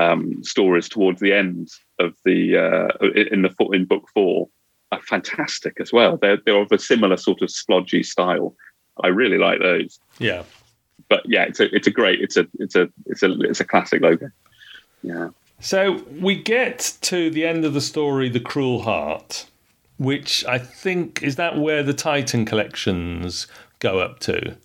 um, 0.00 0.42
stories 0.42 0.88
towards 0.88 1.20
the 1.20 1.32
end 1.32 1.68
of 1.98 2.14
the 2.24 2.56
uh, 2.56 3.06
in 3.32 3.42
the 3.42 3.54
in 3.72 3.84
book 3.84 4.04
four 4.14 4.48
are 4.92 5.02
fantastic 5.02 5.74
as 5.80 5.92
well. 5.92 6.16
They're 6.16 6.38
they're 6.44 6.60
of 6.60 6.72
a 6.72 6.78
similar 6.78 7.16
sort 7.16 7.42
of 7.42 7.48
splodgy 7.48 8.04
style. 8.04 8.54
I 9.02 9.08
really 9.08 9.38
like 9.38 9.60
those. 9.60 9.98
Yeah. 10.18 10.44
But 11.08 11.22
yeah, 11.26 11.44
it's 11.44 11.60
a 11.60 11.74
it's 11.74 11.86
a 11.86 11.90
great 11.90 12.20
it's 12.20 12.36
a 12.36 12.46
it's 12.58 12.76
a 12.76 12.88
it's 13.06 13.22
a 13.22 13.30
it's 13.40 13.60
a 13.60 13.64
classic 13.64 14.02
logo. 14.02 14.30
Yeah. 15.02 15.30
So 15.60 16.02
we 16.18 16.42
get 16.42 16.96
to 17.02 17.30
the 17.30 17.44
end 17.44 17.64
of 17.64 17.74
the 17.74 17.80
story, 17.82 18.30
The 18.30 18.40
Cruel 18.40 18.82
Heart, 18.82 19.46
which 19.98 20.44
I 20.46 20.58
think 20.58 21.22
is 21.22 21.36
that 21.36 21.58
where 21.58 21.82
the 21.82 21.92
Titan 21.92 22.46
collections 22.46 23.46
go 23.78 23.98
up 23.98 24.20
to. 24.20 24.56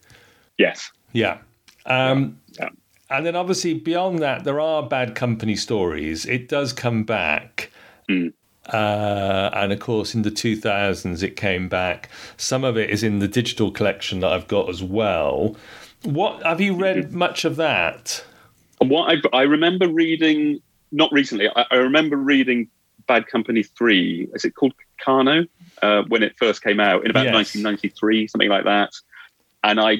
Yes. 0.58 0.92
Yeah. 1.12 1.40
Um, 1.86 2.40
Yeah. 2.58 2.70
And 3.10 3.26
then 3.26 3.36
obviously 3.36 3.74
beyond 3.74 4.20
that, 4.20 4.44
there 4.44 4.60
are 4.60 4.82
bad 4.84 5.16
company 5.16 5.56
stories. 5.56 6.26
It 6.26 6.50
does 6.50 6.74
come 6.74 7.04
back. 7.04 7.72
Mm. 8.10 8.34
Uh, 8.68 9.52
and 9.54 9.72
of 9.72 9.80
course, 9.80 10.16
in 10.16 10.24
the 10.24 10.32
2000s, 10.32 11.22
it 11.22 11.36
came 11.36 11.70
back. 11.70 12.10
Some 12.36 12.64
of 12.64 12.78
it 12.78 12.90
is 12.90 13.04
in 13.04 13.20
the 13.20 13.28
digital 13.28 13.70
collection 13.70 14.22
that 14.22 14.32
I've 14.32 14.48
got 14.48 14.70
as 14.70 14.82
well. 14.82 15.56
What 16.04 16.44
have 16.44 16.60
you 16.62 16.76
read 16.76 17.14
much 17.14 17.46
of 17.46 17.56
that? 17.58 18.24
what 18.80 19.10
I, 19.34 19.38
I 19.38 19.42
remember 19.44 19.88
reading 19.88 20.62
not 20.92 21.12
recently 21.12 21.48
I, 21.56 21.66
I 21.72 21.76
remember 21.76 22.18
reading 22.18 22.70
bad 23.08 23.28
company 23.28 23.64
3 23.64 24.30
is 24.34 24.46
it 24.46 24.56
called 24.56 24.74
Kano 25.04 25.46
uh, 25.82 26.04
when 26.08 26.24
it 26.24 26.36
first 26.38 26.64
came 26.64 26.80
out 26.80 27.06
in 27.06 27.12
about 27.12 27.26
Yes. 27.26 27.34
1993 27.34 28.28
something 28.28 28.50
like 28.50 28.66
that 28.66 28.92
and 29.64 29.80
i 29.80 29.98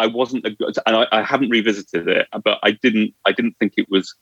i 0.00 0.06
wasn't 0.06 0.44
a 0.46 0.50
good 0.50 0.74
and 0.86 0.96
I, 0.96 1.06
I 1.12 1.22
haven't 1.22 1.50
revisited 1.50 2.08
it 2.08 2.26
but 2.44 2.58
i 2.62 2.70
didn't 2.72 3.14
i 3.26 3.32
didn't 3.32 3.56
think 3.58 3.74
it 3.76 3.88
was 3.88 4.14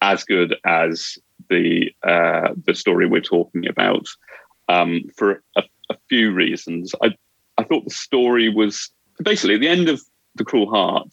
as 0.00 0.24
good 0.24 0.56
as 0.64 1.18
the 1.50 1.90
uh, 2.02 2.48
the 2.66 2.74
story 2.74 3.06
we're 3.06 3.20
talking 3.20 3.66
about 3.68 4.06
um, 4.68 5.04
for 5.16 5.42
a, 5.56 5.62
a 5.90 5.96
few 6.08 6.32
reasons. 6.32 6.94
I 7.02 7.14
I 7.58 7.64
thought 7.64 7.84
the 7.84 7.94
story 7.94 8.48
was 8.48 8.90
basically 9.22 9.54
at 9.54 9.60
the 9.60 9.68
end 9.68 9.88
of 9.88 10.00
the 10.34 10.44
Cruel 10.44 10.70
Heart. 10.70 11.10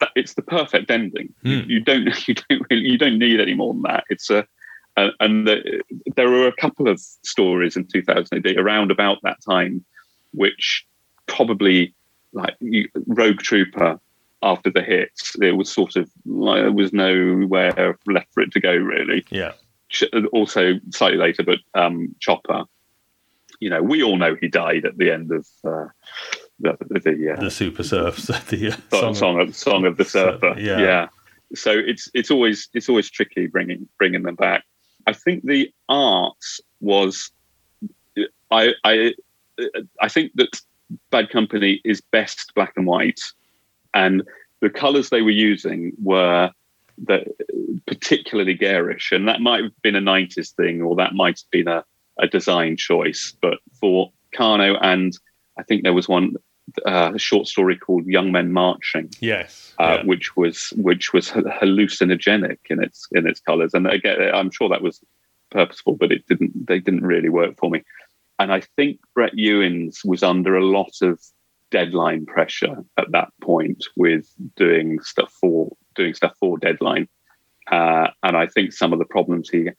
That 0.00 0.10
it's 0.14 0.34
the 0.34 0.42
perfect 0.42 0.90
ending. 0.90 1.32
You, 1.42 1.62
Hmm. 1.62 1.70
you 1.70 1.80
don't 1.80 2.04
you 2.28 2.34
don't 2.34 2.66
really, 2.70 2.86
you 2.86 2.98
don't 2.98 3.18
need 3.18 3.40
any 3.40 3.54
more 3.54 3.72
than 3.72 3.82
that. 3.82 4.04
It's 4.10 4.30
a 4.30 4.46
uh, 4.96 5.10
and 5.20 5.46
the, 5.46 5.82
there 6.16 6.30
were 6.30 6.46
a 6.46 6.56
couple 6.56 6.88
of 6.88 6.98
stories 7.22 7.76
in 7.76 7.86
2008 7.86 8.58
around 8.58 8.90
about 8.90 9.18
that 9.22 9.36
time, 9.46 9.84
which 10.32 10.86
probably 11.26 11.94
like 12.36 12.54
you, 12.60 12.88
Rogue 13.06 13.38
Trooper 13.38 13.98
after 14.42 14.70
the 14.70 14.82
hits, 14.82 15.34
there 15.38 15.56
was 15.56 15.72
sort 15.72 15.96
of 15.96 16.08
like, 16.26 16.62
there 16.62 16.72
was 16.72 16.92
nowhere 16.92 17.96
left 18.06 18.32
for 18.32 18.42
it 18.42 18.52
to 18.52 18.60
go 18.60 18.74
really. 18.74 19.24
Yeah. 19.30 19.52
Ch- 19.88 20.04
also 20.32 20.74
slightly 20.90 21.18
later, 21.18 21.42
but 21.42 21.58
um, 21.74 22.14
Chopper, 22.20 22.64
you 23.58 23.70
know, 23.70 23.82
we 23.82 24.02
all 24.02 24.16
know 24.16 24.36
he 24.40 24.48
died 24.48 24.84
at 24.84 24.98
the 24.98 25.10
end 25.10 25.32
of 25.32 25.46
uh, 25.64 25.86
the 26.60 26.76
the, 26.90 27.34
uh, 27.34 27.40
The 27.40 27.50
Super 27.50 27.82
Surfs. 27.82 28.26
The 28.48 28.72
uh, 28.72 28.96
song, 28.96 29.14
song 29.14 29.40
of 29.40 29.56
song 29.56 29.86
of 29.86 29.96
the 29.96 30.04
surfer. 30.04 30.54
Yeah. 30.58 30.78
yeah. 30.78 31.08
So 31.54 31.70
it's 31.70 32.10
it's 32.12 32.30
always 32.30 32.68
it's 32.74 32.88
always 32.88 33.08
tricky 33.08 33.46
bringing 33.46 33.88
bringing 33.98 34.24
them 34.24 34.34
back. 34.34 34.64
I 35.06 35.12
think 35.12 35.44
the 35.44 35.72
art 35.88 36.44
was, 36.80 37.30
I 38.50 38.72
I 38.84 39.14
I 40.00 40.08
think 40.08 40.32
that 40.34 40.60
Bad 41.10 41.30
Company 41.30 41.80
is 41.84 42.00
best 42.00 42.52
black 42.54 42.72
and 42.76 42.86
white, 42.86 43.20
and 43.94 44.22
the 44.60 44.70
colours 44.70 45.10
they 45.10 45.22
were 45.22 45.30
using 45.30 45.92
were 46.02 46.50
the, 46.98 47.24
particularly 47.86 48.54
garish, 48.54 49.12
and 49.12 49.28
that 49.28 49.40
might 49.40 49.62
have 49.62 49.82
been 49.82 49.96
a 49.96 50.00
'90s 50.00 50.54
thing, 50.54 50.82
or 50.82 50.96
that 50.96 51.14
might 51.14 51.40
have 51.40 51.50
been 51.50 51.68
a, 51.68 51.84
a 52.18 52.26
design 52.26 52.76
choice. 52.76 53.34
But 53.40 53.58
for 53.80 54.12
Kano, 54.34 54.76
and 54.76 55.16
I 55.58 55.62
think 55.62 55.82
there 55.82 55.92
was 55.92 56.08
one 56.08 56.34
uh, 56.84 57.12
a 57.14 57.18
short 57.18 57.46
story 57.46 57.76
called 57.76 58.06
"Young 58.06 58.32
Men 58.32 58.52
Marching," 58.52 59.10
Yes. 59.20 59.74
uh, 59.78 59.98
yeah. 59.98 60.06
which 60.06 60.36
was 60.36 60.72
which 60.76 61.12
was 61.12 61.30
hallucinogenic 61.30 62.58
in 62.70 62.82
its 62.82 63.08
in 63.12 63.26
its 63.26 63.40
colours, 63.40 63.74
and 63.74 63.86
again, 63.86 64.18
I'm 64.34 64.50
sure 64.50 64.68
that 64.68 64.82
was 64.82 65.00
purposeful, 65.50 65.94
but 65.94 66.12
it 66.12 66.26
didn't. 66.26 66.66
They 66.66 66.80
didn't 66.80 67.04
really 67.04 67.28
work 67.28 67.58
for 67.58 67.70
me. 67.70 67.82
And 68.38 68.52
I 68.52 68.60
think 68.76 69.00
Brett 69.14 69.36
Ewins 69.36 70.02
was 70.04 70.22
under 70.22 70.56
a 70.56 70.64
lot 70.64 70.92
of 71.02 71.20
deadline 71.70 72.26
pressure 72.26 72.76
at 72.96 73.10
that 73.12 73.28
point 73.42 73.84
with 73.96 74.28
doing 74.56 75.00
stuff 75.00 75.32
for 75.40 75.74
doing 75.94 76.14
stuff 76.14 76.34
for 76.38 76.58
deadline, 76.58 77.08
uh, 77.70 78.08
and 78.22 78.36
I 78.36 78.46
think 78.46 78.72
some 78.72 78.92
of 78.92 78.98
the 78.98 79.04
problems 79.06 79.48
he 79.48 79.70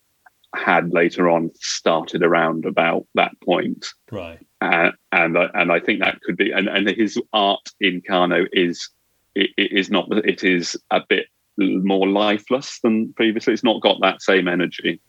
had 0.55 0.93
later 0.93 1.30
on 1.30 1.51
started 1.55 2.24
around 2.24 2.66
about 2.66 3.05
that 3.16 3.32
point 3.43 3.86
Right. 4.12 4.39
uh, 4.62 4.91
and 5.12 5.38
I, 5.38 5.49
and 5.53 5.72
I 5.72 5.80
think 5.80 5.99
that 5.99 6.22
could 6.22 6.38
be 6.38 6.51
and, 6.51 6.68
and 6.68 6.89
his 6.89 7.22
art 7.34 7.70
in 7.80 8.01
Kano 8.01 8.45
is 8.53 8.89
it, 9.36 9.51
it 9.58 9.72
is 9.72 9.91
not 9.91 10.08
it 10.26 10.43
is 10.43 10.76
a 10.89 11.01
bit 11.08 11.28
more 11.58 12.08
lifeless 12.08 12.80
than 12.82 13.14
previously. 13.14 13.53
It's 13.53 13.64
not 13.64 13.82
got 13.82 13.97
that 14.01 14.22
same 14.22 14.47
energy 14.47 14.99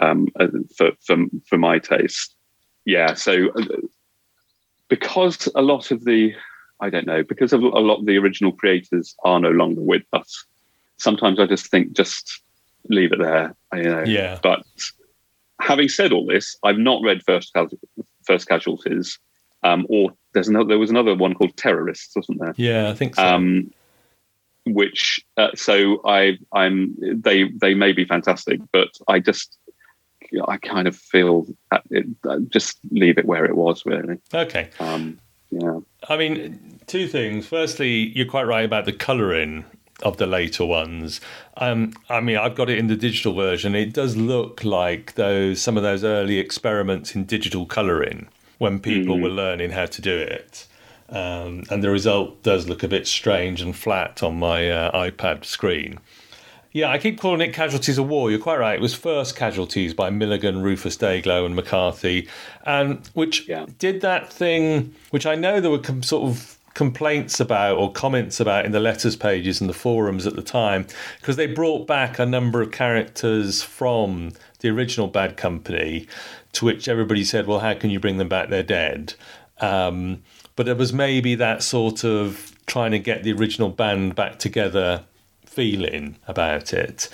um, 0.00 0.28
uh, 0.38 0.48
for 0.76 0.92
for 1.06 1.16
for 1.46 1.58
my 1.58 1.78
taste. 1.78 2.34
Yeah, 2.84 3.14
so 3.14 3.50
uh, 3.50 3.64
because 4.88 5.48
a 5.54 5.62
lot 5.62 5.90
of 5.90 6.04
the 6.04 6.34
I 6.80 6.90
don't 6.90 7.06
know 7.06 7.22
because 7.22 7.52
of 7.52 7.62
a 7.62 7.66
lot 7.66 8.00
of 8.00 8.06
the 8.06 8.18
original 8.18 8.52
creators 8.52 9.14
are 9.24 9.40
no 9.40 9.50
longer 9.50 9.80
with 9.80 10.02
us. 10.12 10.44
Sometimes 10.96 11.40
I 11.40 11.46
just 11.46 11.70
think 11.70 11.92
just 11.92 12.42
leave 12.88 13.12
it 13.12 13.18
there. 13.18 13.54
You 13.72 13.82
know, 13.82 14.04
Yeah. 14.04 14.38
but 14.42 14.62
having 15.60 15.88
said 15.88 16.12
all 16.12 16.26
this, 16.26 16.56
I've 16.62 16.78
not 16.78 17.02
read 17.02 17.22
First 17.22 17.56
First 18.26 18.48
Casualties, 18.48 19.18
um, 19.62 19.86
or 19.88 20.12
there's 20.32 20.48
another. 20.48 20.68
There 20.68 20.78
was 20.78 20.90
another 20.90 21.14
one 21.14 21.34
called 21.34 21.56
Terrorists, 21.56 22.14
wasn't 22.14 22.40
there? 22.40 22.54
Yeah, 22.56 22.90
I 22.90 22.94
think 22.94 23.14
so. 23.14 23.24
Um, 23.26 23.70
which 24.66 25.20
uh, 25.36 25.50
so 25.54 26.00
I 26.06 26.38
I'm 26.52 26.96
they 27.00 27.44
they 27.50 27.74
may 27.74 27.92
be 27.92 28.04
fantastic, 28.04 28.60
but 28.72 28.88
I 29.08 29.20
just 29.20 29.58
I 30.46 30.56
kind 30.58 30.88
of 30.88 30.96
feel 30.96 31.46
that 31.70 31.82
it, 31.90 32.06
just 32.50 32.78
leave 32.90 33.18
it 33.18 33.26
where 33.26 33.44
it 33.44 33.56
was 33.56 33.84
really. 33.86 34.18
okay. 34.32 34.70
Um, 34.80 35.18
yeah, 35.50 35.80
I 36.08 36.16
mean, 36.16 36.80
two 36.86 37.06
things. 37.06 37.46
Firstly, 37.46 38.12
you're 38.16 38.26
quite 38.26 38.44
right 38.44 38.64
about 38.64 38.86
the 38.86 38.92
colouring 38.92 39.64
of 40.02 40.16
the 40.16 40.26
later 40.26 40.64
ones. 40.64 41.20
Um, 41.56 41.92
I 42.08 42.20
mean, 42.20 42.36
I've 42.36 42.56
got 42.56 42.68
it 42.68 42.78
in 42.78 42.88
the 42.88 42.96
digital 42.96 43.34
version. 43.34 43.74
It 43.74 43.92
does 43.92 44.16
look 44.16 44.64
like 44.64 45.14
those 45.14 45.60
some 45.62 45.76
of 45.76 45.82
those 45.82 46.02
early 46.02 46.38
experiments 46.38 47.14
in 47.14 47.24
digital 47.24 47.66
colouring 47.66 48.28
when 48.58 48.80
people 48.80 49.20
were 49.20 49.28
learning 49.28 49.70
how 49.70 49.86
to 49.86 50.02
do 50.02 50.16
it. 50.16 50.66
Um, 51.08 51.64
and 51.70 51.82
the 51.82 51.90
result 51.90 52.42
does 52.42 52.68
look 52.68 52.82
a 52.82 52.88
bit 52.88 53.06
strange 53.06 53.60
and 53.60 53.76
flat 53.76 54.22
on 54.22 54.38
my 54.38 54.70
uh, 54.70 55.10
iPad 55.10 55.44
screen. 55.44 55.98
Yeah, 56.74 56.90
I 56.90 56.98
keep 56.98 57.20
calling 57.20 57.40
it 57.40 57.52
Casualties 57.54 57.98
of 57.98 58.08
War. 58.08 58.30
You're 58.32 58.40
quite 58.40 58.58
right. 58.58 58.74
It 58.74 58.80
was 58.82 58.94
first 58.94 59.36
Casualties 59.36 59.94
by 59.94 60.10
Milligan, 60.10 60.60
Rufus 60.60 60.96
Dayglo, 60.96 61.46
and 61.46 61.54
McCarthy, 61.54 62.28
and 62.66 62.98
which 63.14 63.48
Yeah. 63.48 63.66
did 63.78 64.00
that 64.00 64.32
thing 64.32 64.92
which 65.10 65.24
I 65.24 65.36
know 65.36 65.60
there 65.60 65.70
were 65.70 65.78
com- 65.78 66.02
sort 66.02 66.24
of 66.28 66.56
complaints 66.74 67.38
about 67.38 67.76
or 67.76 67.92
comments 67.92 68.40
about 68.40 68.64
in 68.66 68.72
the 68.72 68.80
letters 68.80 69.14
pages 69.14 69.60
and 69.60 69.70
the 69.70 69.74
forums 69.74 70.26
at 70.26 70.34
the 70.34 70.42
time 70.42 70.84
because 71.20 71.36
they 71.36 71.46
brought 71.46 71.86
back 71.86 72.18
a 72.18 72.26
number 72.26 72.60
of 72.60 72.72
characters 72.72 73.62
from 73.62 74.32
the 74.58 74.68
original 74.68 75.06
Bad 75.06 75.36
Company, 75.36 76.08
to 76.54 76.64
which 76.64 76.88
everybody 76.88 77.22
said, 77.22 77.46
"Well, 77.46 77.60
how 77.60 77.74
can 77.74 77.90
you 77.90 78.00
bring 78.00 78.16
them 78.18 78.28
back? 78.28 78.48
They're 78.48 78.64
dead." 78.64 79.14
Um, 79.60 80.22
but 80.56 80.66
there 80.66 80.74
was 80.74 80.92
maybe 80.92 81.36
that 81.36 81.62
sort 81.62 82.02
of 82.02 82.50
trying 82.66 82.90
to 82.90 82.98
get 82.98 83.22
the 83.22 83.32
original 83.32 83.68
band 83.68 84.16
back 84.16 84.40
together 84.40 85.02
feeling 85.54 86.16
about 86.26 86.72
it. 86.72 87.08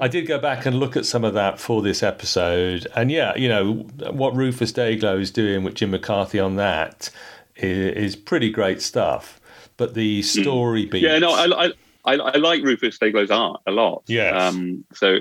I 0.00 0.08
did 0.08 0.26
go 0.26 0.38
back 0.38 0.66
and 0.66 0.78
look 0.78 0.96
at 0.96 1.06
some 1.06 1.24
of 1.24 1.34
that 1.34 1.58
for 1.58 1.80
this 1.82 2.02
episode, 2.02 2.86
and 2.94 3.10
yeah, 3.10 3.34
you 3.36 3.48
know 3.48 3.86
what 4.10 4.34
Rufus 4.34 4.72
Dayglo 4.72 5.20
is 5.20 5.30
doing 5.30 5.64
with 5.64 5.74
Jim 5.74 5.92
McCarthy 5.92 6.38
on 6.38 6.56
that 6.56 7.10
is, 7.56 8.14
is 8.14 8.16
pretty 8.16 8.50
great 8.50 8.82
stuff. 8.82 9.40
But 9.76 9.94
the 9.94 10.22
story 10.22 10.86
beats, 10.86 11.04
yeah. 11.04 11.18
No, 11.18 11.30
I 11.30 11.66
I, 11.66 11.72
I, 12.04 12.14
I 12.14 12.36
like 12.36 12.62
Rufus 12.62 12.98
Dayglo's 12.98 13.30
art 13.30 13.60
a 13.66 13.70
lot. 13.70 14.02
Yes. 14.06 14.34
Um, 14.34 14.84
so 14.92 15.18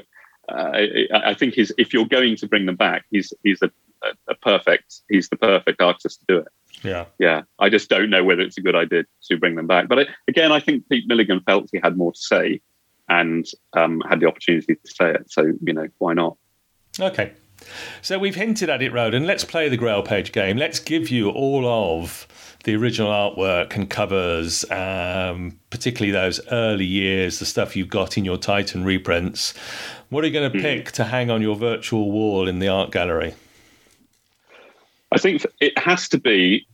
uh, 0.49 0.71
I, 0.73 1.07
I 1.13 1.33
think 1.33 1.53
he's 1.53 1.71
if 1.77 1.93
you're 1.93 2.07
going 2.07 2.35
to 2.37 2.47
bring 2.47 2.65
them 2.65 2.75
back, 2.75 3.05
he's 3.11 3.31
he's 3.43 3.61
a, 3.61 3.71
a, 4.03 4.31
a 4.31 4.35
perfect 4.35 5.01
he's 5.09 5.29
the 5.29 5.37
perfect 5.37 5.81
artist 5.81 6.19
to 6.21 6.25
do 6.27 6.37
it. 6.39 6.47
Yeah, 6.83 7.05
yeah, 7.19 7.41
I 7.59 7.69
just 7.69 7.89
don't 7.89 8.09
know 8.09 8.23
whether 8.23 8.41
it's 8.41 8.57
a 8.57 8.61
good 8.61 8.75
idea 8.75 9.03
to 9.23 9.37
bring 9.37 9.55
them 9.55 9.67
back. 9.67 9.87
But 9.87 9.99
I, 9.99 10.05
again, 10.27 10.51
I 10.51 10.59
think 10.59 10.87
Pete 10.89 11.07
Milligan 11.07 11.41
felt 11.41 11.69
he 11.71 11.79
had 11.83 11.97
more 11.97 12.13
to 12.13 12.19
say 12.19 12.61
and 13.09 13.45
um, 13.73 14.01
had 14.09 14.19
the 14.19 14.27
opportunity 14.27 14.75
to 14.75 14.91
say 14.91 15.11
it. 15.11 15.31
So 15.31 15.53
you 15.61 15.73
know, 15.73 15.87
why 15.97 16.13
not? 16.13 16.37
Okay. 16.99 17.33
So 18.01 18.19
we've 18.19 18.35
hinted 18.35 18.69
at 18.69 18.81
it, 18.81 18.93
Roland. 18.93 19.25
Let's 19.25 19.43
play 19.43 19.67
the 19.69 19.77
Grail 19.77 20.03
page 20.03 20.31
game. 20.31 20.57
Let's 20.57 20.79
give 20.79 21.09
you 21.09 21.29
all 21.29 21.65
of 21.65 22.27
the 22.63 22.75
original 22.75 23.09
artwork 23.09 23.75
and 23.75 23.89
covers, 23.89 24.69
um, 24.71 25.59
particularly 25.69 26.11
those 26.11 26.39
early 26.51 26.85
years, 26.85 27.39
the 27.39 27.45
stuff 27.45 27.75
you've 27.75 27.89
got 27.89 28.17
in 28.17 28.25
your 28.25 28.37
Titan 28.37 28.83
reprints. 28.83 29.53
What 30.09 30.23
are 30.23 30.27
you 30.27 30.33
going 30.33 30.51
to 30.51 30.59
pick 30.59 30.91
to 30.93 31.05
hang 31.05 31.29
on 31.29 31.41
your 31.41 31.55
virtual 31.55 32.11
wall 32.11 32.47
in 32.47 32.59
the 32.59 32.67
art 32.67 32.91
gallery? 32.91 33.35
I 35.11 35.17
think 35.17 35.45
it 35.59 35.77
has 35.77 36.09
to 36.09 36.19
be 36.19 36.67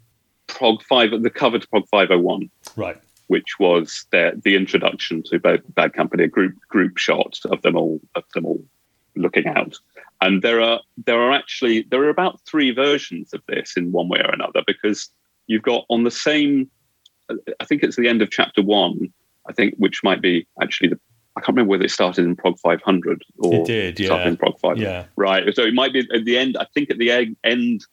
Prog 0.48 0.82
Five, 0.84 1.12
the 1.22 1.30
cover 1.30 1.60
to 1.60 1.68
Prog 1.68 1.88
Five 1.90 2.10
Hundred 2.10 2.24
One. 2.24 2.50
Right. 2.76 2.98
which 3.28 3.60
was 3.60 4.06
their, 4.12 4.34
the 4.36 4.56
introduction 4.56 5.24
to 5.24 5.40
Bad, 5.40 5.62
Bad 5.74 5.94
Company, 5.94 6.24
a 6.26 6.28
group 6.28 6.56
group 6.68 6.98
shot 6.98 7.40
of 7.46 7.62
them 7.62 7.76
all 7.76 8.00
of 8.16 8.24
them 8.34 8.46
all 8.46 8.64
looking 9.16 9.48
out. 9.48 9.76
And 10.22 10.42
there 10.42 10.62
are 10.62 10.80
there 11.06 11.22
are 11.22 11.32
actually 11.32 11.86
there 11.90 12.02
are 12.04 12.10
about 12.10 12.40
three 12.46 12.72
versions 12.72 13.34
of 13.34 13.42
this 13.48 13.76
in 13.78 13.92
one 13.92 14.10
way 14.10 14.20
or 14.20 14.32
another 14.32 14.62
because 14.66 15.10
you've 15.48 15.64
got 15.64 15.86
on 15.90 16.04
the 16.04 16.12
same. 16.12 16.70
I 17.60 17.66
think 17.66 17.84
it's 17.84 17.96
the 17.96 18.08
end 18.08 18.22
of 18.22 18.32
chapter 18.32 18.62
one. 18.62 19.12
I 19.48 19.54
think 19.54 19.76
which 19.78 20.04
might 20.04 20.22
be 20.22 20.48
actually 20.62 20.90
the. 20.90 21.00
I 21.36 21.40
can't 21.42 21.50
remember 21.56 21.72
whether 21.72 21.84
it 21.86 21.90
started 21.90 22.26
in 22.26 22.36
Prog 22.36 22.60
500 22.60 23.24
or 23.40 23.56
It 23.56 23.66
did, 23.66 24.00
yeah. 24.00 24.06
started 24.06 24.28
in 24.28 24.38
Prog 24.38 24.60
500. 24.60 24.84
Yeah. 24.84 25.06
Right. 25.16 25.44
So 25.56 25.64
it 25.64 25.74
might 25.74 25.92
be 25.92 26.08
at 26.14 26.26
the 26.26 26.38
end. 26.38 26.56
I 26.60 26.68
think 26.76 26.92
at 26.92 27.00
the 27.00 27.36
end 27.44 27.86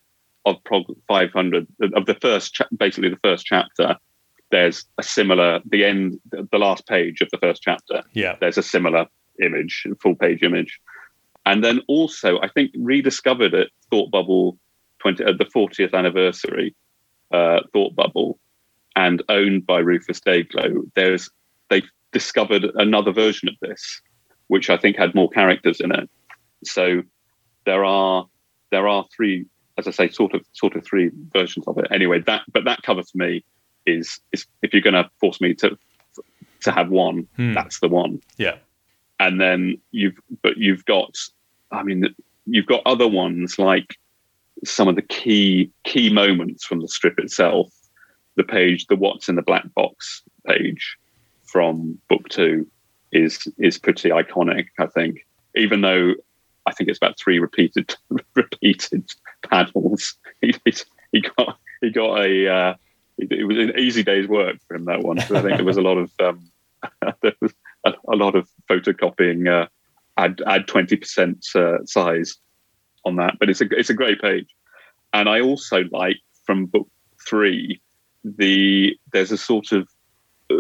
of 0.47 0.57
Prog 0.65 0.85
500 1.09 1.67
of 1.95 2.07
the 2.07 2.15
first, 2.15 2.55
cha- 2.55 2.69
basically 2.77 3.11
the 3.11 3.19
first 3.23 3.45
chapter, 3.47 3.97
there's 4.51 4.85
a 4.99 5.03
similar 5.03 5.61
the 5.65 5.85
end, 5.85 6.19
the 6.31 6.59
last 6.59 6.87
page 6.87 7.21
of 7.21 7.29
the 7.31 7.39
first 7.39 7.63
chapter. 7.63 8.03
Yeah. 8.13 8.37
There's 8.41 8.59
a 8.59 8.63
similar 8.63 9.07
image, 9.43 9.87
full 10.03 10.17
page 10.17 10.43
image, 10.43 10.81
and 11.47 11.63
then 11.65 11.81
also 11.89 12.41
I 12.41 12.49
think 12.49 12.73
rediscovered 12.77 13.55
at 13.55 13.69
Thought 13.91 14.11
Bubble 14.11 14.59
20 15.01 15.25
at 15.25 15.39
the 15.39 15.45
40th 15.47 15.95
anniversary 15.95 16.75
uh, 17.33 17.61
Thought 17.73 17.95
Bubble, 17.95 18.39
and 18.97 19.23
owned 19.29 19.67
by 19.67 19.79
Rufus 19.79 20.21
Dayglo. 20.21 20.83
There's 20.95 21.31
they 21.69 21.83
discovered 22.13 22.65
another 22.75 23.13
version 23.13 23.49
of 23.49 23.55
this, 23.63 24.01
which 24.49 24.69
I 24.69 24.77
think 24.77 24.97
had 24.97 25.15
more 25.15 25.31
characters 25.31 25.81
in 25.81 25.93
it. 25.93 26.11
So 26.65 27.03
there 27.67 27.85
are 27.85 28.27
there 28.71 28.89
are 28.89 29.05
three 29.15 29.47
as 29.79 29.87
I 29.87 29.91
say, 29.91 30.09
sort 30.09 30.35
of 30.35 30.45
sort 30.53 30.77
of 30.77 30.85
three 30.85 31.11
versions 31.33 31.67
of 31.67 31.79
it. 31.79 31.87
Anyway, 31.91 32.21
that 32.21 32.43
but 32.53 32.65
that 32.65 32.83
cover 32.83 33.03
for 33.03 33.19
me 33.19 33.45
is 33.87 34.21
is 34.33 34.47
if 34.63 34.73
you're 34.73 34.83
going 34.83 34.95
to 34.95 35.11
force 35.21 35.41
me 35.41 35.55
to 35.55 35.79
to 36.63 36.73
have 36.73 36.91
one, 36.91 37.27
Hmm. 37.37 37.55
that's 37.55 37.81
the 37.81 37.89
one. 37.89 38.21
Yeah. 38.37 38.57
And 39.19 39.41
then 39.41 39.79
you've 39.93 40.19
but 40.43 40.57
you've 40.57 40.85
got, 40.85 41.17
I 41.71 41.83
mean, 41.83 42.15
you've 42.47 42.67
got 42.67 42.83
other 42.87 43.09
ones 43.09 43.59
like 43.59 43.97
some 44.65 44.89
of 44.89 44.97
the 44.97 45.03
key 45.03 45.71
key 45.85 46.13
moments 46.13 46.65
from 46.65 46.81
the 46.81 46.89
strip 46.89 47.19
itself. 47.19 47.69
The 48.37 48.45
page, 48.45 48.87
the 48.87 48.97
what's 48.97 49.29
in 49.29 49.37
the 49.37 49.43
black 49.43 49.65
box 49.75 50.23
page 50.47 50.97
from 51.45 51.99
book 52.09 52.29
two, 52.29 52.67
is 53.13 53.47
is 53.59 53.79
pretty 53.79 54.11
iconic. 54.11 54.67
I 54.79 54.87
think, 54.87 55.27
even 55.57 55.81
though 55.81 56.15
I 56.71 56.73
think 56.73 56.89
it's 56.89 56.99
about 56.99 57.19
three 57.19 57.39
repeated 57.39 57.95
repeated 58.35 59.13
panels. 59.49 60.15
He, 61.13 61.23
got 61.23 61.59
he 61.81 61.91
got 61.91 62.21
a 62.21 62.49
uh, 62.49 62.75
it, 63.19 63.45
was 63.45 63.59
an 63.59 63.77
easy 63.77 64.05
day's 64.05 64.29
work 64.29 64.59
for 64.69 64.77
him 64.77 64.85
that 64.85 65.03
one. 65.03 65.19
I 65.19 65.25
think 65.25 65.57
there 65.57 65.65
was 65.65 65.77
a 65.77 65.83
lot 65.83 65.99
of 65.99 66.13
um, 66.21 66.49
there 67.23 67.35
was 67.41 67.53
a, 67.85 67.95
a 68.09 68.15
lot 68.15 68.37
of 68.37 68.49
photocopying. 68.71 69.49
Uh, 69.51 69.67
add 70.17 70.41
add 70.47 70.69
twenty 70.69 70.95
percent 70.95 71.45
uh, 71.57 71.85
size 71.85 72.37
on 73.05 73.17
that, 73.17 73.41
but 73.41 73.51
it's 73.51 73.61
a 73.61 73.67
it's 73.73 73.91
a 73.91 73.95
great 73.95 74.21
page. 74.21 74.55
And 75.13 75.29
I 75.29 75.41
also 75.41 75.83
like 75.91 76.19
from 76.45 76.67
book 76.67 76.89
three 77.27 77.81
the 78.25 78.97
there's 79.13 79.33
a 79.33 79.39
sort 79.39 79.73
of 79.73 79.89
uh, 80.51 80.55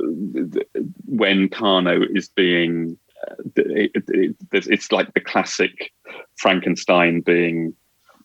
when 1.06 1.48
Kano 1.48 2.02
is 2.02 2.28
being 2.28 2.98
uh, 3.28 3.34
it, 3.56 3.90
it, 4.08 4.36
it, 4.52 4.66
it's 4.66 4.92
like 4.92 5.12
the 5.14 5.20
classic 5.20 5.92
Frankenstein 6.40 7.20
being 7.20 7.74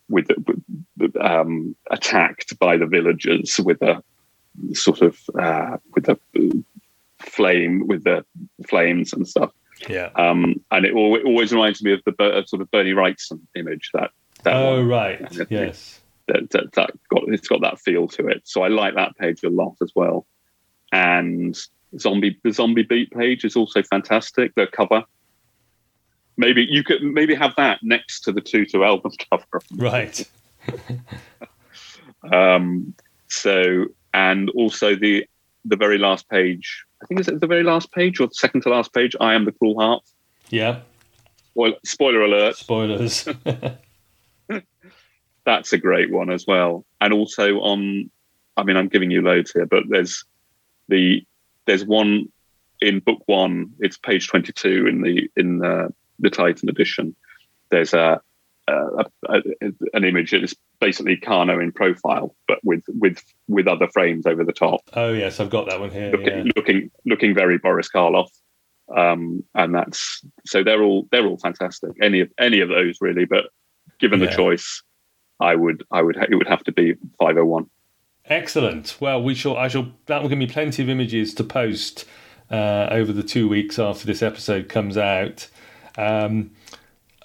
with, 0.08 0.28
um, 1.20 1.76
attacked 1.90 2.58
by 2.58 2.76
the 2.76 2.86
villagers 2.86 3.60
with 3.60 3.82
a 3.82 4.02
sort 4.72 5.02
of 5.02 5.18
uh, 5.38 5.76
with 5.94 6.08
a 6.08 6.18
flame 7.20 7.86
with 7.86 8.04
the 8.04 8.24
flames 8.68 9.12
and 9.12 9.28
stuff. 9.28 9.50
Yeah. 9.88 10.10
Um, 10.16 10.60
and 10.70 10.86
it, 10.86 10.94
always 10.94 11.52
reminds 11.52 11.82
me 11.82 11.92
of 11.92 12.00
the 12.06 12.44
sort 12.46 12.62
of 12.62 12.70
Bernie 12.70 12.92
Wrightson 12.92 13.40
image 13.54 13.90
that. 13.92 14.10
that 14.44 14.54
Oh 14.56 14.78
one. 14.78 14.88
right. 14.88 15.46
Yes. 15.50 16.00
that, 16.28 16.50
that, 16.50 16.72
that 16.72 16.90
got 17.08 17.22
it's 17.26 17.48
got 17.48 17.60
that 17.60 17.78
feel 17.80 18.08
to 18.08 18.28
it. 18.28 18.42
So 18.44 18.62
I 18.62 18.68
like 18.68 18.94
that 18.94 19.16
page 19.18 19.42
a 19.44 19.50
lot 19.50 19.76
as 19.82 19.92
well. 19.94 20.26
And 20.92 21.56
zombie 21.98 22.38
the 22.42 22.52
zombie 22.52 22.84
beat 22.84 23.10
page 23.10 23.44
is 23.44 23.56
also 23.56 23.82
fantastic. 23.82 24.54
The 24.54 24.66
cover. 24.66 25.04
Maybe 26.36 26.66
you 26.68 26.84
could 26.84 27.02
maybe 27.02 27.34
have 27.34 27.54
that 27.56 27.78
next 27.82 28.20
to 28.22 28.32
the 28.32 28.40
Tutu 28.40 28.82
album 28.82 29.12
cover. 29.30 29.60
Right. 29.74 30.28
Um, 32.32 32.94
so 33.28 33.86
and 34.12 34.50
also 34.50 34.96
the 34.96 35.26
the 35.64 35.76
very 35.76 35.98
last 35.98 36.28
page. 36.28 36.84
I 37.02 37.06
think 37.06 37.20
is 37.20 37.28
it 37.28 37.40
the 37.40 37.46
very 37.46 37.62
last 37.62 37.92
page 37.92 38.20
or 38.20 38.26
the 38.26 38.34
second 38.34 38.62
to 38.62 38.70
last 38.70 38.92
page. 38.92 39.14
I 39.20 39.34
am 39.34 39.44
the 39.44 39.52
cruel 39.52 39.78
heart. 39.78 40.02
Yeah. 40.50 40.80
Well, 41.54 41.74
spoiler 41.84 42.22
alert. 42.22 42.56
Spoilers. 42.56 43.28
that's 45.44 45.72
a 45.72 45.78
great 45.78 46.10
one 46.10 46.30
as 46.30 46.46
well. 46.46 46.84
And 47.00 47.12
also 47.12 47.60
on, 47.60 48.10
I 48.56 48.62
mean, 48.62 48.76
I'm 48.76 48.88
giving 48.88 49.10
you 49.10 49.22
loads 49.22 49.52
here, 49.52 49.66
but 49.66 49.84
there's 49.88 50.24
the 50.88 51.24
there's 51.66 51.84
one 51.84 52.30
in 52.80 53.00
book 53.00 53.22
one. 53.26 53.72
It's 53.80 53.96
page 53.96 54.28
22 54.28 54.86
in 54.86 55.02
the 55.02 55.30
in 55.36 55.58
the, 55.58 55.92
the 56.18 56.30
Titan 56.30 56.68
edition. 56.68 57.14
There's 57.70 57.94
a, 57.94 58.20
a, 58.68 59.04
a 59.28 59.42
an 59.92 60.04
image. 60.04 60.30
that 60.30 60.44
is 60.44 60.54
basically 60.80 61.16
Kano 61.16 61.58
in 61.60 61.72
profile, 61.72 62.34
but 62.46 62.58
with 62.64 62.82
with 62.88 63.22
with 63.48 63.66
other 63.66 63.88
frames 63.88 64.26
over 64.26 64.44
the 64.44 64.52
top, 64.52 64.80
oh 64.94 65.12
yes, 65.12 65.40
I've 65.40 65.50
got 65.50 65.68
that 65.68 65.80
one 65.80 65.90
here. 65.90 66.10
looking 66.10 66.46
Yeah. 66.46 66.52
looking 66.56 66.90
looking 67.04 67.34
very 67.34 67.58
Boris 67.58 67.88
Karloff. 67.88 68.30
Um, 68.96 69.42
and 69.56 69.74
that's 69.74 70.24
so 70.44 70.62
they're 70.62 70.82
all 70.82 71.08
they're 71.10 71.26
all 71.26 71.38
fantastic. 71.38 71.90
Any 72.00 72.20
of 72.20 72.30
any 72.38 72.60
of 72.60 72.68
those 72.68 72.98
really, 73.00 73.24
but 73.24 73.46
given 73.98 74.20
the 74.20 74.28
choice, 74.28 74.82
I 75.40 75.54
would 75.56 75.82
I 75.90 76.02
would 76.02 76.16
it 76.16 76.36
would 76.36 76.46
have 76.46 76.62
to 76.64 76.72
be 76.72 76.94
501. 77.18 77.68
Excellent. 78.28 78.96
Well, 79.00 79.22
we 79.22 79.34
shall. 79.34 79.56
I 79.56 79.68
shall. 79.68 79.92
That 80.06 80.22
will 80.22 80.28
give 80.28 80.38
me 80.38 80.46
plenty 80.46 80.82
of 80.82 80.88
images 80.88 81.32
to 81.34 81.44
post 81.44 82.04
uh, 82.50 82.88
over 82.90 83.12
the 83.12 83.22
two 83.22 83.48
weeks 83.48 83.78
after 83.78 84.06
this 84.06 84.22
episode 84.22 84.68
comes 84.68 84.96
out. 84.96 85.48
Um, 85.96 86.50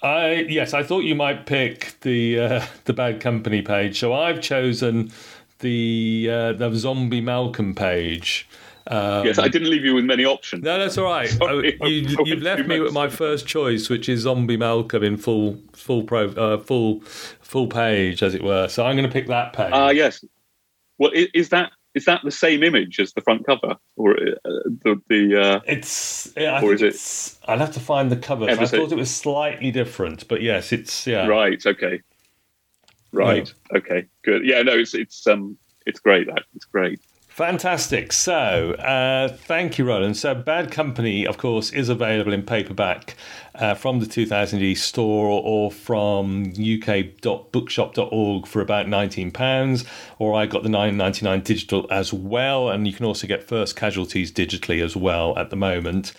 I 0.02 0.46
yes, 0.48 0.74
I 0.74 0.82
thought 0.82 1.00
you 1.04 1.14
might 1.14 1.46
pick 1.46 1.94
the 2.00 2.38
uh, 2.40 2.66
the 2.84 2.92
Bad 2.92 3.20
Company 3.20 3.62
page, 3.62 3.98
so 3.98 4.12
I've 4.12 4.40
chosen 4.40 5.12
the 5.60 6.28
uh, 6.30 6.52
the 6.54 6.74
Zombie 6.74 7.20
Malcolm 7.20 7.74
page. 7.74 8.48
Um, 8.88 9.24
Yes, 9.24 9.38
I 9.38 9.46
didn't 9.46 9.70
leave 9.70 9.84
you 9.84 9.94
with 9.94 10.04
many 10.04 10.24
options. 10.24 10.64
No, 10.64 10.76
that's 10.76 10.98
all 10.98 11.04
right. 11.04 11.28
Sorry, 11.38 11.78
you, 11.82 12.16
you've 12.24 12.42
left 12.42 12.66
me 12.66 12.80
with 12.80 12.92
my 12.92 13.08
first 13.08 13.46
choice, 13.46 13.88
which 13.88 14.08
is 14.08 14.22
Zombie 14.22 14.56
Malcolm 14.56 15.04
in 15.04 15.16
full, 15.16 15.56
full 15.72 16.02
pro, 16.02 16.30
uh, 16.30 16.58
full, 16.58 16.98
full 17.02 17.68
page, 17.68 18.24
as 18.24 18.34
it 18.34 18.42
were. 18.42 18.66
So 18.66 18.84
I'm 18.84 18.96
going 18.96 19.08
to 19.08 19.12
pick 19.12 19.28
that 19.28 19.52
page. 19.52 19.70
Ah, 19.72 19.90
yes. 19.90 20.24
Well, 20.98 21.12
i- 21.14 21.28
is 21.32 21.50
that 21.50 21.70
is 21.94 22.04
that 22.06 22.20
the 22.24 22.30
same 22.30 22.62
image 22.62 22.98
as 23.00 23.12
the 23.12 23.20
front 23.20 23.44
cover, 23.46 23.76
or 23.96 24.12
uh, 24.12 24.24
the 24.44 25.00
the? 25.08 25.40
Uh, 25.40 25.60
It's. 25.66 26.32
Yeah, 26.36 26.52
I 26.58 26.62
Or 26.62 26.72
is 26.74 26.82
it- 26.82 27.38
I'll 27.48 27.58
have 27.58 27.72
to 27.72 27.80
find 27.80 28.10
the 28.10 28.16
cover. 28.16 28.48
I 28.48 28.54
thought 28.66 28.92
it 28.92 28.96
was 28.96 29.14
slightly 29.14 29.70
different, 29.70 30.28
but 30.28 30.42
yes, 30.42 30.72
it's 30.72 31.06
yeah. 31.06 31.26
Right. 31.26 31.64
Okay. 31.64 32.00
Right. 33.12 33.52
Okay. 33.74 34.06
Good. 34.22 34.44
Yeah. 34.44 34.62
No. 34.62 34.72
It's 34.72 34.94
it's 34.94 35.26
um 35.26 35.58
it's 35.86 36.00
great. 36.00 36.26
That 36.28 36.44
it's 36.54 36.64
great. 36.64 37.00
Fantastic. 37.32 38.12
So, 38.12 38.72
uh, 38.74 39.28
thank 39.28 39.78
you, 39.78 39.86
Roland. 39.86 40.18
So, 40.18 40.34
Bad 40.34 40.70
Company, 40.70 41.26
of 41.26 41.38
course, 41.38 41.72
is 41.72 41.88
available 41.88 42.30
in 42.30 42.42
paperback 42.42 43.16
uh, 43.54 43.72
from 43.72 44.00
the 44.00 44.06
2000 44.06 44.62
AD 44.62 44.76
store 44.76 45.40
or 45.42 45.72
from 45.72 46.50
uk.bookshop.org 46.50 48.46
for 48.46 48.60
about 48.60 48.84
£19, 48.84 49.86
or 50.18 50.34
I 50.34 50.44
got 50.44 50.62
the 50.62 50.68
9.99 50.68 51.42
digital 51.42 51.86
as 51.90 52.12
well, 52.12 52.68
and 52.68 52.86
you 52.86 52.92
can 52.92 53.06
also 53.06 53.26
get 53.26 53.48
First 53.48 53.76
Casualties 53.76 54.30
digitally 54.30 54.84
as 54.84 54.94
well 54.94 55.34
at 55.38 55.48
the 55.48 55.56
moment. 55.56 56.12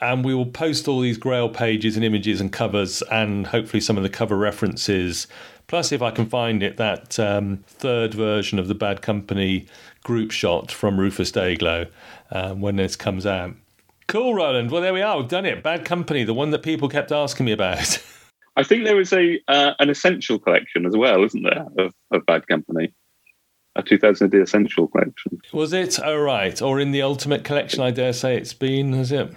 And 0.00 0.24
we 0.24 0.34
will 0.34 0.46
post 0.46 0.88
all 0.88 1.00
these 1.00 1.18
Grail 1.18 1.50
pages 1.50 1.94
and 1.94 2.04
images 2.06 2.40
and 2.40 2.50
covers, 2.50 3.02
and 3.12 3.48
hopefully 3.48 3.82
some 3.82 3.98
of 3.98 4.02
the 4.02 4.08
cover 4.08 4.38
references. 4.38 5.26
Plus, 5.66 5.92
if 5.92 6.02
I 6.02 6.10
can 6.10 6.26
find 6.26 6.62
it, 6.62 6.76
that 6.76 7.18
um, 7.18 7.64
third 7.66 8.14
version 8.14 8.58
of 8.58 8.68
the 8.68 8.74
Bad 8.74 9.02
Company 9.02 9.66
group 10.04 10.30
shot 10.30 10.70
from 10.70 11.00
Rufus 11.00 11.32
Dayglo 11.32 11.88
um, 12.30 12.60
when 12.60 12.76
this 12.76 12.94
comes 12.94 13.26
out. 13.26 13.56
Cool, 14.06 14.34
Roland. 14.34 14.70
Well, 14.70 14.82
there 14.82 14.94
we 14.94 15.02
are. 15.02 15.18
We've 15.18 15.28
done 15.28 15.46
it. 15.46 15.62
Bad 15.62 15.84
Company, 15.84 16.22
the 16.22 16.34
one 16.34 16.50
that 16.50 16.62
people 16.62 16.88
kept 16.88 17.10
asking 17.10 17.46
me 17.46 17.52
about. 17.52 17.98
I 18.56 18.62
think 18.62 18.84
there 18.84 19.00
is 19.00 19.12
a 19.12 19.40
uh, 19.48 19.72
an 19.80 19.90
essential 19.90 20.38
collection 20.38 20.86
as 20.86 20.96
well, 20.96 21.24
isn't 21.24 21.42
there, 21.42 21.66
of, 21.78 21.92
of 22.12 22.24
Bad 22.26 22.46
Company? 22.46 22.92
A 23.76 23.82
2000 23.82 24.32
essential 24.34 24.86
collection. 24.86 25.40
Was 25.52 25.72
it? 25.72 25.98
Oh, 26.00 26.16
right. 26.16 26.62
Or 26.62 26.78
in 26.78 26.92
the 26.92 27.02
Ultimate 27.02 27.42
Collection, 27.42 27.80
I 27.80 27.90
dare 27.90 28.12
say 28.12 28.36
it's 28.36 28.52
been, 28.52 28.92
has 28.92 29.10
it? 29.10 29.34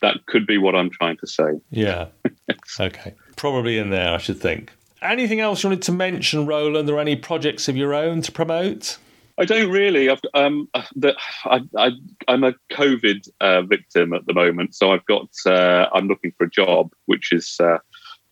That 0.00 0.26
could 0.26 0.46
be 0.46 0.58
what 0.58 0.76
I'm 0.76 0.90
trying 0.90 1.16
to 1.16 1.26
say. 1.26 1.58
Yeah. 1.70 2.06
okay. 2.80 3.14
Probably 3.34 3.78
in 3.78 3.90
there, 3.90 4.14
I 4.14 4.18
should 4.18 4.40
think. 4.40 4.70
Anything 5.02 5.40
else 5.40 5.64
you 5.64 5.70
wanted 5.70 5.82
to 5.82 5.92
mention, 5.92 6.46
Roland, 6.46 6.88
or 6.88 7.00
any 7.00 7.16
projects 7.16 7.66
of 7.66 7.76
your 7.76 7.94
own 7.94 8.22
to 8.22 8.30
promote? 8.30 8.98
I 9.38 9.44
don't 9.44 9.70
really. 9.70 10.10
I've 10.10 10.20
um, 10.34 10.68
the, 10.96 11.14
I, 11.44 11.60
I 11.76 11.92
I'm 12.26 12.42
a 12.42 12.54
COVID 12.72 13.28
uh, 13.40 13.62
victim 13.62 14.12
at 14.12 14.26
the 14.26 14.34
moment, 14.34 14.74
so 14.74 14.92
I've 14.92 15.06
got 15.06 15.28
uh, 15.46 15.86
I'm 15.92 16.08
looking 16.08 16.32
for 16.36 16.44
a 16.44 16.50
job, 16.50 16.92
which 17.06 17.32
is 17.32 17.56
uh, 17.60 17.78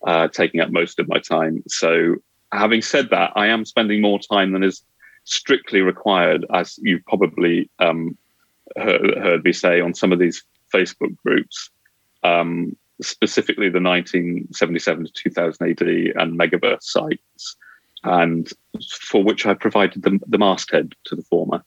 uh, 0.05 0.29
taking 0.29 0.61
up 0.61 0.71
most 0.71 0.99
of 0.99 1.09
my 1.09 1.19
time. 1.19 1.63
So, 1.69 2.17
having 2.53 2.83
said 2.83 3.11
that, 3.11 3.33
I 3.37 3.47
am 3.47 3.65
spending 3.65 4.01
more 4.01 4.19
time 4.19 4.53
than 4.53 4.65
is 4.65 4.83
strictly 5.25 5.81
required, 5.81 6.45
as 6.53 6.79
you've 6.83 7.05
probably 7.07 7.71
um, 7.79 8.19
heard, 8.77 9.17
heard 9.19 9.45
me 9.45 9.53
say 9.53 9.81
on 9.81 9.95
some 9.95 10.13
of 10.13 10.19
these 10.19 10.43
Facebook 10.75 11.17
groups. 11.25 11.71
Um, 12.25 12.77
specifically 13.03 13.69
the 13.69 13.81
1977 13.81 15.05
to 15.05 15.13
2000 15.13 15.71
AD 15.71 15.81
and 16.17 16.39
Megaverse 16.39 16.83
sites, 16.83 17.57
and 18.05 18.49
for 19.01 19.23
which 19.23 19.47
I 19.47 19.55
provided 19.55 20.03
the, 20.03 20.19
the 20.27 20.39
masthead 20.39 20.95
to 21.05 21.17
the 21.17 21.23
former. 21.23 21.65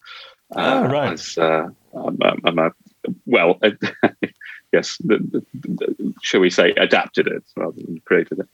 Oh, 0.55 0.85
right. 0.87 1.13
As, 1.13 1.37
uh, 1.37 1.67
I'm, 1.93 2.17
I'm- 2.23 2.59
a, 2.59 2.71
well, 3.25 3.59
yes, 4.73 4.97
the, 4.99 5.17
the, 5.17 5.45
the- 5.53 6.13
shall 6.21 6.39
we 6.41 6.49
say, 6.49 6.71
adapted 6.71 7.27
it 7.27 7.43
rather 7.55 7.75
than 7.81 8.01
created 8.05 8.39
it. 8.39 8.47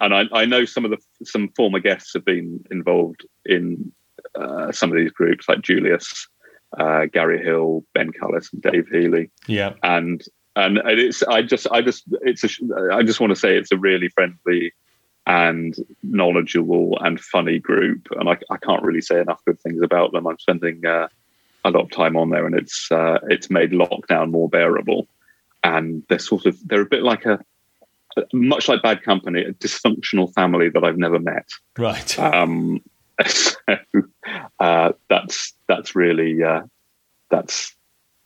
And 0.00 0.14
I, 0.14 0.24
I 0.32 0.44
know 0.44 0.64
some 0.64 0.84
of 0.84 0.90
the 0.90 0.98
some 1.24 1.48
former 1.56 1.80
guests 1.80 2.12
have 2.14 2.24
been 2.24 2.64
involved 2.70 3.26
in 3.44 3.92
uh, 4.34 4.70
some 4.72 4.90
of 4.90 4.96
these 4.96 5.10
groups, 5.10 5.48
like 5.48 5.60
Julius, 5.62 6.28
uh, 6.78 7.06
Gary 7.06 7.42
Hill, 7.42 7.84
Ben 7.94 8.12
Cullis, 8.12 8.52
and 8.52 8.62
Dave 8.62 8.88
Healy 8.88 9.30
Yeah. 9.46 9.74
and 9.82 10.22
and 10.56 10.78
it's 10.84 11.22
I 11.24 11.42
just 11.42 11.66
I 11.70 11.80
just 11.82 12.04
it's 12.22 12.44
a, 12.44 12.48
I 12.92 13.02
just 13.02 13.20
want 13.20 13.30
to 13.32 13.38
say 13.38 13.56
it's 13.56 13.72
a 13.72 13.76
really 13.78 14.08
friendly 14.08 14.72
and 15.30 15.76
knowledgeable 16.02 16.98
and 17.02 17.20
funny 17.20 17.60
group. 17.60 18.08
And 18.18 18.28
I, 18.28 18.36
I 18.50 18.56
can't 18.56 18.82
really 18.82 19.00
say 19.00 19.20
enough 19.20 19.44
good 19.44 19.60
things 19.60 19.80
about 19.80 20.10
them. 20.10 20.26
I'm 20.26 20.38
spending 20.40 20.84
uh, 20.84 21.06
a 21.64 21.70
lot 21.70 21.82
of 21.82 21.90
time 21.92 22.16
on 22.16 22.30
there, 22.30 22.46
and 22.46 22.54
it's 22.56 22.90
uh, 22.90 23.20
it's 23.28 23.48
made 23.48 23.70
lockdown 23.70 24.32
more 24.32 24.48
bearable. 24.48 25.06
And 25.62 26.02
they're 26.08 26.18
sort 26.18 26.46
of 26.46 26.58
they're 26.66 26.82
a 26.82 26.86
bit 26.86 27.04
like 27.04 27.26
a 27.26 27.38
much 28.32 28.66
like 28.66 28.82
Bad 28.82 29.04
Company, 29.04 29.42
a 29.42 29.52
dysfunctional 29.52 30.34
family 30.34 30.68
that 30.68 30.82
I've 30.82 30.98
never 30.98 31.20
met. 31.20 31.48
Right. 31.78 32.18
Um, 32.18 32.82
so 33.24 33.54
uh, 34.58 34.92
that's 35.08 35.54
that's 35.68 35.94
really 35.94 36.42
uh, 36.42 36.62
that's 37.30 37.76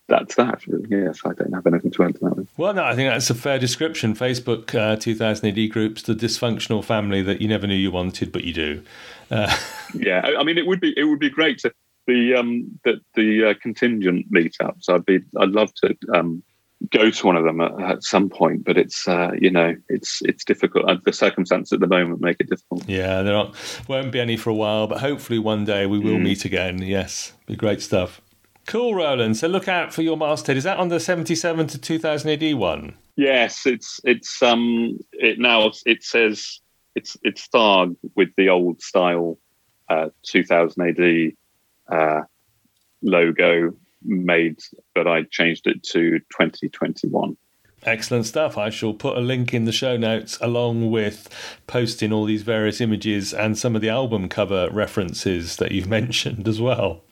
that's 0.09 0.35
that. 0.35 0.61
Yes, 0.89 1.21
I 1.25 1.33
don't 1.33 1.53
have 1.53 1.67
anything 1.67 1.91
to 1.93 2.05
add 2.05 2.15
to 2.15 2.21
that. 2.21 2.37
One. 2.37 2.49
Well, 2.57 2.75
no, 2.75 2.85
I 2.85 2.95
think 2.95 3.11
that's 3.11 3.31
a 3.31 3.35
fair 3.35 3.59
description. 3.59 4.15
Facebook 4.15 4.75
uh, 4.75 4.97
2000 4.97 5.47
AD 5.47 5.71
groups, 5.71 6.03
the 6.03 6.15
dysfunctional 6.15 6.85
family 6.85 7.23
that 7.23 7.41
you 7.41 7.49
never 7.49 7.67
knew 7.67 7.75
you 7.75 7.91
wanted, 7.91 8.31
but 8.31 8.45
you 8.45 8.53
do. 8.53 8.83
Uh, 9.31 9.55
yeah, 9.95 10.31
I 10.39 10.45
mean, 10.45 10.59
it 10.59 10.67
would 10.67 10.81
be 10.81 10.93
it 10.97 11.05
would 11.05 11.21
be 11.21 11.31
great 11.31 11.59
to 11.61 11.73
the 12.07 12.35
um 12.35 12.79
the 12.85 13.01
the 13.15 13.51
uh, 13.51 13.55
contingent 13.63 14.31
meetups. 14.33 14.89
I'd 14.89 15.07
be 15.07 15.21
I'd 15.39 15.51
love 15.51 15.73
to 15.83 15.97
um 16.13 16.43
go 16.91 17.11
to 17.11 17.27
one 17.27 17.37
of 17.37 17.45
them 17.45 17.61
at, 17.61 17.81
at 17.81 18.03
some 18.03 18.29
point, 18.29 18.65
but 18.65 18.77
it's 18.77 19.09
uh, 19.09 19.31
you 19.39 19.51
know 19.51 19.75
it's 19.89 20.21
it's 20.23 20.45
difficult. 20.45 20.87
The 21.05 21.13
circumstances 21.13 21.73
at 21.73 21.81
the 21.81 21.87
moment 21.87 22.21
make 22.21 22.37
it 22.41 22.51
difficult. 22.51 22.87
Yeah, 22.89 23.23
there 23.23 23.37
aren't, 23.37 23.55
won't 23.89 24.13
be 24.13 24.21
any 24.21 24.37
for 24.37 24.51
a 24.51 24.55
while, 24.55 24.87
but 24.87 25.01
hopefully 25.01 25.39
one 25.39 25.65
day 25.65 25.87
we 25.87 25.99
will 25.99 26.17
mm. 26.17 26.23
meet 26.23 26.45
again. 26.45 26.79
Yes, 26.83 27.33
be 27.47 27.57
great 27.57 27.81
stuff. 27.81 28.21
Cool, 28.67 28.95
Roland. 28.95 29.37
So 29.37 29.47
look 29.47 29.69
out 29.69 29.93
for 29.93 30.03
your 30.03 30.17
masthead. 30.17 30.57
Is 30.57 30.65
that 30.65 30.79
on 30.79 30.89
the 30.89 31.01
seventy-seven 31.01 31.67
to 31.69 31.79
two 31.79 31.99
thousand 31.99 32.31
AD 32.31 32.55
one? 32.55 32.95
Yes, 33.17 33.67
it's 33.67 34.01
it's 34.05 34.43
um 34.43 34.99
it 35.12 35.39
now 35.39 35.71
it 35.87 36.03
says 36.03 36.61
it's 36.95 37.17
it's 37.23 37.43
starred 37.43 37.97
with 38.15 38.31
the 38.37 38.49
old 38.49 38.81
style 38.81 39.39
uh, 39.89 40.09
two 40.23 40.45
thousand 40.45 40.99
AD 40.99 41.33
uh, 41.95 42.23
logo 43.03 43.75
made, 44.03 44.59
but 44.95 45.07
I 45.07 45.23
changed 45.25 45.67
it 45.67 45.83
to 45.85 46.21
twenty 46.31 46.69
twenty 46.69 47.09
one. 47.09 47.37
Excellent 47.83 48.25
stuff. 48.25 48.57
I 48.57 48.71
shall 48.71 48.95
put 48.95 49.19
a 49.19 49.21
link 49.21 49.53
in 49.53 49.67
the 49.67 49.73
show 49.73 49.99
notes 49.99 50.39
along 50.41 50.91
with 50.91 51.29
posting 51.67 52.15
all 52.15 52.25
these 52.25 52.43
various 52.43 52.81
images 52.81 53.35
and 53.35 53.59
some 53.59 53.77
of 53.77 53.83
the 53.83 53.91
album 53.91 54.31
cover 54.31 54.71
references 54.71 55.57
that 55.57 55.73
you've 55.73 55.89
mentioned 56.01 56.49
as 56.49 56.61
well. 56.61 57.04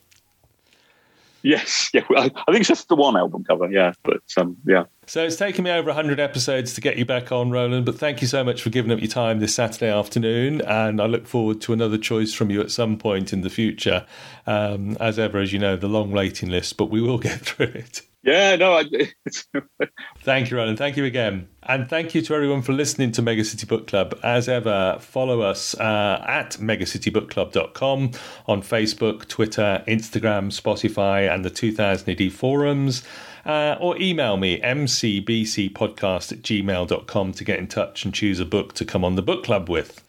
Yes, 1.43 1.89
yeah, 1.93 2.05
I, 2.15 2.29
think 2.29 2.59
it's 2.59 2.69
just 2.69 2.87
the 2.87 2.95
one 2.95 3.17
album 3.17 3.43
cover, 3.43 3.69
yeah, 3.69 3.91
but 4.03 4.23
um, 4.37 4.57
yeah. 4.65 4.85
So 5.05 5.25
it's 5.25 5.35
taken 5.35 5.65
me 5.65 5.71
over 5.71 5.87
100 5.87 6.19
episodes 6.19 6.73
to 6.73 6.81
get 6.81 6.97
you 6.97 7.05
back 7.05 7.33
on, 7.33 7.51
Roland, 7.51 7.85
but 7.85 7.99
thank 7.99 8.21
you 8.21 8.27
so 8.27 8.43
much 8.43 8.61
for 8.61 8.69
giving 8.69 8.91
up 8.91 8.99
your 8.99 9.09
time 9.09 9.39
this 9.39 9.53
Saturday 9.53 9.91
afternoon, 9.91 10.61
and 10.61 11.01
I 11.01 11.05
look 11.05 11.27
forward 11.27 11.59
to 11.61 11.73
another 11.73 11.97
choice 11.97 12.33
from 12.33 12.49
you 12.49 12.61
at 12.61 12.71
some 12.71 12.97
point 12.97 13.33
in 13.33 13.41
the 13.41 13.49
future. 13.49 14.05
Um, 14.47 14.95
as 14.99 15.19
ever, 15.19 15.39
as 15.39 15.51
you 15.51 15.59
know, 15.59 15.75
the 15.75 15.87
long 15.87 16.11
waiting 16.11 16.49
list, 16.49 16.77
but 16.77 16.85
we 16.85 17.01
will 17.01 17.17
get 17.19 17.41
through 17.41 17.67
it. 17.67 18.01
Yeah, 18.23 18.55
no. 18.55 18.73
I, 18.77 18.85
thank 20.21 20.49
you, 20.49 20.57
Roland. 20.57 20.77
Thank 20.77 20.95
you 20.95 21.03
again. 21.03 21.49
And 21.63 21.89
thank 21.89 22.15
you 22.15 22.21
to 22.21 22.33
everyone 22.33 22.61
for 22.61 22.71
listening 22.71 23.11
to 23.13 23.21
Megacity 23.21 23.67
Book 23.67 23.85
Club. 23.87 24.17
As 24.23 24.47
ever, 24.47 24.97
follow 25.01 25.41
us 25.41 25.75
uh, 25.75 26.23
at 26.25 26.51
megacitybookclub.com 26.51 28.11
on 28.47 28.61
Facebook, 28.61 29.27
Twitter, 29.27 29.83
Instagram, 29.87 30.57
Spotify, 30.57 31.33
and 31.33 31.43
the 31.43 31.49
2000 31.49 32.09
AD 32.09 32.31
forums. 32.31 33.03
Uh, 33.45 33.75
or 33.81 34.01
email 34.01 34.37
me, 34.37 34.57
mcbcpodcast 34.61 36.31
at 36.31 36.41
gmail.com, 36.41 37.31
to 37.33 37.43
get 37.43 37.59
in 37.59 37.67
touch 37.67 38.05
and 38.05 38.13
choose 38.13 38.39
a 38.39 38.45
book 38.45 38.73
to 38.73 38.85
come 38.85 39.03
on 39.03 39.15
the 39.15 39.21
book 39.21 39.43
club 39.43 39.69
with. 39.69 40.01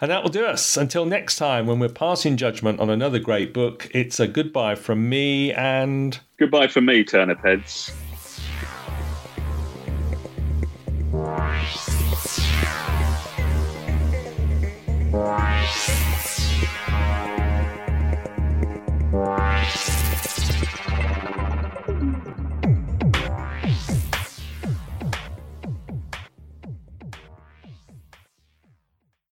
And 0.00 0.10
that 0.10 0.22
will 0.22 0.30
do 0.30 0.44
us. 0.44 0.76
Until 0.76 1.04
next 1.04 1.36
time, 1.36 1.66
when 1.66 1.80
we're 1.80 1.88
passing 1.88 2.36
judgment 2.36 2.78
on 2.78 2.88
another 2.88 3.18
great 3.18 3.52
book, 3.52 3.90
it's 3.92 4.20
a 4.20 4.28
goodbye 4.28 4.76
from 4.76 5.08
me 5.08 5.52
and. 5.52 6.18
Goodbye 6.38 6.68
from 6.68 6.86
me, 6.86 7.02
Turnip 7.04 7.40
Heads. 7.40 7.92